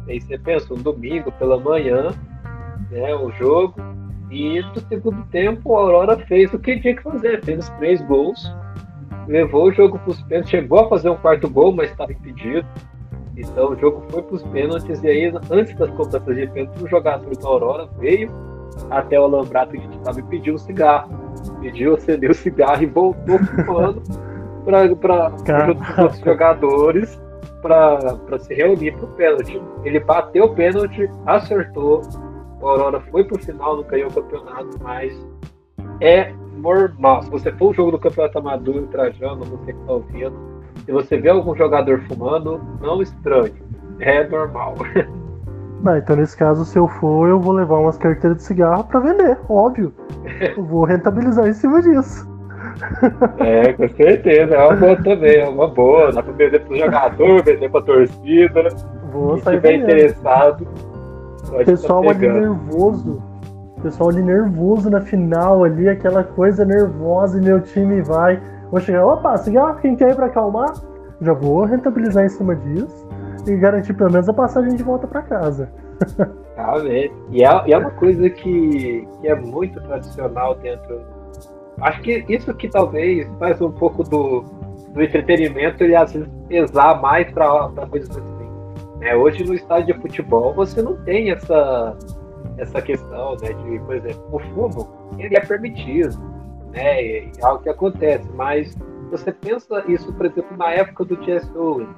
Aí 0.06 0.20
você 0.20 0.38
pensa, 0.38 0.72
um 0.72 0.82
domingo 0.82 1.32
pela 1.32 1.58
manhã, 1.58 2.10
né, 2.90 3.14
o 3.14 3.30
jogo, 3.32 3.74
e 4.30 4.60
no 4.60 4.80
segundo 4.80 5.24
tempo 5.30 5.74
a 5.74 5.80
Aurora 5.80 6.18
fez 6.26 6.52
o 6.52 6.58
que 6.58 6.78
tinha 6.78 6.94
que 6.94 7.02
fazer, 7.02 7.42
fez 7.42 7.60
os 7.60 7.68
três 7.78 8.02
gols 8.02 8.54
levou 9.26 9.68
o 9.68 9.72
jogo 9.72 9.98
para 9.98 10.10
os 10.10 10.22
pênaltis, 10.22 10.50
chegou 10.50 10.80
a 10.80 10.88
fazer 10.88 11.10
um 11.10 11.16
quarto 11.16 11.48
gol, 11.48 11.72
mas 11.72 11.90
estava 11.90 12.12
impedido. 12.12 12.66
Então 13.36 13.72
o 13.72 13.76
jogo 13.76 14.04
foi 14.10 14.22
para 14.22 14.34
os 14.34 14.42
pênaltis 14.44 15.02
e 15.02 15.08
aí, 15.08 15.32
antes 15.50 15.74
das 15.76 15.90
cobranças 15.90 16.36
de 16.36 16.46
pênalti, 16.46 16.82
o 16.82 16.88
jogador 16.88 17.36
da 17.36 17.48
Aurora 17.48 17.88
veio 17.98 18.30
até 18.90 19.18
o 19.18 19.24
alambrado 19.24 19.72
que 19.72 19.78
a 19.78 19.80
gente 19.80 19.96
estava 19.96 20.20
e 20.20 20.22
pediu 20.24 20.54
um 20.54 20.58
cigarro. 20.58 21.10
Pediu, 21.60 21.94
acendeu 21.94 22.30
o 22.30 22.34
cigarro 22.34 22.82
e 22.82 22.86
voltou 22.86 23.38
fumando 23.38 24.02
para 25.00 26.06
os 26.06 26.18
jogadores 26.20 27.20
para 27.60 28.38
se 28.38 28.54
reunir 28.54 28.92
para 28.92 29.04
o 29.04 29.08
pênalti. 29.08 29.60
Ele 29.84 30.00
bateu 30.00 30.44
o 30.44 30.54
pênalti, 30.54 31.10
acertou. 31.26 32.02
O 32.60 32.68
Aurora 32.68 33.00
foi 33.10 33.24
para 33.24 33.36
o 33.36 33.42
final, 33.42 33.76
não 33.76 33.84
ganhou 33.84 34.10
o 34.10 34.12
campeonato, 34.12 34.78
mas 34.82 35.12
é 36.00 36.32
normal. 36.64 37.22
Se 37.22 37.30
você 37.30 37.52
for 37.52 37.70
um 37.70 37.74
jogo 37.74 37.92
do 37.92 37.98
Campeonato 37.98 38.38
Amador 38.38 38.76
em 38.76 38.86
Trajano, 38.86 39.44
você 39.44 39.72
que 39.72 39.78
está 39.78 39.92
ouvindo, 39.92 40.34
Se 40.84 40.90
você 40.92 41.18
vê 41.18 41.28
algum 41.28 41.54
jogador 41.54 42.00
fumando, 42.08 42.60
não 42.80 43.00
estranhe. 43.00 43.54
É 44.00 44.26
normal. 44.26 44.74
Ah, 45.86 45.98
então 45.98 46.16
nesse 46.16 46.34
caso, 46.34 46.64
se 46.64 46.78
eu 46.78 46.88
for, 46.88 47.28
eu 47.28 47.38
vou 47.38 47.52
levar 47.52 47.78
umas 47.78 47.98
carteiras 47.98 48.38
de 48.38 48.44
cigarro 48.44 48.84
para 48.84 49.00
vender, 49.00 49.38
óbvio. 49.50 49.92
Eu 50.56 50.64
vou 50.64 50.84
rentabilizar 50.84 51.46
em 51.46 51.52
cima 51.52 51.82
disso. 51.82 52.26
É, 53.38 53.70
com 53.74 53.86
certeza, 53.90 54.54
é 54.54 54.66
uma 54.66 54.76
boa 54.76 54.96
também, 54.96 55.36
é 55.36 55.46
uma 55.46 55.68
boa. 55.68 56.10
Dá 56.10 56.22
pra 56.22 56.32
vender 56.32 56.60
pro 56.60 56.78
jogador, 56.78 57.42
vender 57.42 57.70
pra 57.70 57.82
torcida. 57.82 58.68
Vou 59.12 59.36
Se 59.36 59.50
tiver 59.50 59.74
interessado, 59.74 60.66
pode 61.50 61.64
Pessoal 61.66 62.02
tá 62.02 62.10
ali 62.10 62.28
nervoso. 62.28 63.22
Pessoal 63.84 64.08
ali 64.08 64.22
nervoso 64.22 64.88
na 64.88 65.02
final 65.02 65.62
ali, 65.62 65.90
aquela 65.90 66.24
coisa 66.24 66.64
nervosa 66.64 67.38
e 67.38 67.44
meu 67.44 67.60
time 67.60 68.00
vai. 68.00 68.42
Vou 68.70 68.80
chegar, 68.80 69.04
opa, 69.04 69.36
cigarro, 69.36 69.78
quem 69.78 69.94
quer 69.94 70.12
ir 70.12 70.16
pra 70.16 70.24
acalmar? 70.24 70.72
Já 71.20 71.34
vou 71.34 71.64
rentabilizar 71.64 72.24
em 72.24 72.30
cima 72.30 72.56
disso 72.56 73.06
e 73.46 73.54
garantir 73.56 73.92
pelo 73.92 74.10
menos 74.10 74.26
a 74.26 74.32
passagem 74.32 74.74
de 74.74 74.82
volta 74.82 75.06
para 75.06 75.20
casa. 75.20 75.70
Realmente. 76.56 77.12
E 77.30 77.44
é, 77.44 77.62
e 77.66 77.72
é 77.72 77.78
uma 77.78 77.90
coisa 77.90 78.30
que, 78.30 79.06
que 79.20 79.28
é 79.28 79.34
muito 79.34 79.80
tradicional 79.82 80.54
dentro. 80.54 81.02
Acho 81.80 82.00
que 82.00 82.24
isso 82.28 82.54
que 82.54 82.68
talvez 82.68 83.28
faz 83.38 83.60
um 83.60 83.72
pouco 83.72 84.02
do, 84.02 84.44
do 84.94 85.02
entretenimento 85.02 85.84
e 85.84 85.94
às 85.94 86.12
vezes 86.12 86.28
pesar 86.48 87.02
mais 87.02 87.30
para 87.32 87.68
coisas 87.90 88.16
assim. 88.16 88.48
Né? 89.00 89.14
Hoje 89.14 89.44
no 89.44 89.52
estádio 89.52 89.94
de 89.94 90.00
futebol 90.00 90.54
você 90.54 90.80
não 90.80 90.96
tem 91.04 91.32
essa, 91.32 91.96
essa 92.58 92.80
questão 92.80 93.36
né, 93.36 93.52
de, 93.52 93.78
por 93.80 93.96
exemplo, 93.96 94.28
o 94.32 94.38
fumo 94.38 95.14
ele 95.18 95.36
é 95.36 95.40
permitido, 95.40 96.18
né? 96.72 97.18
É 97.18 97.30
algo 97.42 97.62
que 97.62 97.68
acontece, 97.68 98.28
mas 98.34 98.76
você 99.10 99.32
pensa 99.32 99.84
isso, 99.86 100.12
por 100.12 100.26
exemplo, 100.26 100.56
na 100.56 100.70
época 100.70 101.04
do 101.04 101.22
Jesse 101.22 101.56
Owens, 101.56 101.88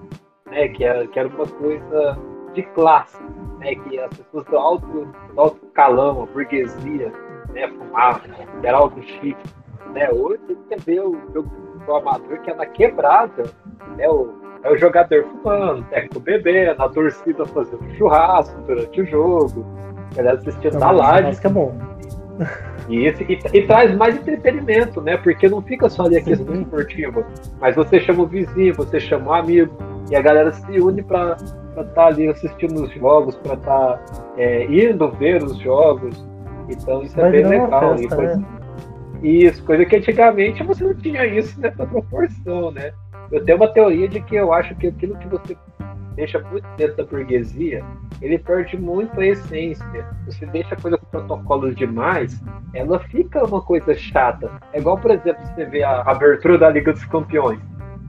né, 0.47 0.69
que, 0.69 0.85
era, 0.85 1.07
que 1.07 1.19
era 1.19 1.29
uma 1.29 1.47
coisa 1.47 2.19
de 2.53 2.63
classe, 2.63 3.23
né, 3.59 3.75
que 3.75 3.99
as 3.99 4.15
pessoas 4.17 4.45
do 4.47 4.57
alto, 4.57 4.87
do 4.87 5.41
alto 5.41 5.67
calão, 5.75 6.23
a 6.23 6.27
burguesia, 6.27 7.13
né, 7.53 7.69
fumavam, 7.69 8.21
que 8.61 8.67
era 8.67 8.77
algo 8.77 9.03
chique. 9.03 9.37
Né? 9.93 10.11
Hoje 10.11 10.41
você 10.49 10.77
vê 10.85 11.01
o 11.01 11.17
jogo 11.33 11.51
do 11.87 11.95
amador 11.95 12.41
que 12.41 12.51
é 12.51 12.55
na 12.55 12.67
quebrada, 12.67 13.45
né, 13.97 14.09
o, 14.09 14.35
é 14.63 14.71
o 14.71 14.77
jogador 14.77 15.25
fumando, 15.25 15.85
técnico 15.89 16.21
bebendo, 16.21 16.83
a 16.83 16.89
torcida 16.89 17.47
fazendo 17.47 17.89
churrasco 17.97 18.61
durante 18.63 19.01
o 19.01 19.07
jogo, 19.07 19.65
galera 20.15 20.39
assistindo 20.39 20.79
na 20.79 20.91
live. 20.91 21.31
Isso 21.31 21.41
que 21.41 21.47
é 21.47 21.51
bom. 21.51 21.75
E, 22.89 23.07
esse, 23.07 23.25
e, 23.25 23.39
e, 23.53 23.67
traz 23.67 23.95
mais 23.97 24.17
entretenimento, 24.17 25.01
né? 25.01 25.17
Porque 25.17 25.49
não 25.49 25.61
fica 25.61 25.89
só 25.89 26.05
ali 26.05 26.19
a 26.19 26.23
questão 26.23 26.55
Sim. 26.55 26.63
esportiva, 26.63 27.27
mas 27.61 27.75
você 27.75 27.99
chama 28.01 28.23
o 28.23 28.27
vizinho, 28.27 28.75
você 28.75 29.01
chama 29.01 29.31
o 29.31 29.35
amigo, 29.35 29.77
e 30.11 30.15
a 30.15 30.21
galera 30.21 30.53
se 30.53 30.81
une 30.81 31.03
para 31.03 31.33
estar 31.33 31.85
tá 31.85 32.07
ali 32.07 32.29
assistindo 32.29 32.85
os 32.85 32.93
jogos, 32.95 33.35
para 33.37 33.55
estar 33.55 33.97
tá, 33.97 34.33
é, 34.37 34.65
indo 34.67 35.11
ver 35.13 35.43
os 35.43 35.59
jogos. 35.59 36.25
Então 36.69 37.03
isso 37.03 37.19
é 37.19 37.23
Vai 37.23 37.29
é 37.29 37.43
bem 37.43 37.61
legal. 37.61 37.99
Festa, 37.99 38.17
coisa, 38.17 38.37
né? 38.37 38.47
Isso, 39.23 39.65
coisa 39.65 39.85
que 39.85 39.97
antigamente 39.97 40.63
você 40.63 40.85
não 40.85 40.95
tinha 40.95 41.27
isso 41.27 41.61
nessa 41.61 41.87
proporção, 41.87 42.71
né? 42.71 42.93
Eu 43.33 43.45
tenho 43.45 43.59
uma 43.59 43.69
teoria 43.69 44.09
de 44.09 44.21
que 44.21 44.37
eu 44.37 44.53
acho 44.53 44.75
que 44.77 44.87
aquilo 44.87 45.17
que 45.17 45.27
você 45.27 45.57
deixa 46.17 46.41
muito 46.41 46.67
dentro 46.77 46.97
da 46.97 47.05
burguesia, 47.05 47.85
ele 48.21 48.39
perde 48.39 48.77
muito 48.77 49.21
a 49.21 49.27
essência. 49.27 50.05
Você 50.25 50.47
deixa 50.47 50.75
a 50.75 50.81
coisa 50.81 50.99
com 50.99 51.07
protocolos 51.07 51.77
demais, 51.77 52.43
ela 52.75 52.99
fica 52.99 53.45
uma 53.45 53.61
coisa 53.61 53.95
chata. 53.95 54.51
É 54.73 54.81
igual, 54.81 54.99
por 54.99 55.13
exemplo, 55.13 55.45
você 55.47 55.65
vê 55.67 55.85
a 55.85 56.01
abertura 56.01 56.59
da 56.59 56.71
Liga 56.71 56.93
dos 56.93 57.05
Campeões. 57.05 57.61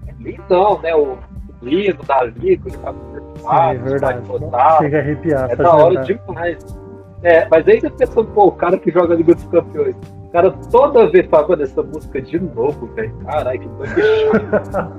É 0.07 0.13
lindão, 0.19 0.81
né? 0.81 0.95
O, 0.95 1.17
hino 1.61 2.03
da 2.03 2.23
Liga, 2.23 2.69
ele 2.69 2.77
tá 2.77 2.93
perfumado, 2.93 3.69
é 3.69 3.77
verdade. 3.77 4.27
Chega 4.79 4.97
a 4.97 5.01
arrepiar. 5.01 5.51
É 5.51 5.55
da 5.55 5.75
hora 5.75 6.01
demais. 6.03 6.86
É, 7.23 7.47
mas 7.49 7.67
ainda 7.67 7.89
pensando, 7.89 8.27
pô, 8.27 8.47
o 8.47 8.51
cara 8.51 8.77
que 8.77 8.91
joga 8.91 9.15
Liga 9.15 9.33
dos 9.33 9.45
Campeões, 9.45 9.95
o 10.27 10.29
cara 10.29 10.51
toda 10.71 11.09
vez 11.09 11.25
falando 11.27 11.61
essa 11.61 11.81
música 11.81 12.21
de 12.21 12.39
novo, 12.39 12.85
velho. 12.93 13.13
Caralho, 13.25 13.59
que 13.59 13.69
coisa 13.69 14.91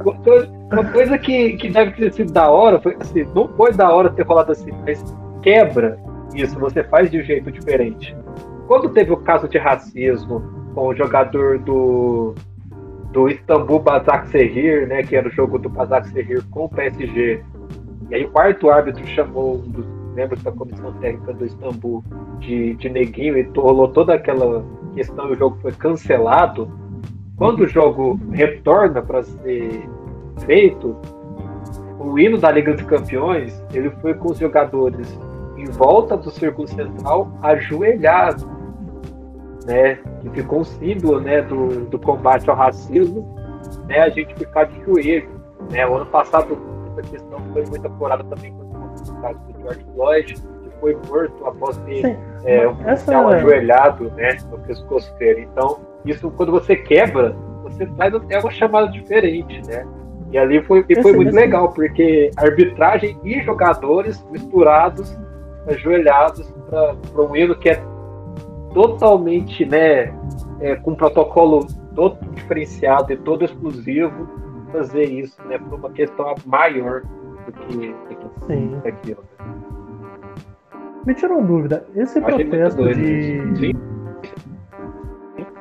Uma 0.73 0.85
coisa 0.93 1.19
que, 1.19 1.53
que 1.57 1.71
deve 1.71 1.93
ter 1.93 2.13
sido 2.13 2.33
da 2.33 2.51
hora, 2.51 2.81
foi 2.81 2.97
assim, 3.01 3.25
não 3.35 3.49
foi 3.49 3.73
da 3.73 3.93
hora 3.93 4.11
ter 4.11 4.27
falado 4.27 4.51
assim, 4.51 4.71
mas 4.85 5.03
quebra 5.43 5.99
isso, 6.35 6.59
você 6.59 6.83
faz 6.85 7.11
de 7.11 7.21
um 7.21 7.23
jeito 7.23 7.51
diferente. 7.53 8.17
Quando 8.67 8.91
teve 8.91 9.13
o 9.13 9.17
caso 9.17 9.49
de 9.49 9.59
racismo 9.59 10.43
com 10.75 10.89
o 10.89 10.95
jogador 10.95 11.59
do 11.59 12.35
do 13.13 13.29
Istambul 13.29 13.81
Basaksehir, 13.81 14.87
né, 14.87 15.03
que 15.03 15.17
era 15.17 15.27
o 15.27 15.31
jogo 15.31 15.59
do 15.59 15.69
Basaksehir 15.69 16.45
com 16.51 16.67
o 16.67 16.69
PSG. 16.69 17.43
E 18.11 18.15
aí 18.15 18.25
o 18.25 18.31
quarto 18.31 18.71
árbitro 18.71 19.07
chamou 19.07 19.57
um 19.57 19.71
dos 19.71 19.87
membros 20.19 20.43
da 20.43 20.51
comissão 20.51 20.93
técnica 20.95 21.33
do 21.33 21.47
Istambul 21.47 22.03
de, 22.41 22.75
de 22.75 22.89
neguinho 22.89 23.39
e 23.39 23.49
rolou 23.57 23.87
toda 23.87 24.15
aquela 24.15 24.65
questão 24.95 25.29
e 25.29 25.33
o 25.33 25.37
jogo 25.37 25.57
foi 25.63 25.71
cancelado. 25.71 26.69
Quando 27.37 27.61
o 27.61 27.69
jogo 27.69 28.19
retorna 28.33 29.01
para 29.01 29.23
ser 29.23 29.89
feito, 30.45 30.97
o 32.01 32.19
hino 32.19 32.37
da 32.37 32.51
Liga 32.51 32.73
dos 32.75 32.83
Campeões 32.83 33.65
ele 33.73 33.91
foi 34.03 34.13
com 34.15 34.33
os 34.33 34.39
jogadores 34.39 35.17
em 35.57 35.67
volta 35.67 36.17
do 36.17 36.31
círculo 36.31 36.67
central 36.67 37.31
ajoelhados 37.41 38.45
né, 39.67 40.01
que 40.23 40.31
ficou 40.31 40.61
um 40.61 40.65
símbolo 40.65 41.21
né, 41.21 41.43
do, 41.43 41.85
do 41.87 41.99
combate 41.99 42.49
ao 42.51 42.57
racismo, 42.57 43.37
né, 43.87 44.01
a 44.01 44.09
gente 44.09 44.35
ficar 44.35 44.65
de 44.65 44.85
joelho. 44.85 45.29
Né? 45.71 45.87
O 45.87 45.95
ano 45.95 46.07
passado 46.07 46.59
essa 46.99 47.09
questão 47.09 47.39
foi 47.53 47.65
muito 47.67 47.87
apurada 47.87 48.25
também 48.25 48.53
com 48.53 48.68
o 49.03 49.15
caso 49.21 49.39
do 49.41 49.61
George 49.61 49.87
Floyd, 49.95 50.35
que 50.35 50.81
foi 50.81 50.97
morto 51.09 51.47
após 51.47 51.77
ter 51.79 52.19
é, 52.45 52.69
um 52.69 52.77
policial 52.77 53.33
é... 53.33 53.37
ajoelhado 53.37 54.11
né, 54.13 54.37
no 54.51 54.59
pescoço 54.61 55.15
dele. 55.17 55.49
Então, 55.53 55.81
isso 56.05 56.31
quando 56.31 56.53
você 56.53 56.77
quebra, 56.77 57.37
você 57.63 57.87
traz 57.87 58.15
até 58.15 58.39
uma 58.39 58.51
chamada 58.51 58.89
diferente, 58.89 59.61
né? 59.67 59.87
E 60.31 60.37
ali 60.37 60.63
foi, 60.63 60.85
e 60.89 61.03
foi 61.03 61.13
muito 61.13 61.35
legal, 61.35 61.73
porque 61.73 62.31
arbitragem 62.37 63.19
e 63.25 63.41
jogadores 63.43 64.23
misturados, 64.31 65.17
ajoelhados 65.67 66.53
para 66.69 67.23
um 67.23 67.35
hino 67.35 67.57
que 67.57 67.71
é 67.71 67.83
totalmente, 68.75 69.65
né, 69.65 70.13
é, 70.61 70.77
com 70.77 70.91
um 70.91 70.95
protocolo 70.95 71.67
todo 71.95 72.19
diferenciado 72.35 73.13
e 73.13 73.17
todo 73.17 73.45
exclusivo, 73.45 74.29
fazer 74.71 75.05
isso, 75.05 75.41
né, 75.47 75.59
por 75.59 75.79
uma 75.79 75.91
questão 75.91 76.35
maior 76.45 77.03
do 77.51 77.53
que, 77.53 77.95
Sim. 78.47 78.81
aquilo. 78.85 79.25
Me 81.07 81.15
tirou 81.15 81.39
uma 81.39 81.47
dúvida, 81.47 81.87
esse 81.95 82.19
Achei 82.19 82.45
protesto 82.45 82.85
de... 82.85 83.57
Sim. 83.57 83.73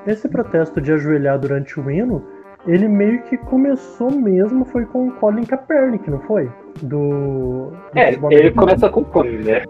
Esse 0.05 0.29
protesto 0.29 0.79
de 0.79 0.93
ajoelhar 0.93 1.37
durante 1.37 1.79
o 1.79 1.91
hino, 1.91 2.23
ele 2.65 2.87
meio 2.87 3.21
que 3.23 3.37
começou 3.37 4.09
mesmo, 4.11 4.63
foi 4.65 4.85
com 4.85 5.09
o 5.09 5.11
Colin 5.13 5.43
Kaepernick, 5.43 6.09
não 6.09 6.19
foi? 6.21 6.49
Do. 6.81 7.71
do 7.71 7.77
é, 7.95 8.13
ele 8.31 8.51
começa 8.51 8.89
com 8.89 9.01
o 9.01 9.05
Colin, 9.05 9.43
né? 9.43 9.63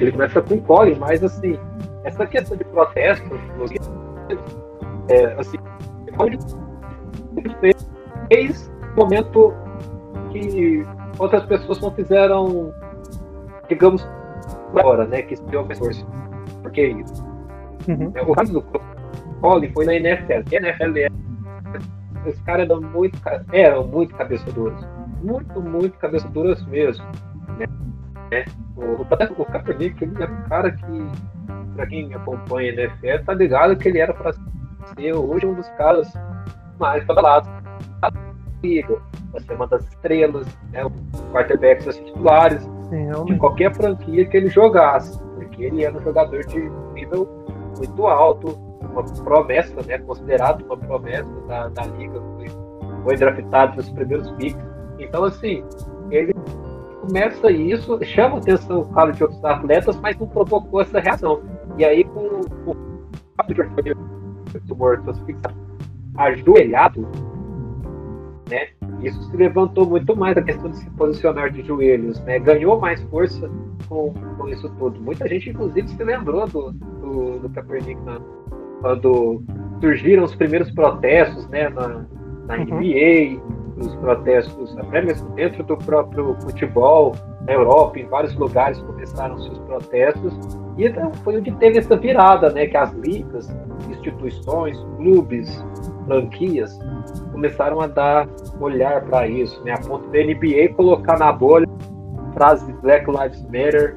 Ele 0.00 0.12
começa 0.12 0.42
com 0.42 0.54
o 0.54 0.60
Colin, 0.62 0.96
mas 0.96 1.22
assim, 1.22 1.58
essa 2.02 2.26
questão 2.26 2.56
de 2.56 2.64
protesto, 2.64 3.28
é, 5.08 5.24
assim, 5.38 5.58
fez 7.60 8.70
momento 8.96 9.54
que 10.32 10.84
outras 11.18 11.44
pessoas 11.44 11.80
não 11.80 11.90
fizeram, 11.92 12.72
digamos, 13.68 14.06
agora, 14.74 15.06
né? 15.06 15.22
Que 15.22 15.36
se 15.36 15.44
deu 15.44 15.66
esforço. 15.70 16.06
Porque 16.62 16.80
é 16.80 16.88
isso. 16.88 17.24
Uhum. 17.88 18.12
É, 18.14 18.22
o 18.22 18.32
caso 18.32 18.52
do 18.52 18.62
Colin 19.40 19.72
foi 19.72 19.84
na 19.86 19.94
NFL. 19.94 20.32
A 20.32 20.56
NFL 20.56 20.98
é. 20.98 21.08
Os 22.28 22.40
caras 22.42 22.68
eram 22.68 22.80
muito, 22.80 23.18
eram 23.52 23.86
muito 23.86 24.14
cabeça 24.14 24.50
duras. 24.52 24.84
Muito, 25.22 25.60
muito 25.60 25.98
cabeça 25.98 26.28
duras 26.28 26.64
mesmo. 26.66 27.04
Né? 27.58 28.44
O, 28.76 29.02
o 29.02 29.44
Kaepernick 29.46 30.02
ele 30.04 30.22
é 30.22 30.26
um 30.26 30.48
cara 30.48 30.70
que 30.72 31.10
para 31.74 31.86
quem 31.86 32.08
me 32.08 32.14
acompanha 32.14 32.74
na 32.74 32.82
NFL, 32.82 33.24
tá 33.24 33.34
ligado 33.34 33.76
que 33.76 33.88
ele 33.88 34.00
era 34.00 34.12
para 34.12 34.32
ser 34.32 35.12
hoje 35.14 35.46
um 35.46 35.54
dos 35.54 35.68
caras 35.70 36.12
mais 36.78 37.04
badalados 37.04 37.48
ser 38.60 39.54
uma 39.54 39.66
das 39.66 39.86
estrelas, 39.88 40.46
né, 40.72 40.84
o 40.84 40.90
quarterbacks 41.32 41.86
assim, 41.88 42.04
titulares 42.04 42.62
Sim, 42.88 43.24
de 43.24 43.36
qualquer 43.36 43.74
franquia 43.74 44.24
que 44.26 44.36
ele 44.36 44.48
jogasse, 44.48 45.18
porque 45.34 45.64
ele 45.64 45.84
era 45.84 45.96
um 45.96 46.02
jogador 46.02 46.44
de 46.46 46.70
nível 46.94 47.28
muito 47.76 48.06
alto, 48.06 48.58
uma 48.82 49.02
promessa, 49.24 49.74
né, 49.86 49.98
considerado 49.98 50.64
uma 50.64 50.76
promessa 50.76 51.30
da, 51.46 51.68
da 51.68 51.86
liga, 51.86 52.20
foi, 52.36 52.46
foi 53.04 53.16
draftado 53.16 53.76
nos 53.76 53.88
primeiros 53.90 54.30
picks. 54.32 54.64
Então, 54.98 55.24
assim, 55.24 55.62
ele 56.10 56.34
começa 57.00 57.50
isso, 57.50 57.98
chama 58.04 58.38
atenção 58.38 58.84
claro, 58.92 59.12
de 59.12 59.22
outros 59.22 59.44
atletas, 59.44 59.96
mas 60.00 60.18
não 60.18 60.26
provocou 60.26 60.80
essa 60.80 60.98
reação. 60.98 61.40
E 61.76 61.84
aí, 61.84 62.04
com 62.04 62.40
o 62.66 62.76
fato 63.36 63.54
de 63.54 64.74
morto 64.74 65.14
ajoelhado, 66.16 67.08
né? 68.48 68.68
isso 69.02 69.22
se 69.30 69.36
levantou 69.36 69.86
muito 69.86 70.16
mais 70.16 70.36
a 70.36 70.42
questão 70.42 70.70
de 70.70 70.78
se 70.78 70.90
posicionar 70.90 71.50
de 71.50 71.62
joelhos, 71.62 72.20
né? 72.22 72.38
Ganhou 72.38 72.80
mais 72.80 73.00
força 73.04 73.48
com, 73.88 74.12
com 74.36 74.48
isso 74.48 74.68
tudo. 74.78 75.00
Muita 75.00 75.28
gente, 75.28 75.50
inclusive, 75.50 75.88
se 75.88 76.02
lembrou 76.02 76.46
do, 76.48 76.72
do, 76.72 77.38
do 77.38 77.48
Kaepernick 77.50 78.00
na, 78.02 78.20
quando 78.80 79.42
surgiram 79.80 80.24
os 80.24 80.34
primeiros 80.34 80.70
protestos, 80.72 81.48
né? 81.48 81.68
Na, 81.68 82.04
na 82.46 82.56
uhum. 82.56 82.80
NBA, 82.80 83.40
os 83.76 83.94
protestos 83.96 84.76
até 84.78 85.02
mesmo 85.02 85.28
dentro 85.30 85.62
do 85.62 85.76
próprio 85.76 86.34
futebol, 86.40 87.14
na 87.46 87.52
Europa, 87.52 88.00
em 88.00 88.06
vários 88.06 88.34
lugares 88.34 88.80
começaram-se 88.80 89.48
os 89.48 89.58
protestos, 89.60 90.34
e 90.76 90.86
então, 90.86 91.12
foi 91.24 91.38
onde 91.38 91.50
teve 91.52 91.78
essa 91.78 91.96
virada, 91.96 92.50
né? 92.50 92.66
Que 92.66 92.76
as 92.76 92.92
ligas, 92.94 93.48
instituições, 93.88 94.76
clubes, 94.96 95.64
franquias 96.08 96.76
começaram 97.30 97.80
a 97.80 97.86
dar 97.86 98.26
olhar 98.58 99.04
para 99.04 99.28
isso, 99.28 99.62
né? 99.62 99.74
A 99.74 99.78
ponto 99.78 100.08
da 100.08 100.18
NBA 100.18 100.74
colocar 100.74 101.18
na 101.18 101.30
bolha 101.30 101.68
frase 102.32 102.72
Black 102.82 103.06
Lives 103.08 103.42
Matter 103.44 103.96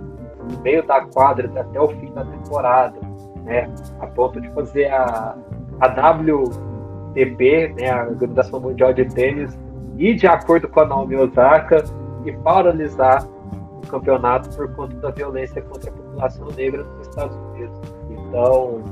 no 0.50 0.60
meio 0.62 0.86
da 0.86 1.06
quadra 1.06 1.50
até 1.60 1.80
o 1.80 1.88
fim 1.88 2.14
da 2.14 2.26
temporada, 2.26 3.00
né? 3.46 3.74
A 4.00 4.08
ponto 4.08 4.40
de 4.40 4.50
fazer 4.50 4.92
a, 4.92 5.36
a 5.80 6.12
WTP, 6.12 7.74
né? 7.80 7.90
A 7.90 8.04
Organização 8.08 8.60
Mundial 8.60 8.94
de 8.94 9.06
Tênis, 9.06 9.58
ir 9.98 10.16
de 10.16 10.28
acordo 10.28 10.68
com 10.68 10.82
a 10.82 10.86
Naomi 10.86 11.16
Osaka 11.16 11.84
e 12.26 12.32
paralisar 12.32 13.26
o 13.26 13.88
campeonato 13.88 14.56
por 14.56 14.72
conta 14.76 14.96
da 14.98 15.10
violência 15.12 15.62
contra 15.62 15.90
a 15.90 15.94
população 15.94 16.48
negra 16.56 16.84
nos 16.84 17.08
Estados 17.08 17.36
Unidos. 17.36 17.80
Então, 18.10 18.84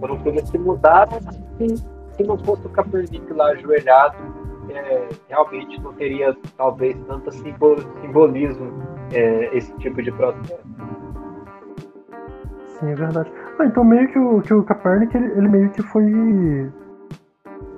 foram 0.00 0.18
coisas 0.18 0.50
que 0.50 0.58
mudaram, 0.58 1.18
se 2.16 2.22
não 2.24 2.38
fosse 2.38 2.66
o 2.66 2.70
Kaepernick 2.70 3.32
lá 3.32 3.46
ajoelhado, 3.48 4.16
é, 4.70 5.08
realmente 5.28 5.80
não 5.80 5.92
teria 5.94 6.36
talvez 6.56 6.96
tanto 7.06 7.30
simbolismo 7.32 8.72
é, 9.12 9.56
esse 9.56 9.72
tipo 9.78 10.02
de 10.02 10.10
protesto. 10.12 10.66
Sim, 12.66 12.90
é 12.90 12.94
verdade. 12.94 13.30
Ah, 13.58 13.66
então 13.66 13.84
meio 13.84 14.08
que 14.08 14.18
o, 14.18 14.40
que 14.40 14.54
o 14.54 14.62
Kaepernick 14.62 15.16
ele, 15.16 15.26
ele 15.32 15.48
meio 15.48 15.70
que 15.70 15.82
foi 15.82 16.70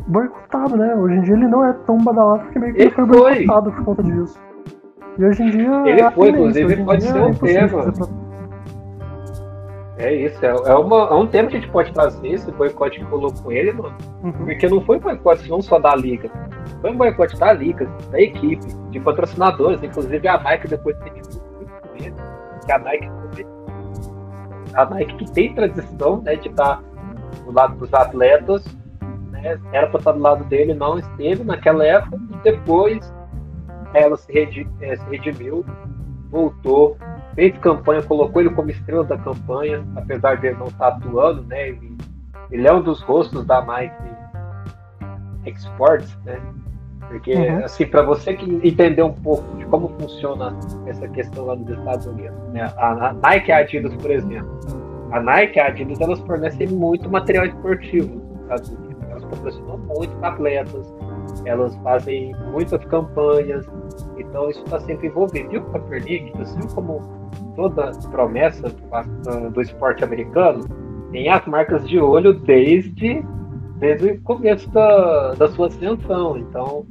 boicotado, 0.06 0.76
né? 0.76 0.94
Hoje 0.94 1.16
em 1.16 1.22
dia 1.22 1.34
ele 1.34 1.48
não 1.48 1.64
é 1.64 1.72
tão 1.86 1.98
badalado 1.98 2.44
porque 2.44 2.58
meio 2.58 2.74
que 2.74 2.80
ele, 2.80 2.88
ele 2.88 2.94
foi 2.94 3.04
boicotado 3.06 3.72
por 3.72 3.84
conta 3.84 4.02
disso. 4.02 4.40
E 5.18 5.24
hoje 5.24 5.42
em 5.42 5.50
dia. 5.50 5.70
Ele 5.86 6.10
foi, 6.10 6.28
inclusive, 6.30 6.84
pode 6.84 7.04
ser 7.04 7.22
um 7.22 7.34
tema. 7.34 8.23
É 9.96 10.12
isso, 10.12 10.44
é, 10.44 10.48
é, 10.48 10.74
uma, 10.74 11.08
é 11.08 11.14
um 11.14 11.26
tema 11.26 11.48
que 11.48 11.56
a 11.56 11.60
gente 11.60 11.70
pode 11.70 11.92
trazer, 11.92 12.28
esse 12.28 12.50
boicote 12.50 12.98
que 12.98 13.04
rolou 13.04 13.32
com 13.32 13.52
ele, 13.52 13.72
mano. 13.72 13.96
Uhum. 14.24 14.32
Porque 14.32 14.66
não 14.66 14.80
foi 14.80 14.96
um 14.96 15.00
boicote 15.00 15.48
não 15.48 15.62
só 15.62 15.78
da 15.78 15.94
liga. 15.94 16.28
Foi 16.80 16.90
um 16.90 16.96
boicote 16.96 17.36
da 17.38 17.52
liga, 17.52 17.88
da 18.10 18.20
equipe, 18.20 18.66
de 18.90 19.00
patrocinadores, 19.00 19.82
inclusive 19.82 20.26
a 20.26 20.38
Nike 20.38 20.68
depois 20.68 20.96
teve 20.98 21.20
muito 21.96 22.34
que 22.66 22.72
a 22.72 22.78
Nike 22.78 23.08
a 24.74 24.84
Nike 24.86 25.14
que 25.16 25.30
tem 25.30 25.54
tradição 25.54 26.20
né, 26.22 26.34
de 26.36 26.48
estar 26.48 26.82
do 27.44 27.52
lado 27.52 27.76
dos 27.76 27.92
atletas, 27.94 28.64
né, 29.30 29.60
era 29.72 29.86
para 29.86 29.98
estar 29.98 30.12
do 30.12 30.20
lado 30.20 30.44
dele, 30.44 30.74
não 30.74 30.98
esteve 30.98 31.44
naquela 31.44 31.84
época, 31.84 32.18
e 32.30 32.36
depois 32.42 33.14
ela 33.92 34.16
se, 34.16 34.32
se 34.32 35.10
redimiu 35.10 35.64
voltou 36.30 36.96
fez 37.34 37.56
campanha, 37.58 38.02
colocou 38.02 38.42
ele 38.42 38.50
como 38.50 38.70
estrela 38.70 39.04
da 39.04 39.18
campanha, 39.18 39.84
apesar 39.96 40.36
de 40.36 40.48
ele 40.48 40.56
não 40.56 40.66
estar 40.66 40.88
atuando, 40.88 41.42
né? 41.44 41.68
Ele, 41.68 41.96
ele 42.50 42.66
é 42.66 42.72
um 42.72 42.82
dos 42.82 43.00
rostos 43.02 43.44
da 43.44 43.62
Nike 43.62 43.94
Exports, 45.44 46.16
né? 46.24 46.40
Porque, 47.08 47.34
uhum. 47.34 47.64
assim, 47.64 47.86
para 47.86 48.02
você 48.02 48.34
que 48.34 48.66
entender 48.66 49.02
um 49.02 49.12
pouco 49.12 49.56
de 49.56 49.64
como 49.66 49.88
funciona 50.00 50.56
essa 50.86 51.06
questão 51.08 51.46
lá 51.46 51.56
nos 51.56 51.68
Estados 51.68 52.06
Unidos, 52.06 52.36
né? 52.52 52.72
A, 52.76 53.08
a 53.08 53.12
Nike 53.12 53.50
e 53.50 53.52
a 53.52 53.58
Adidas, 53.58 53.94
por 53.96 54.10
exemplo. 54.10 54.48
A 55.12 55.20
Nike 55.20 55.58
e 55.58 55.60
a 55.60 55.66
Adidas, 55.66 56.00
elas 56.00 56.18
fornecem 56.20 56.66
muito 56.68 57.08
material 57.08 57.46
esportivo 57.46 58.14
nos 58.14 58.40
Estados 58.42 58.68
Unidos. 58.70 59.02
Elas 59.10 59.24
patrocinam 59.24 59.78
muito 59.78 60.24
atletas, 60.24 60.94
elas 61.44 61.76
fazem 61.76 62.34
muitas 62.50 62.84
campanhas, 62.86 63.66
então 64.18 64.50
isso 64.50 64.62
está 64.64 64.80
sempre 64.80 65.08
envolvido. 65.08 65.52
E 65.54 65.58
o 65.58 65.64
Kaepernick, 65.66 66.32
assim 66.40 66.66
como 66.74 67.02
toda 67.56 67.90
promessa 68.10 68.68
do, 69.52 69.60
esporte 69.60 70.04
americano, 70.04 70.64
tem 71.10 71.28
as 71.28 71.44
marcas 71.46 71.88
de 71.88 71.98
olho 72.00 72.34
desde, 72.34 73.24
desde 73.78 74.10
o 74.12 74.20
começo 74.22 74.68
da, 74.70 75.34
da 75.34 75.48
sua 75.48 75.68
ascensão. 75.68 76.36
Então, 76.36 76.86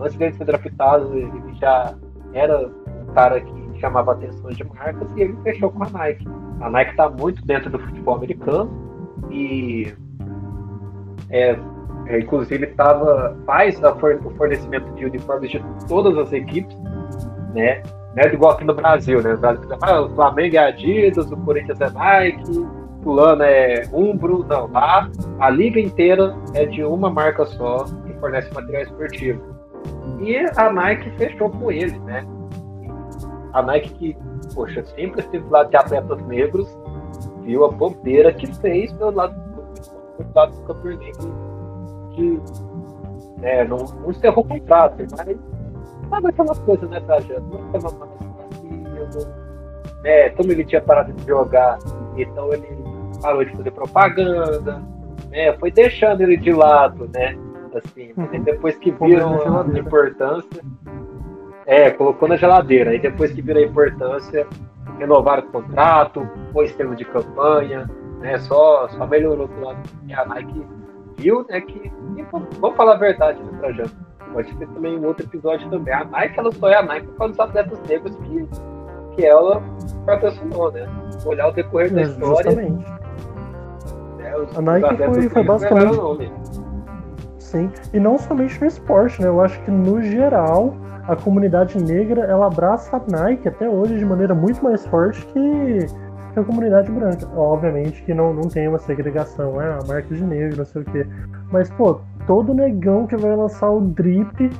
antes 0.00 0.16
dele 0.16 0.34
ser 0.34 0.44
draftado, 0.44 1.16
ele 1.16 1.54
já 1.60 1.94
era 2.32 2.68
um 2.68 3.12
cara 3.12 3.40
que 3.40 3.80
chamava 3.80 4.12
atenção 4.12 4.50
de 4.50 4.64
marcas 4.64 5.08
e 5.16 5.22
ele 5.22 5.36
fechou 5.42 5.70
com 5.70 5.84
a 5.84 5.90
Nike. 5.90 6.26
A 6.60 6.70
Nike 6.70 6.92
está 6.92 7.08
muito 7.08 7.44
dentro 7.44 7.70
do 7.70 7.78
futebol 7.78 8.14
americano 8.16 8.70
e 9.30 9.92
é, 11.30 11.58
é, 12.06 12.20
inclusive 12.20 12.66
tava, 12.68 13.36
faz 13.44 13.80
o 13.82 14.30
fornecimento 14.36 14.90
de 14.94 15.06
uniformes 15.06 15.50
de 15.50 15.62
todas 15.88 16.16
as 16.18 16.32
equipes, 16.32 16.76
né? 17.54 17.82
Não 18.16 18.22
é 18.22 18.32
igual 18.32 18.52
aqui 18.52 18.64
no 18.64 18.74
Brasil, 18.74 19.22
né? 19.22 19.38
Ah, 19.82 20.00
o 20.00 20.08
Flamengo 20.14 20.56
é 20.56 20.58
Adidas, 20.58 21.30
o 21.30 21.36
Corinthians 21.36 21.78
é 21.82 21.90
Nike, 21.90 22.44
fulano 23.02 23.42
é 23.42 23.82
Umbro, 23.92 24.42
não, 24.48 24.66
lá 24.68 25.10
a 25.38 25.50
liga 25.50 25.78
inteira 25.78 26.34
é 26.54 26.64
de 26.64 26.82
uma 26.82 27.10
marca 27.10 27.44
só 27.44 27.84
que 27.84 28.14
fornece 28.14 28.52
material 28.54 28.82
esportivo. 28.84 29.42
E 30.20 30.38
a 30.56 30.72
Nike 30.72 31.10
fechou 31.18 31.50
com 31.50 31.70
ele, 31.70 31.98
né? 32.00 32.26
A 33.52 33.60
Nike 33.60 33.90
que, 33.90 34.16
poxa, 34.54 34.82
sempre 34.96 35.20
esteve 35.20 35.44
do 35.44 35.50
lado 35.50 35.68
de 35.68 35.76
atletas 35.76 36.26
negros, 36.26 36.66
viu 37.42 37.66
a 37.66 37.68
bobeira 37.70 38.32
que 38.32 38.46
fez 38.56 38.92
pelo 38.94 39.10
lado, 39.10 39.34
pelo 40.16 40.30
lado 40.34 40.56
do 40.56 40.62
Kaepernick 40.62 41.18
que 42.14 42.40
é, 43.42 43.62
não, 43.68 43.76
não 43.76 44.10
encerrou 44.10 44.42
o 44.42 44.48
contrato, 44.48 45.04
mas 45.16 45.36
sabe 46.08 46.28
aquelas 46.28 46.58
coisas, 46.60 46.88
né? 46.90 47.00
Não 47.00 47.70
foi 47.70 47.80
uma 47.80 48.16
né, 50.06 50.30
como 50.30 50.52
ele 50.52 50.64
tinha 50.64 50.80
parado 50.80 51.12
de 51.12 51.26
jogar, 51.26 51.78
então 52.16 52.52
ele 52.52 52.68
parou 53.20 53.44
de 53.44 53.56
fazer 53.56 53.72
propaganda, 53.72 54.80
né, 55.30 55.52
foi 55.58 55.70
deixando 55.70 56.20
ele 56.20 56.36
de 56.36 56.52
lado, 56.52 57.10
né? 57.12 57.36
Assim, 57.74 58.12
uhum. 58.16 58.42
depois 58.42 58.76
que 58.76 58.92
viram 58.92 59.60
a 59.60 59.78
importância. 59.78 60.62
É, 61.66 61.90
colocou 61.90 62.28
na 62.28 62.36
geladeira. 62.36 62.92
Aí 62.92 62.98
depois 62.98 63.32
que 63.32 63.42
viram 63.42 63.60
a 63.60 63.64
importância, 63.64 64.46
renovaram 64.98 65.42
o 65.42 65.50
contrato, 65.50 66.26
pôs 66.52 66.72
termo 66.74 66.94
de 66.94 67.04
campanha, 67.04 67.90
né? 68.20 68.38
Só, 68.38 68.88
só 68.88 69.06
melhorou 69.06 69.48
pro 69.48 69.64
lado. 69.64 69.80
E 70.06 70.14
a 70.14 70.24
Nike 70.24 70.64
viu, 71.18 71.44
né, 71.50 71.60
que. 71.60 71.92
vamos 72.60 72.76
falar 72.76 72.94
a 72.94 72.98
verdade, 72.98 73.42
né, 73.42 73.58
Trajano? 73.58 74.05
Pode 74.36 74.54
ter 74.56 74.68
também 74.68 74.98
um 74.98 75.06
outro 75.06 75.24
episódio 75.24 75.70
também. 75.70 75.94
A 75.94 76.04
Nike, 76.04 76.38
ela 76.38 76.52
só 76.52 76.68
é 76.68 76.76
a 76.76 76.82
Nike 76.82 77.06
por 77.06 77.16
causa 77.16 77.32
dos 77.32 77.40
atletas 77.40 77.78
negros 77.88 78.16
que, 78.16 78.46
que 79.14 79.24
ela 79.24 79.62
patrocinou, 80.04 80.70
né? 80.72 80.86
Olhar 81.24 81.48
o 81.48 81.52
decorrer 81.52 81.90
da 81.90 82.02
história. 82.02 82.50
Justamente. 82.50 82.86
Né, 84.18 84.36
os, 84.36 84.58
a 84.58 84.60
Nike 84.60 84.96
foi, 84.98 85.28
foi 85.30 85.42
basicamente. 85.42 86.32
Sim, 87.38 87.72
e 87.94 87.98
não 87.98 88.18
somente 88.18 88.60
no 88.60 88.66
esporte, 88.66 89.22
né? 89.22 89.28
Eu 89.28 89.40
acho 89.40 89.58
que 89.62 89.70
no 89.70 90.02
geral 90.02 90.74
a 91.08 91.16
comunidade 91.16 91.82
negra 91.82 92.20
ela 92.26 92.48
abraça 92.48 92.94
a 92.94 93.10
Nike 93.10 93.48
até 93.48 93.66
hoje 93.66 93.96
de 93.96 94.04
maneira 94.04 94.34
muito 94.34 94.62
mais 94.62 94.86
forte 94.86 95.24
que 95.28 95.86
que 96.34 96.40
a 96.40 96.44
comunidade 96.44 96.92
branca. 96.92 97.26
Obviamente 97.34 98.02
que 98.02 98.12
não, 98.12 98.34
não 98.34 98.50
tem 98.50 98.68
uma 98.68 98.78
segregação, 98.78 99.58
é 99.62 99.70
a 99.70 99.78
marca 99.86 100.14
de 100.14 100.22
negro, 100.22 100.58
não 100.58 100.66
sei 100.66 100.82
o 100.82 100.84
quê. 100.84 101.06
Mas, 101.50 101.70
pô, 101.70 102.00
todo 102.26 102.54
negão 102.54 103.06
que 103.06 103.16
vai 103.16 103.34
lançar 103.34 103.70
o 103.70 103.80
drip, 103.80 104.50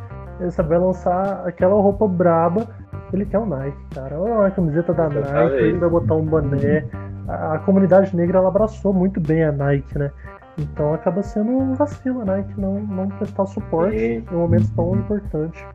você 0.40 0.62
vai 0.62 0.78
lançar 0.78 1.46
aquela 1.46 1.74
roupa 1.74 2.06
braba, 2.06 2.66
ele 3.12 3.24
quer 3.24 3.38
o 3.38 3.46
Nike, 3.46 3.76
cara. 3.94 4.18
Ou 4.18 4.26
uma 4.26 4.50
camiseta 4.50 4.92
da 4.92 5.08
Nike, 5.08 5.54
ele 5.56 5.78
vai 5.78 5.88
botar 5.88 6.14
um 6.14 6.24
boné. 6.24 6.84
A, 7.28 7.54
a, 7.54 7.58
comunidade 7.60 8.14
negra 8.14 8.38
ela 8.38 8.48
abraçou 8.48 8.92
muito 8.92 9.20
bem 9.20 9.44
a 9.44 9.52
Nike, 9.52 9.98
né? 9.98 10.10
Então 10.58 10.94
acaba 10.94 11.22
sendo 11.22 11.50
um 11.50 11.74
vacilo 11.74 12.22
a 12.22 12.24
Nike 12.24 12.58
não, 12.58 12.80
não 12.80 13.08
prestar 13.08 13.46
suporte 13.46 13.96
e... 13.96 14.16
em 14.18 14.34
um 14.34 14.38
momento 14.38 14.70
tão 14.74 14.94
importante. 14.94 15.66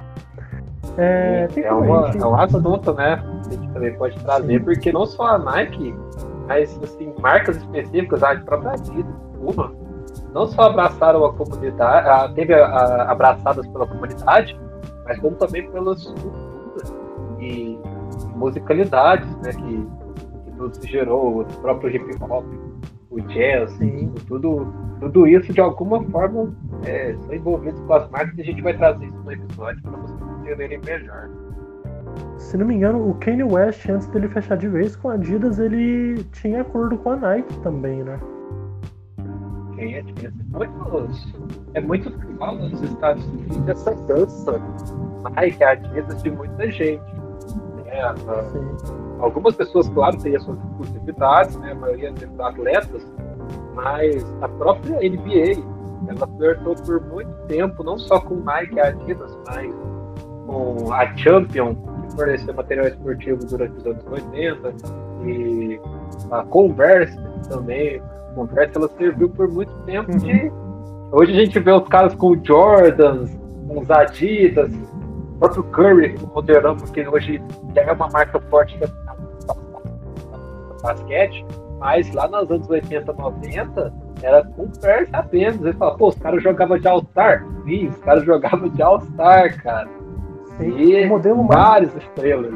É, 0.98 1.48
é, 1.56 1.72
uma, 1.72 2.10
é 2.10 2.26
um 2.26 2.36
assunto, 2.36 2.94
né? 2.94 3.24
Que 3.44 3.56
a 3.56 3.58
gente 3.58 3.74
também 3.74 3.94
pode 3.96 4.24
trazer, 4.24 4.60
Sim. 4.60 4.64
porque 4.64 4.92
não 4.92 5.06
só 5.06 5.36
a 5.36 5.38
Nike, 5.38 5.96
mas 6.48 6.78
assim, 6.84 7.14
marcas 7.20 7.58
específicas, 7.58 8.24
a 8.24 8.36
própria 8.36 8.72
Adidas, 8.72 9.14
uma, 9.40 9.72
não 10.34 10.48
só 10.48 10.64
abraçaram 10.64 11.26
a 11.26 11.34
comunidade, 11.34 12.08
a, 12.08 12.30
teve 12.30 12.54
a, 12.54 12.66
a, 12.66 13.12
abraçadas 13.12 13.68
pela 13.68 13.86
comunidade, 13.86 14.58
mas 15.06 15.20
como 15.20 15.36
também 15.36 15.70
pelas 15.72 16.06
culturas 16.06 16.94
e 17.40 17.78
musicalidades, 18.36 19.30
né? 19.38 19.52
Que, 19.52 19.88
que 20.46 20.58
tudo 20.58 20.76
se 20.76 20.88
gerou, 20.88 21.42
o 21.42 21.46
próprio 21.62 21.96
hip 21.96 22.24
hop. 22.24 22.46
o 23.10 23.20
jazz, 23.22 23.78
tudo, 24.28 24.74
tudo 25.00 25.28
isso 25.28 25.52
de 25.52 25.60
alguma 25.60 26.02
forma 26.06 26.54
é, 26.86 27.16
são 27.26 27.36
envolvidos 27.36 27.82
com 27.82 27.94
as 27.94 28.10
marcas 28.10 28.38
e 28.38 28.42
a 28.42 28.46
gente 28.46 28.62
vai 28.62 28.78
trazer 28.78 29.06
isso 29.06 29.24
no 29.24 29.32
episódio 29.32 29.82
para 29.82 29.98
vocês 29.98 30.22
entenderem 30.40 30.80
melhor. 30.86 31.30
Se 32.38 32.58
não 32.58 32.66
me 32.66 32.76
engano, 32.76 33.10
o 33.10 33.14
Kanye 33.16 33.44
West, 33.44 33.88
antes 33.90 34.08
dele 34.08 34.28
fechar 34.28 34.58
de 34.58 34.68
vez 34.68 34.96
com 34.96 35.10
a 35.10 35.14
Adidas, 35.14 35.60
ele 35.60 36.24
tinha 36.32 36.62
acordo 36.62 36.98
com 36.98 37.12
a 37.12 37.16
Nike 37.16 37.58
também, 37.60 38.04
né? 38.04 38.20
Quem 39.82 39.96
é 39.96 40.04
muitos, 40.52 41.34
é 41.74 41.82
muito 41.82 42.10
normal 42.12 42.56
nos 42.56 42.84
Estados 42.84 43.26
Unidos 43.26 43.68
essa 43.68 43.96
dança 44.06 44.62
Nike, 45.36 45.64
Adidas 45.64 46.22
de 46.22 46.30
muita 46.30 46.70
gente. 46.70 47.02
Né? 47.86 48.00
Algumas 49.20 49.56
pessoas, 49.56 49.90
claro, 49.90 50.20
têm 50.20 50.36
as 50.36 50.44
suas 50.44 50.60
exclusividades, 50.60 51.56
né? 51.58 51.72
a 51.72 51.76
maioria 51.76 52.12
dos 52.12 52.40
atletas, 52.40 53.12
mas 53.74 54.24
a 54.44 54.48
própria 54.50 54.98
NBA, 54.98 55.64
ela 56.08 56.28
flertou 56.38 56.76
por 56.76 57.02
muito 57.08 57.34
tempo, 57.48 57.84
não 57.84 57.98
só 57.98 58.20
com 58.20 58.36
Nike 58.36 58.76
e 58.76 58.80
Adidas, 58.82 59.36
mas 59.48 59.74
com 60.46 60.94
a 60.94 61.18
Champion, 61.18 61.74
que 61.74 62.16
forneceu 62.16 62.54
material 62.54 62.86
esportivo 62.86 63.40
durante 63.48 63.78
os 63.78 63.86
anos 63.88 64.06
80, 64.06 64.76
e 65.26 65.80
a 66.30 66.44
Converse 66.44 67.18
também. 67.50 68.00
A 68.32 68.34
Converse 68.34 68.72
ela 68.76 68.88
serviu 68.98 69.30
por 69.30 69.50
muito 69.50 69.74
tempo 69.84 70.18
de. 70.18 70.52
Hoje 71.12 71.34
a 71.34 71.46
gente 71.46 71.60
vê 71.60 71.72
os 71.72 71.88
caras 71.90 72.16
com 72.16 72.42
Jordans, 72.44 73.38
com 73.68 73.82
os 73.82 73.92
Adidas, 73.92 74.72
o 74.74 75.40
próprio 75.40 75.64
Curry 75.66 76.16
moderando, 76.34 76.82
porque 76.84 77.06
hoje 77.08 77.42
já 77.76 77.82
é 77.82 77.92
uma 77.92 78.08
marca 78.10 78.40
forte 78.50 78.78
da 78.80 78.88
basquete, 80.82 81.46
mas 81.80 82.12
lá 82.14 82.28
nos 82.28 82.50
anos 82.50 82.70
80, 82.70 83.14
90, 83.14 83.94
era 84.24 84.44
Converse 84.46 85.10
apenas. 85.14 85.62
Ele 85.62 85.74
fala, 85.74 85.98
pô, 85.98 86.08
os 86.08 86.16
caras 86.16 86.42
jogavam 86.42 86.80
de 86.80 86.88
All-Star. 86.88 87.46
Sim, 87.66 87.88
os 87.90 87.98
caras 87.98 88.24
jogavam 88.24 88.70
de 88.70 88.82
All-Star, 88.82 89.62
cara. 89.62 89.90
E 90.60 91.06
o 91.06 91.10
modelo 91.10 91.44
várias 91.48 91.94
mais... 91.94 92.06
estrelas. 92.06 92.54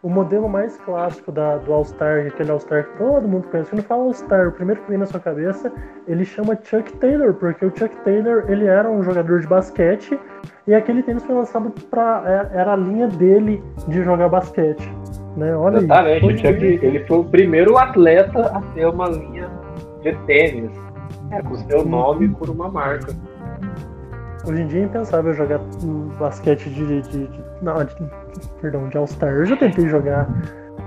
O 0.00 0.08
modelo 0.08 0.48
mais 0.48 0.76
clássico 0.78 1.32
da, 1.32 1.56
do 1.56 1.72
All-Star, 1.72 2.26
aquele 2.26 2.52
All-Star 2.52 2.84
que 2.84 2.98
todo 2.98 3.26
mundo 3.26 3.48
conhece, 3.48 3.70
quando 3.70 3.82
fala 3.82 4.04
All-Star, 4.04 4.48
o 4.48 4.52
primeiro 4.52 4.80
que 4.82 4.90
vem 4.90 4.98
na 4.98 5.06
sua 5.06 5.18
cabeça, 5.18 5.72
ele 6.06 6.24
chama 6.24 6.56
Chuck 6.62 6.92
Taylor, 6.98 7.34
porque 7.34 7.66
o 7.66 7.72
Chuck 7.76 7.96
Taylor 8.04 8.44
ele 8.48 8.66
era 8.66 8.88
um 8.88 9.02
jogador 9.02 9.40
de 9.40 9.48
basquete 9.48 10.16
e 10.68 10.74
aquele 10.74 11.02
tênis 11.02 11.24
foi 11.24 11.34
lançado 11.34 11.70
para 11.90 12.22
é, 12.54 12.58
era 12.60 12.74
a 12.74 12.76
linha 12.76 13.08
dele 13.08 13.60
de 13.88 14.04
jogar 14.04 14.28
basquete. 14.28 14.88
Né? 15.36 15.52
Olha 15.56 15.78
Exatamente, 15.78 16.26
o 16.26 16.38
Chuck, 16.38 16.64
ele 16.64 17.04
foi 17.04 17.18
o 17.18 17.24
primeiro 17.24 17.76
atleta 17.76 18.56
a 18.56 18.62
ter 18.74 18.86
uma 18.86 19.08
linha 19.08 19.50
de 20.02 20.14
tênis 20.26 20.70
é, 21.32 21.42
com 21.42 21.56
seu 21.56 21.84
nome 21.84 22.28
por 22.28 22.48
uma 22.50 22.68
marca. 22.68 23.12
Hoje 24.46 24.62
em 24.62 24.66
dia 24.68 24.80
é 24.80 24.84
impensável 24.84 25.32
jogar 25.34 25.58
basquete 26.18 26.70
de. 26.70 27.02
de, 27.02 27.26
de 27.26 27.47
não, 27.62 27.84
de, 27.84 27.94
perdão, 28.60 28.88
de 28.88 28.96
All-Star. 28.96 29.30
Eu 29.30 29.46
já 29.46 29.56
tentei 29.56 29.88
jogar 29.88 30.28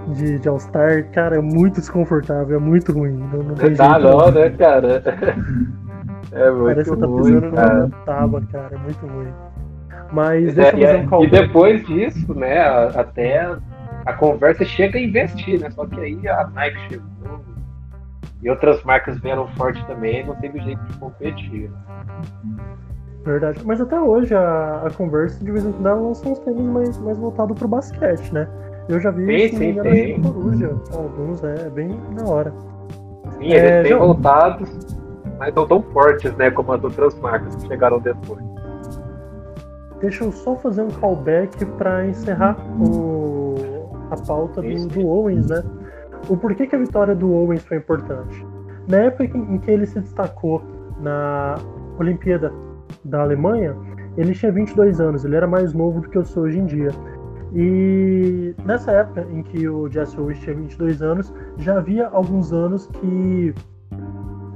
de, 0.10 0.40
de 0.40 0.48
All-Star, 0.48 1.10
cara, 1.12 1.38
é 1.38 1.42
muito 1.42 1.76
desconfortável, 1.76 2.58
é 2.58 2.60
muito 2.60 2.92
ruim. 2.92 3.14
Não, 3.14 3.44
não 3.44 3.56
tem 3.56 3.76
tá 3.76 4.00
não, 4.00 4.32
né, 4.32 4.50
cara? 4.52 5.04
É 6.32 6.50
muito 6.50 6.66
Parece 6.66 6.92
que 6.92 6.98
tá 6.98 7.08
pisando 7.08 7.52
cara. 7.52 7.74
numa 7.74 7.90
tábua, 8.06 8.44
cara, 8.52 8.76
é 8.76 8.78
muito 8.78 9.06
ruim. 9.06 9.34
Mas 10.14 10.56
deixa 10.56 10.78
é, 10.78 11.04
eu 11.04 11.10
fazer 11.10 11.16
um 11.16 11.24
E 11.24 11.30
depois 11.30 11.86
disso, 11.86 12.34
né, 12.34 12.62
até 12.96 13.54
a 14.06 14.14
conversa 14.14 14.66
chega 14.66 14.98
a 14.98 15.02
investir, 15.02 15.60
né? 15.60 15.70
Só 15.72 15.86
que 15.86 16.00
aí 16.00 16.28
a 16.28 16.48
Nike 16.48 16.80
chegou 16.90 17.12
e 18.42 18.50
outras 18.50 18.84
marcas 18.84 19.20
vieram 19.20 19.48
forte 19.50 19.84
também, 19.86 20.26
não 20.26 20.36
teve 20.36 20.60
jeito 20.62 20.84
de 20.86 20.98
competir. 20.98 21.72
Verdade. 23.24 23.62
Mas 23.66 23.80
até 23.80 24.00
hoje 24.00 24.34
a, 24.34 24.84
a 24.86 24.90
Converse 24.92 25.44
de 25.44 25.52
vez 25.52 25.66
em 25.66 25.72
quando 25.72 26.08
lança 26.08 26.28
uns 26.28 26.40
tênis 26.40 26.66
mais, 26.66 26.98
mais 27.00 27.18
voltados 27.18 27.58
pro 27.58 27.68
basquete, 27.68 28.34
né? 28.34 28.48
Eu 28.90 29.00
já 29.00 29.12
vi 29.12 29.50
sim, 29.50 29.58
sim, 29.58 29.82
sim. 29.84 30.22
Coruja, 30.22 30.76
alguns, 30.94 31.44
é, 31.44 31.68
é 31.68 31.70
bem 31.70 31.90
na 32.20 32.28
hora. 32.28 32.54
Sim, 33.38 33.54
é, 33.54 33.80
eles 33.80 33.90
têm 33.90 33.98
já... 33.98 33.98
voltado, 34.00 34.66
mas 35.38 35.54
não 35.54 35.68
tão 35.68 35.82
fortes, 35.84 36.36
né, 36.36 36.50
como 36.50 36.74
as 36.74 36.84
outras 36.84 37.18
marcas 37.20 37.56
que 37.56 37.68
chegaram 37.68 38.00
depois. 38.00 38.44
Deixa 40.00 40.24
eu 40.24 40.32
só 40.32 40.56
fazer 40.56 40.82
um 40.82 40.90
callback 40.90 41.64
para 41.78 42.08
encerrar 42.08 42.58
o, 42.82 43.56
a 44.10 44.18
pauta 44.18 44.64
do, 44.64 44.88
do, 44.88 45.08
Owens, 45.08 45.48
né? 45.48 45.64
O 46.28 46.36
porquê 46.36 46.66
que 46.66 46.76
a 46.76 46.80
vitória 46.80 47.14
do 47.14 47.32
Owens 47.32 47.64
foi 47.64 47.78
importante. 47.78 48.46
Na 48.88 48.98
época 48.98 49.26
em 49.26 49.60
que 49.60 49.70
ele 49.70 49.86
se 49.86 50.00
destacou 50.00 50.64
na 51.00 51.56
Olimpíada 52.00 52.52
da 53.06 53.22
Alemanha, 53.22 53.76
ele 54.18 54.34
tinha 54.34 54.52
22 54.52 55.00
anos, 55.00 55.24
ele 55.26 55.36
era 55.36 55.48
mais 55.48 55.74
novo 55.74 56.02
do 56.02 56.10
que 56.10 56.18
eu 56.18 56.26
sou 56.26 56.44
hoje 56.44 56.60
em 56.60 56.66
dia. 56.66 56.90
E 57.54 58.56
nessa 58.66 58.92
época 58.92 59.26
em 59.30 59.44
que 59.44 59.68
o 59.68 59.90
Jesse 59.90 60.20
Owens 60.20 60.40
tinha 60.40 60.56
22 60.56 61.02
anos, 61.02 61.34
já 61.58 61.78
havia 61.78 62.08
alguns 62.08 62.54
anos 62.54 62.88
que 62.88 63.54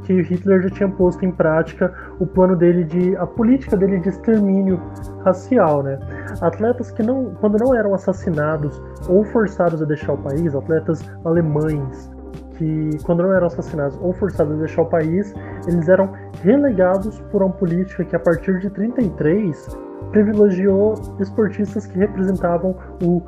que 0.03 0.21
Hitler 0.21 0.61
já 0.61 0.69
tinha 0.69 0.89
posto 0.89 1.25
em 1.25 1.31
prática 1.31 1.91
o 2.19 2.27
plano 2.27 2.55
dele 2.55 2.83
de 2.83 3.17
a 3.17 3.25
política 3.25 3.75
dele 3.75 3.99
de 3.99 4.09
extermínio 4.09 4.79
racial, 5.23 5.81
né? 5.81 5.97
Atletas 6.41 6.91
que 6.91 7.01
não, 7.01 7.33
quando 7.41 7.57
não 7.57 7.73
eram 7.73 7.93
assassinados 7.93 8.79
ou 9.09 9.25
forçados 9.25 9.81
a 9.81 9.85
deixar 9.85 10.13
o 10.13 10.17
país, 10.19 10.53
atletas 10.53 11.03
alemães 11.25 12.11
que 12.57 12.91
quando 13.03 13.23
não 13.23 13.33
eram 13.33 13.47
assassinados 13.47 13.97
ou 14.01 14.13
forçados 14.13 14.53
a 14.53 14.57
deixar 14.57 14.83
o 14.83 14.85
país, 14.85 15.33
eles 15.67 15.89
eram 15.89 16.13
relegados 16.45 17.19
por 17.31 17.41
uma 17.41 17.51
política 17.51 18.05
que 18.05 18.15
a 18.15 18.19
partir 18.19 18.59
de 18.59 18.69
33 18.69 19.75
privilegiou 20.11 20.93
esportistas 21.19 21.87
que 21.87 21.97
representavam 21.97 22.77
o 23.03 23.23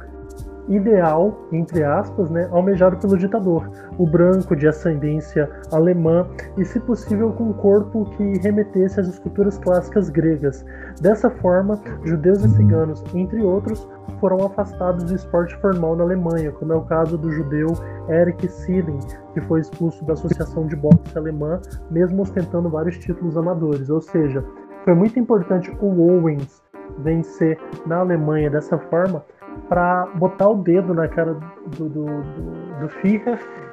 ideal, 0.68 1.47
entre 1.51 1.84
aspas, 1.84 2.30
né, 2.30 2.47
almejado 2.51 2.97
pelo 2.97 3.18
ditador, 3.18 3.70
o 3.97 4.05
branco 4.05 4.55
de 4.55 4.68
ascendência 4.68 5.49
alemã 5.72 6.28
e, 6.57 6.65
se 6.65 6.80
possível, 6.80 7.32
com 7.32 7.45
um 7.45 7.53
corpo 7.53 8.05
que 8.11 8.38
remetesse 8.39 8.99
às 8.99 9.07
esculturas 9.07 9.57
clássicas 9.57 10.09
gregas. 10.09 10.65
Dessa 11.01 11.30
forma, 11.30 11.80
judeus 12.03 12.43
e 12.43 12.49
ciganos, 12.49 13.03
entre 13.13 13.41
outros, 13.41 13.88
foram 14.20 14.45
afastados 14.45 15.03
do 15.03 15.15
esporte 15.15 15.55
formal 15.57 15.95
na 15.95 16.03
Alemanha, 16.03 16.51
como 16.51 16.74
é 16.74 16.76
o 16.76 16.82
caso 16.82 17.18
do 17.18 17.32
judeu 17.32 17.68
Eric 18.09 18.47
Silling, 18.47 18.99
que 19.34 19.41
foi 19.41 19.61
expulso 19.61 20.03
da 20.05 20.13
Associação 20.13 20.68
de 20.68 20.76
Boxe 20.76 21.18
Alemã, 21.18 21.61
mesmo 21.91 22.22
ostentando 22.22 22.70
vários 22.70 22.97
títulos 22.97 23.38
amadores. 23.38 23.89
Ou 23.89 24.01
seja, 24.01 24.43
foi 24.84 24.95
muito 24.95 25.20
importante 25.20 25.72
o 25.82 26.01
Owens 26.01 26.63
vencer 26.99 27.59
na 27.86 27.97
Alemanha 27.97 28.49
dessa 28.49 28.78
forma 28.78 29.24
para 29.68 30.08
botar 30.16 30.49
o 30.49 30.55
dedo 30.55 30.93
na 30.93 31.08
cara 31.08 31.34
do, 31.78 31.89
do, 31.89 32.05
do, 32.05 32.80
do 32.80 32.89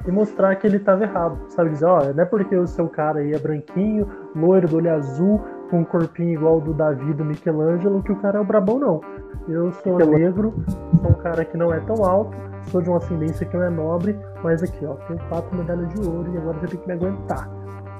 e 0.07 0.11
mostrar 0.11 0.55
que 0.55 0.67
ele 0.67 0.77
estava 0.77 1.03
errado. 1.03 1.37
Sabe, 1.49 1.71
dizer, 1.71 1.85
ó, 1.85 2.13
não 2.13 2.23
é 2.23 2.25
porque 2.25 2.55
o 2.55 2.67
seu 2.67 2.87
cara 2.87 3.19
aí 3.19 3.33
é 3.33 3.39
branquinho, 3.39 4.07
loiro, 4.35 4.67
do 4.67 4.77
olho 4.77 4.93
azul, 4.93 5.41
com 5.69 5.79
um 5.79 5.85
corpinho 5.85 6.33
igual 6.33 6.61
do 6.61 6.73
Davi, 6.73 7.13
do 7.13 7.25
Michelangelo, 7.25 8.03
que 8.03 8.11
o 8.11 8.15
cara 8.17 8.37
é 8.37 8.41
o 8.41 8.45
brabão, 8.45 8.79
não. 8.79 9.01
Eu 9.47 9.71
sou 9.71 9.97
negro, 9.97 10.53
sou 11.01 11.11
um 11.11 11.13
cara 11.15 11.45
que 11.45 11.57
não 11.57 11.73
é 11.73 11.79
tão 11.81 12.03
alto, 12.03 12.35
sou 12.71 12.81
de 12.81 12.89
uma 12.89 12.97
ascendência 12.97 13.45
que 13.45 13.55
não 13.55 13.63
é 13.63 13.69
nobre, 13.69 14.17
mas 14.43 14.63
aqui, 14.63 14.85
ó, 14.85 14.95
tenho 15.07 15.19
quatro 15.29 15.55
medalhas 15.55 15.89
de 15.89 16.07
ouro 16.07 16.33
e 16.33 16.37
agora 16.37 16.57
você 16.59 16.67
tem 16.67 16.79
que 16.79 16.87
me 16.87 16.93
aguentar. 16.93 17.49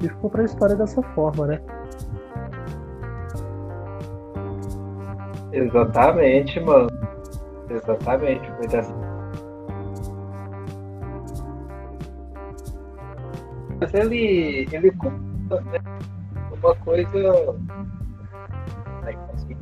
E 0.02 0.10
ficou 0.10 0.30
pra 0.30 0.44
história 0.44 0.76
dessa 0.76 1.02
forma, 1.02 1.48
né? 1.48 1.62
Exatamente, 5.52 6.60
mano. 6.60 6.90
Exatamente, 7.70 8.52
foi 8.52 8.68
dessa. 8.68 8.94
Mas 13.80 13.94
ele, 13.94 14.68
ele 14.72 14.92
né, 14.92 15.80
uma 16.62 16.76
coisa. 16.78 17.56
Assim, 19.34 19.56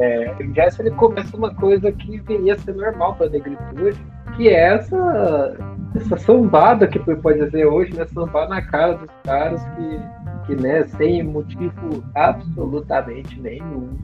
é, 0.00 0.34
o 0.40 0.52
jazz 0.52 0.78
ele 0.78 0.90
começa 0.92 1.36
uma 1.36 1.54
coisa 1.54 1.92
que 1.92 2.18
viria 2.20 2.54
a 2.54 2.58
ser 2.58 2.74
normal 2.74 3.14
para 3.14 3.26
a 3.26 3.30
negritude, 3.30 4.00
que 4.36 4.48
é 4.48 4.74
essa, 4.74 5.56
essa 5.94 6.16
sambada 6.16 6.86
que 6.86 6.98
pode 6.98 7.44
dizer 7.44 7.66
hoje, 7.66 7.94
né? 7.94 8.06
Sambar 8.06 8.48
na 8.48 8.62
cara 8.62 8.94
dos 8.94 9.10
caras 9.24 9.62
que, 9.64 10.00
que 10.46 10.54
né, 10.56 10.84
sem 10.84 11.22
motivo 11.22 12.04
absolutamente 12.14 13.40
nenhum, 13.40 13.96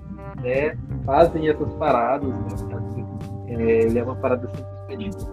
né, 0.43 0.77
fazem 1.05 1.49
essas 1.49 1.73
paradas, 1.75 2.29
né? 2.29 2.73
É, 3.49 3.83
ele 3.83 3.99
é 3.99 4.03
uma 4.03 4.17
parada 4.17 4.49
simplesmente 4.49 5.27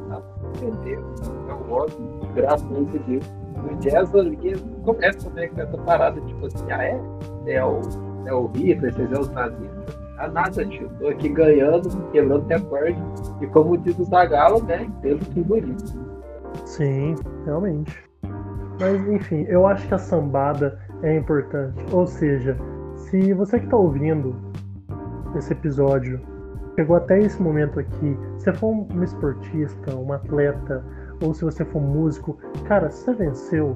entendeu? 0.58 1.04
É 1.48 1.54
um 1.54 1.72
óbvio, 1.72 2.20
graças 2.36 2.66
a 2.66 2.98
Deus. 3.08 3.26
O 3.60 3.76
jazz 3.78 4.16
ali 4.16 4.56
começa 4.84 5.30
também 5.30 5.50
com 5.50 5.62
essa 5.62 5.78
parada, 5.80 6.20
tipo 6.22 6.46
assim, 6.46 6.72
ah 6.72 6.84
é? 6.84 7.02
É 7.48 7.64
o, 7.64 7.82
é 8.26 8.34
o 8.34 8.48
Hitler, 8.48 8.94
vocês 8.94 9.12
é 9.12 9.20
os 9.20 9.30
nazistas. 9.32 10.00
Ah, 10.18 10.28
nada, 10.28 10.66
tio. 10.66 10.90
Tô 11.00 11.08
aqui 11.08 11.30
ganhando, 11.30 11.90
quebrando 12.12 12.46
recorde. 12.48 13.02
E 13.42 13.48
como 13.48 13.78
diz 13.78 13.98
o 14.00 14.04
Zagalo, 14.04 14.62
né? 14.64 14.90
Pelo 15.02 15.24
simbolismo. 15.26 15.78
Sim, 16.66 17.16
realmente. 17.46 18.04
Mas 18.80 19.08
enfim, 19.10 19.46
eu 19.48 19.66
acho 19.66 19.88
que 19.88 19.94
a 19.94 19.98
sambada 19.98 20.80
é 21.04 21.18
importante. 21.18 21.84
Ou 21.92 22.06
seja, 22.08 22.58
se 22.96 23.34
você 23.34 23.60
que 23.60 23.66
está 23.66 23.78
ouvindo 23.78 24.36
esse 25.36 25.54
episódio 25.54 26.20
chegou 26.76 26.96
até 26.96 27.20
esse 27.20 27.42
momento 27.42 27.80
aqui, 27.80 28.18
se 28.38 28.54
for 28.54 28.70
um 28.70 29.04
esportista, 29.04 29.96
um 29.96 30.14
atleta, 30.14 30.84
ou 31.22 31.34
se 31.34 31.44
você 31.44 31.66
for 31.66 31.82
músico, 31.82 32.38
cara, 32.66 32.90
você 32.90 33.14
venceu, 33.14 33.76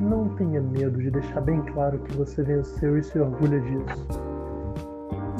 não 0.00 0.28
tenha 0.30 0.60
medo 0.60 0.98
de 1.00 1.10
deixar 1.10 1.40
bem 1.40 1.60
claro 1.72 1.98
que 2.00 2.16
você 2.16 2.42
venceu 2.42 2.98
e 2.98 3.02
se 3.02 3.18
orgulha 3.18 3.60
disso. 3.60 4.24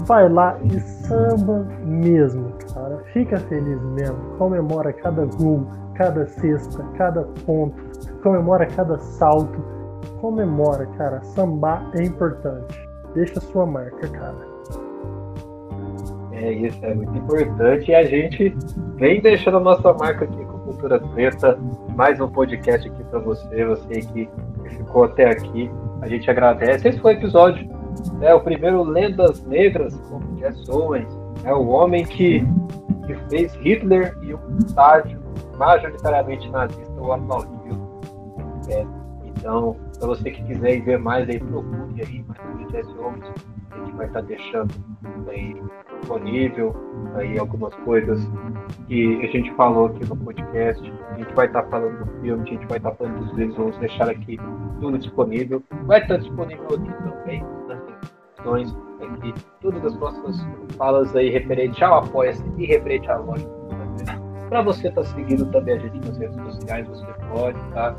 Vai 0.06 0.28
lá 0.28 0.58
e 0.62 0.78
samba 0.80 1.66
mesmo, 1.84 2.52
cara. 2.72 2.98
Fica 3.12 3.38
feliz 3.38 3.82
mesmo. 3.82 4.18
Comemora 4.38 4.92
cada 4.92 5.24
gol, 5.24 5.66
cada 5.94 6.26
cesta, 6.26 6.84
cada 6.96 7.22
ponto. 7.46 7.82
Comemora 8.22 8.66
cada 8.66 8.98
salto. 8.98 9.73
Comemora, 10.20 10.86
cara. 10.98 11.22
Sambar 11.22 11.90
é 11.94 12.02
importante. 12.02 12.88
Deixa 13.14 13.40
sua 13.40 13.66
marca, 13.66 14.08
cara. 14.08 14.54
É 16.32 16.52
isso, 16.52 16.84
é 16.84 16.94
muito 16.94 17.16
importante. 17.16 17.90
E 17.90 17.94
a 17.94 18.04
gente 18.04 18.54
vem 18.96 19.20
deixando 19.20 19.58
a 19.58 19.60
nossa 19.60 19.92
marca 19.94 20.24
aqui 20.24 20.44
com 20.44 20.58
Cultura 20.58 20.98
Preta. 20.98 21.58
Mais 21.96 22.20
um 22.20 22.28
podcast 22.28 22.88
aqui 22.88 23.04
para 23.04 23.20
você, 23.20 23.64
você 23.64 24.00
que 24.00 24.28
ficou 24.68 25.04
até 25.04 25.30
aqui. 25.30 25.70
A 26.02 26.08
gente 26.08 26.28
agradece. 26.30 26.88
Esse 26.88 26.98
foi 26.98 27.14
o 27.14 27.18
episódio, 27.18 27.68
né, 28.18 28.34
o 28.34 28.40
primeiro 28.40 28.82
Lendas 28.82 29.42
Negras 29.44 29.94
com 30.08 30.20
Jess 30.38 30.68
Owens. 30.68 31.08
É 31.44 31.54
o 31.54 31.66
homem 31.68 32.04
que, 32.04 32.44
que 33.06 33.14
fez 33.30 33.54
Hitler 33.54 34.16
e 34.22 34.34
um 34.34 34.58
estádio 34.58 35.22
majoritariamente 35.56 36.50
nazista, 36.50 37.00
o 37.00 37.12
aplaudiu. 37.12 38.00
É, 38.68 38.84
então, 39.24 39.76
para 39.98 40.08
você 40.08 40.30
que 40.30 40.42
quiser 40.44 40.80
ver 40.82 40.98
mais 40.98 41.28
aí, 41.28 41.38
procure 41.38 42.02
aí 42.02 42.24
mais 42.26 42.40
sobre 42.40 42.72
Jess 42.72 42.88
Owens. 42.98 43.24
A 43.70 43.76
gente 43.76 43.96
vai 43.96 44.06
estar 44.06 44.20
tá 44.20 44.26
deixando 44.26 44.74
aí 45.28 45.56
disponível, 46.00 46.74
aí 47.14 47.38
algumas 47.38 47.74
coisas 47.76 48.20
que 48.86 49.20
a 49.22 49.26
gente 49.26 49.52
falou 49.54 49.86
aqui 49.86 50.04
no 50.04 50.16
podcast. 50.16 50.92
A 51.10 51.18
gente 51.18 51.34
vai 51.34 51.46
estar 51.46 51.62
falando 51.64 52.04
do 52.04 52.20
filme, 52.20 52.42
a 52.42 52.46
gente 52.46 52.66
vai 52.66 52.78
estar 52.78 52.92
falando 52.92 53.24
dos 53.24 53.32
livros, 53.36 53.56
vamos 53.56 53.76
deixar 53.78 54.08
aqui 54.08 54.38
tudo 54.80 54.98
disponível. 54.98 55.62
Vai 55.84 56.02
estar 56.02 56.18
disponível 56.18 56.66
aqui 56.66 56.92
também 57.02 57.44
nas 57.68 57.80
descrições, 57.86 58.76
aqui, 59.00 59.34
todas 59.60 59.84
as 59.84 59.98
nossas 59.98 60.46
falas 60.76 61.14
aí 61.16 61.30
referente 61.30 61.82
ao 61.82 61.98
Apoia-se 61.98 62.44
e 62.58 62.66
referente 62.66 63.10
à 63.10 63.16
loja. 63.16 63.46
Para 64.48 64.62
você 64.62 64.88
estar 64.88 65.02
tá 65.02 65.08
seguindo 65.08 65.46
também 65.50 65.74
a 65.74 65.78
gente 65.78 66.06
nas 66.06 66.18
redes 66.18 66.36
sociais, 66.36 66.86
você 66.86 67.06
pode 67.32 67.58
tá 67.72 67.96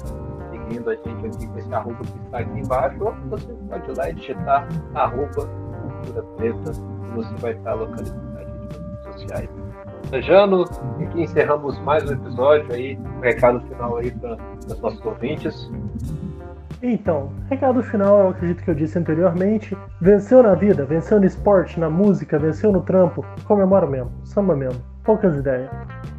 seguindo 0.65 0.89
a 0.89 0.95
gente 0.95 1.25
aqui 1.27 1.47
com 1.47 1.59
esse 1.59 1.73
arroba 1.73 1.99
que 1.99 2.25
está 2.25 2.39
aqui 2.39 2.59
embaixo, 2.59 3.03
ou 3.03 3.13
você 3.29 3.53
pode 3.69 3.91
ir 3.91 3.97
lá 3.97 4.09
e 4.09 4.13
digitar 4.13 4.67
arroba 4.93 5.47
cultura 5.81 6.23
preta 6.37 6.71
você 7.15 7.33
vai 7.35 7.51
estar 7.53 7.75
gente 7.75 8.11
nas 8.33 8.47
redes 8.47 9.03
sociais. 9.03 9.49
Desejando, 10.03 10.65
aqui 11.01 11.23
encerramos 11.23 11.79
mais 11.79 12.09
um 12.09 12.13
episódio 12.13 12.73
aí, 12.73 12.97
um 12.97 13.19
recado 13.21 13.61
final 13.61 13.97
aí 13.97 14.11
para 14.11 14.37
os 14.67 14.79
nossos 14.79 15.05
ouvintes. 15.05 15.71
Então, 16.83 17.31
recado 17.49 17.81
final, 17.81 18.19
eu 18.19 18.29
acredito 18.29 18.63
que 18.63 18.69
eu 18.69 18.75
disse 18.75 18.99
anteriormente. 18.99 19.75
Venceu 20.01 20.43
na 20.43 20.53
vida, 20.53 20.85
venceu 20.85 21.19
no 21.19 21.25
esporte, 21.25 21.79
na 21.79 21.89
música, 21.89 22.37
venceu 22.37 22.71
no 22.71 22.81
trampo, 22.81 23.25
comemora 23.45 23.87
mesmo, 23.87 24.11
samba 24.23 24.55
mesmo, 24.55 24.79
poucas 25.03 25.35
ideias. 25.37 25.69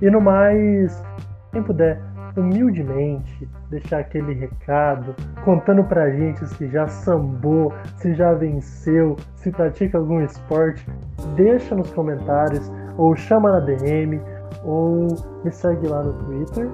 E 0.01 0.11
no 0.11 0.21
mais, 0.21 1.05
quem 1.53 1.63
puder, 1.63 2.01
humildemente 2.37 3.49
deixar 3.71 4.01
aquele 4.01 4.35
recado, 4.35 5.15
contando 5.45 5.83
pra 5.85 6.11
gente 6.11 6.47
se 6.47 6.69
já 6.69 6.87
sambou, 6.87 7.73
se 7.97 8.15
já 8.15 8.33
venceu, 8.35 9.17
se 9.37 9.51
pratica 9.51 9.99
algum 9.99 10.21
esporte, 10.23 10.87
deixa 11.35 11.75
nos 11.75 11.91
comentários, 11.93 12.71
ou 12.97 13.17
chama 13.17 13.53
na 13.53 13.61
DM, 13.61 14.21
ou 14.65 15.07
me 15.45 15.51
segue 15.51 15.87
lá 15.89 16.03
no 16.03 16.13
Twitter, 16.25 16.69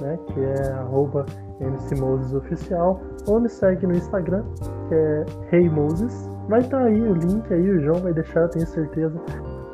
né, 0.00 0.18
que 0.28 0.40
é 0.40 0.72
arroba 0.72 1.26
mcmosesoficial, 1.60 3.00
ou 3.26 3.40
me 3.40 3.48
segue 3.48 3.86
no 3.86 3.94
Instagram, 3.94 4.44
que 4.88 4.94
é 4.94 5.24
reimoses. 5.50 6.28
Vai 6.48 6.60
estar 6.60 6.78
tá 6.78 6.84
aí 6.84 7.00
o 7.00 7.14
link 7.14 7.52
aí, 7.52 7.70
o 7.70 7.80
João 7.80 8.00
vai 8.00 8.12
deixar, 8.12 8.48
tenho 8.48 8.66
certeza. 8.66 9.20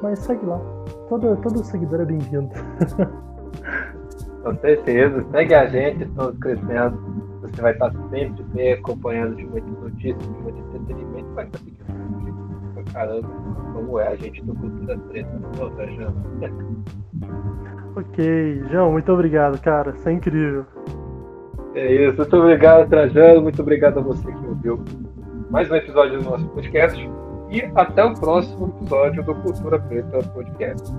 Mas 0.03 0.18
segue 0.20 0.45
lá. 0.45 0.61
Todo, 1.09 1.36
todo 1.39 1.64
seguidor 1.64 2.03
é 2.03 2.05
bem-vindo. 2.05 2.51
Com 4.43 4.57
certeza. 4.59 5.24
Segue 5.30 5.55
a 5.55 5.66
gente, 5.66 6.05
estamos 6.05 6.39
crescendo. 6.39 6.99
Você 7.43 7.62
vai 7.62 7.72
estar 7.72 7.93
sempre 8.11 8.43
bem 8.55 8.72
acompanhando 8.74 9.36
de 9.36 9.47
muitas 9.47 9.78
notícias, 9.78 10.22
de 10.22 10.43
muito 10.43 10.59
entretenimento. 10.59 11.34
Vai 11.34 11.45
estar 11.45 11.59
a 11.59 11.62
gente 11.62 11.78
pra 12.74 12.82
caramba, 12.93 13.28
como 13.72 13.99
é 13.99 14.09
a 14.09 14.16
gente 14.16 14.45
do 14.45 14.55
Cultura 14.55 14.99
Preta. 14.99 15.41
Não, 15.59 15.70
tá, 15.70 15.86
João? 15.86 16.14
Ok, 17.97 18.62
João, 18.70 18.93
muito 18.93 19.12
obrigado, 19.12 19.61
cara. 19.61 19.91
Isso 19.91 20.09
é 20.09 20.12
incrível. 20.12 20.64
É 21.74 21.93
isso, 21.93 22.16
muito 22.16 22.36
obrigado, 22.36 22.89
Trajano. 22.89 23.43
Muito 23.43 23.62
obrigado 23.62 23.99
a 23.99 24.03
você 24.03 24.30
que 24.30 24.47
ouviu 24.47 24.82
mais 25.51 25.70
um 25.70 25.76
episódio 25.76 26.18
do 26.18 26.30
nosso 26.30 26.49
podcast. 26.49 27.11
E 27.51 27.62
até 27.74 28.05
o 28.05 28.14
próximo 28.14 28.74
episódio 28.76 29.22
do 29.24 29.34
Cultura 29.36 29.78
Preta 29.78 30.18
Podcast. 30.34 30.93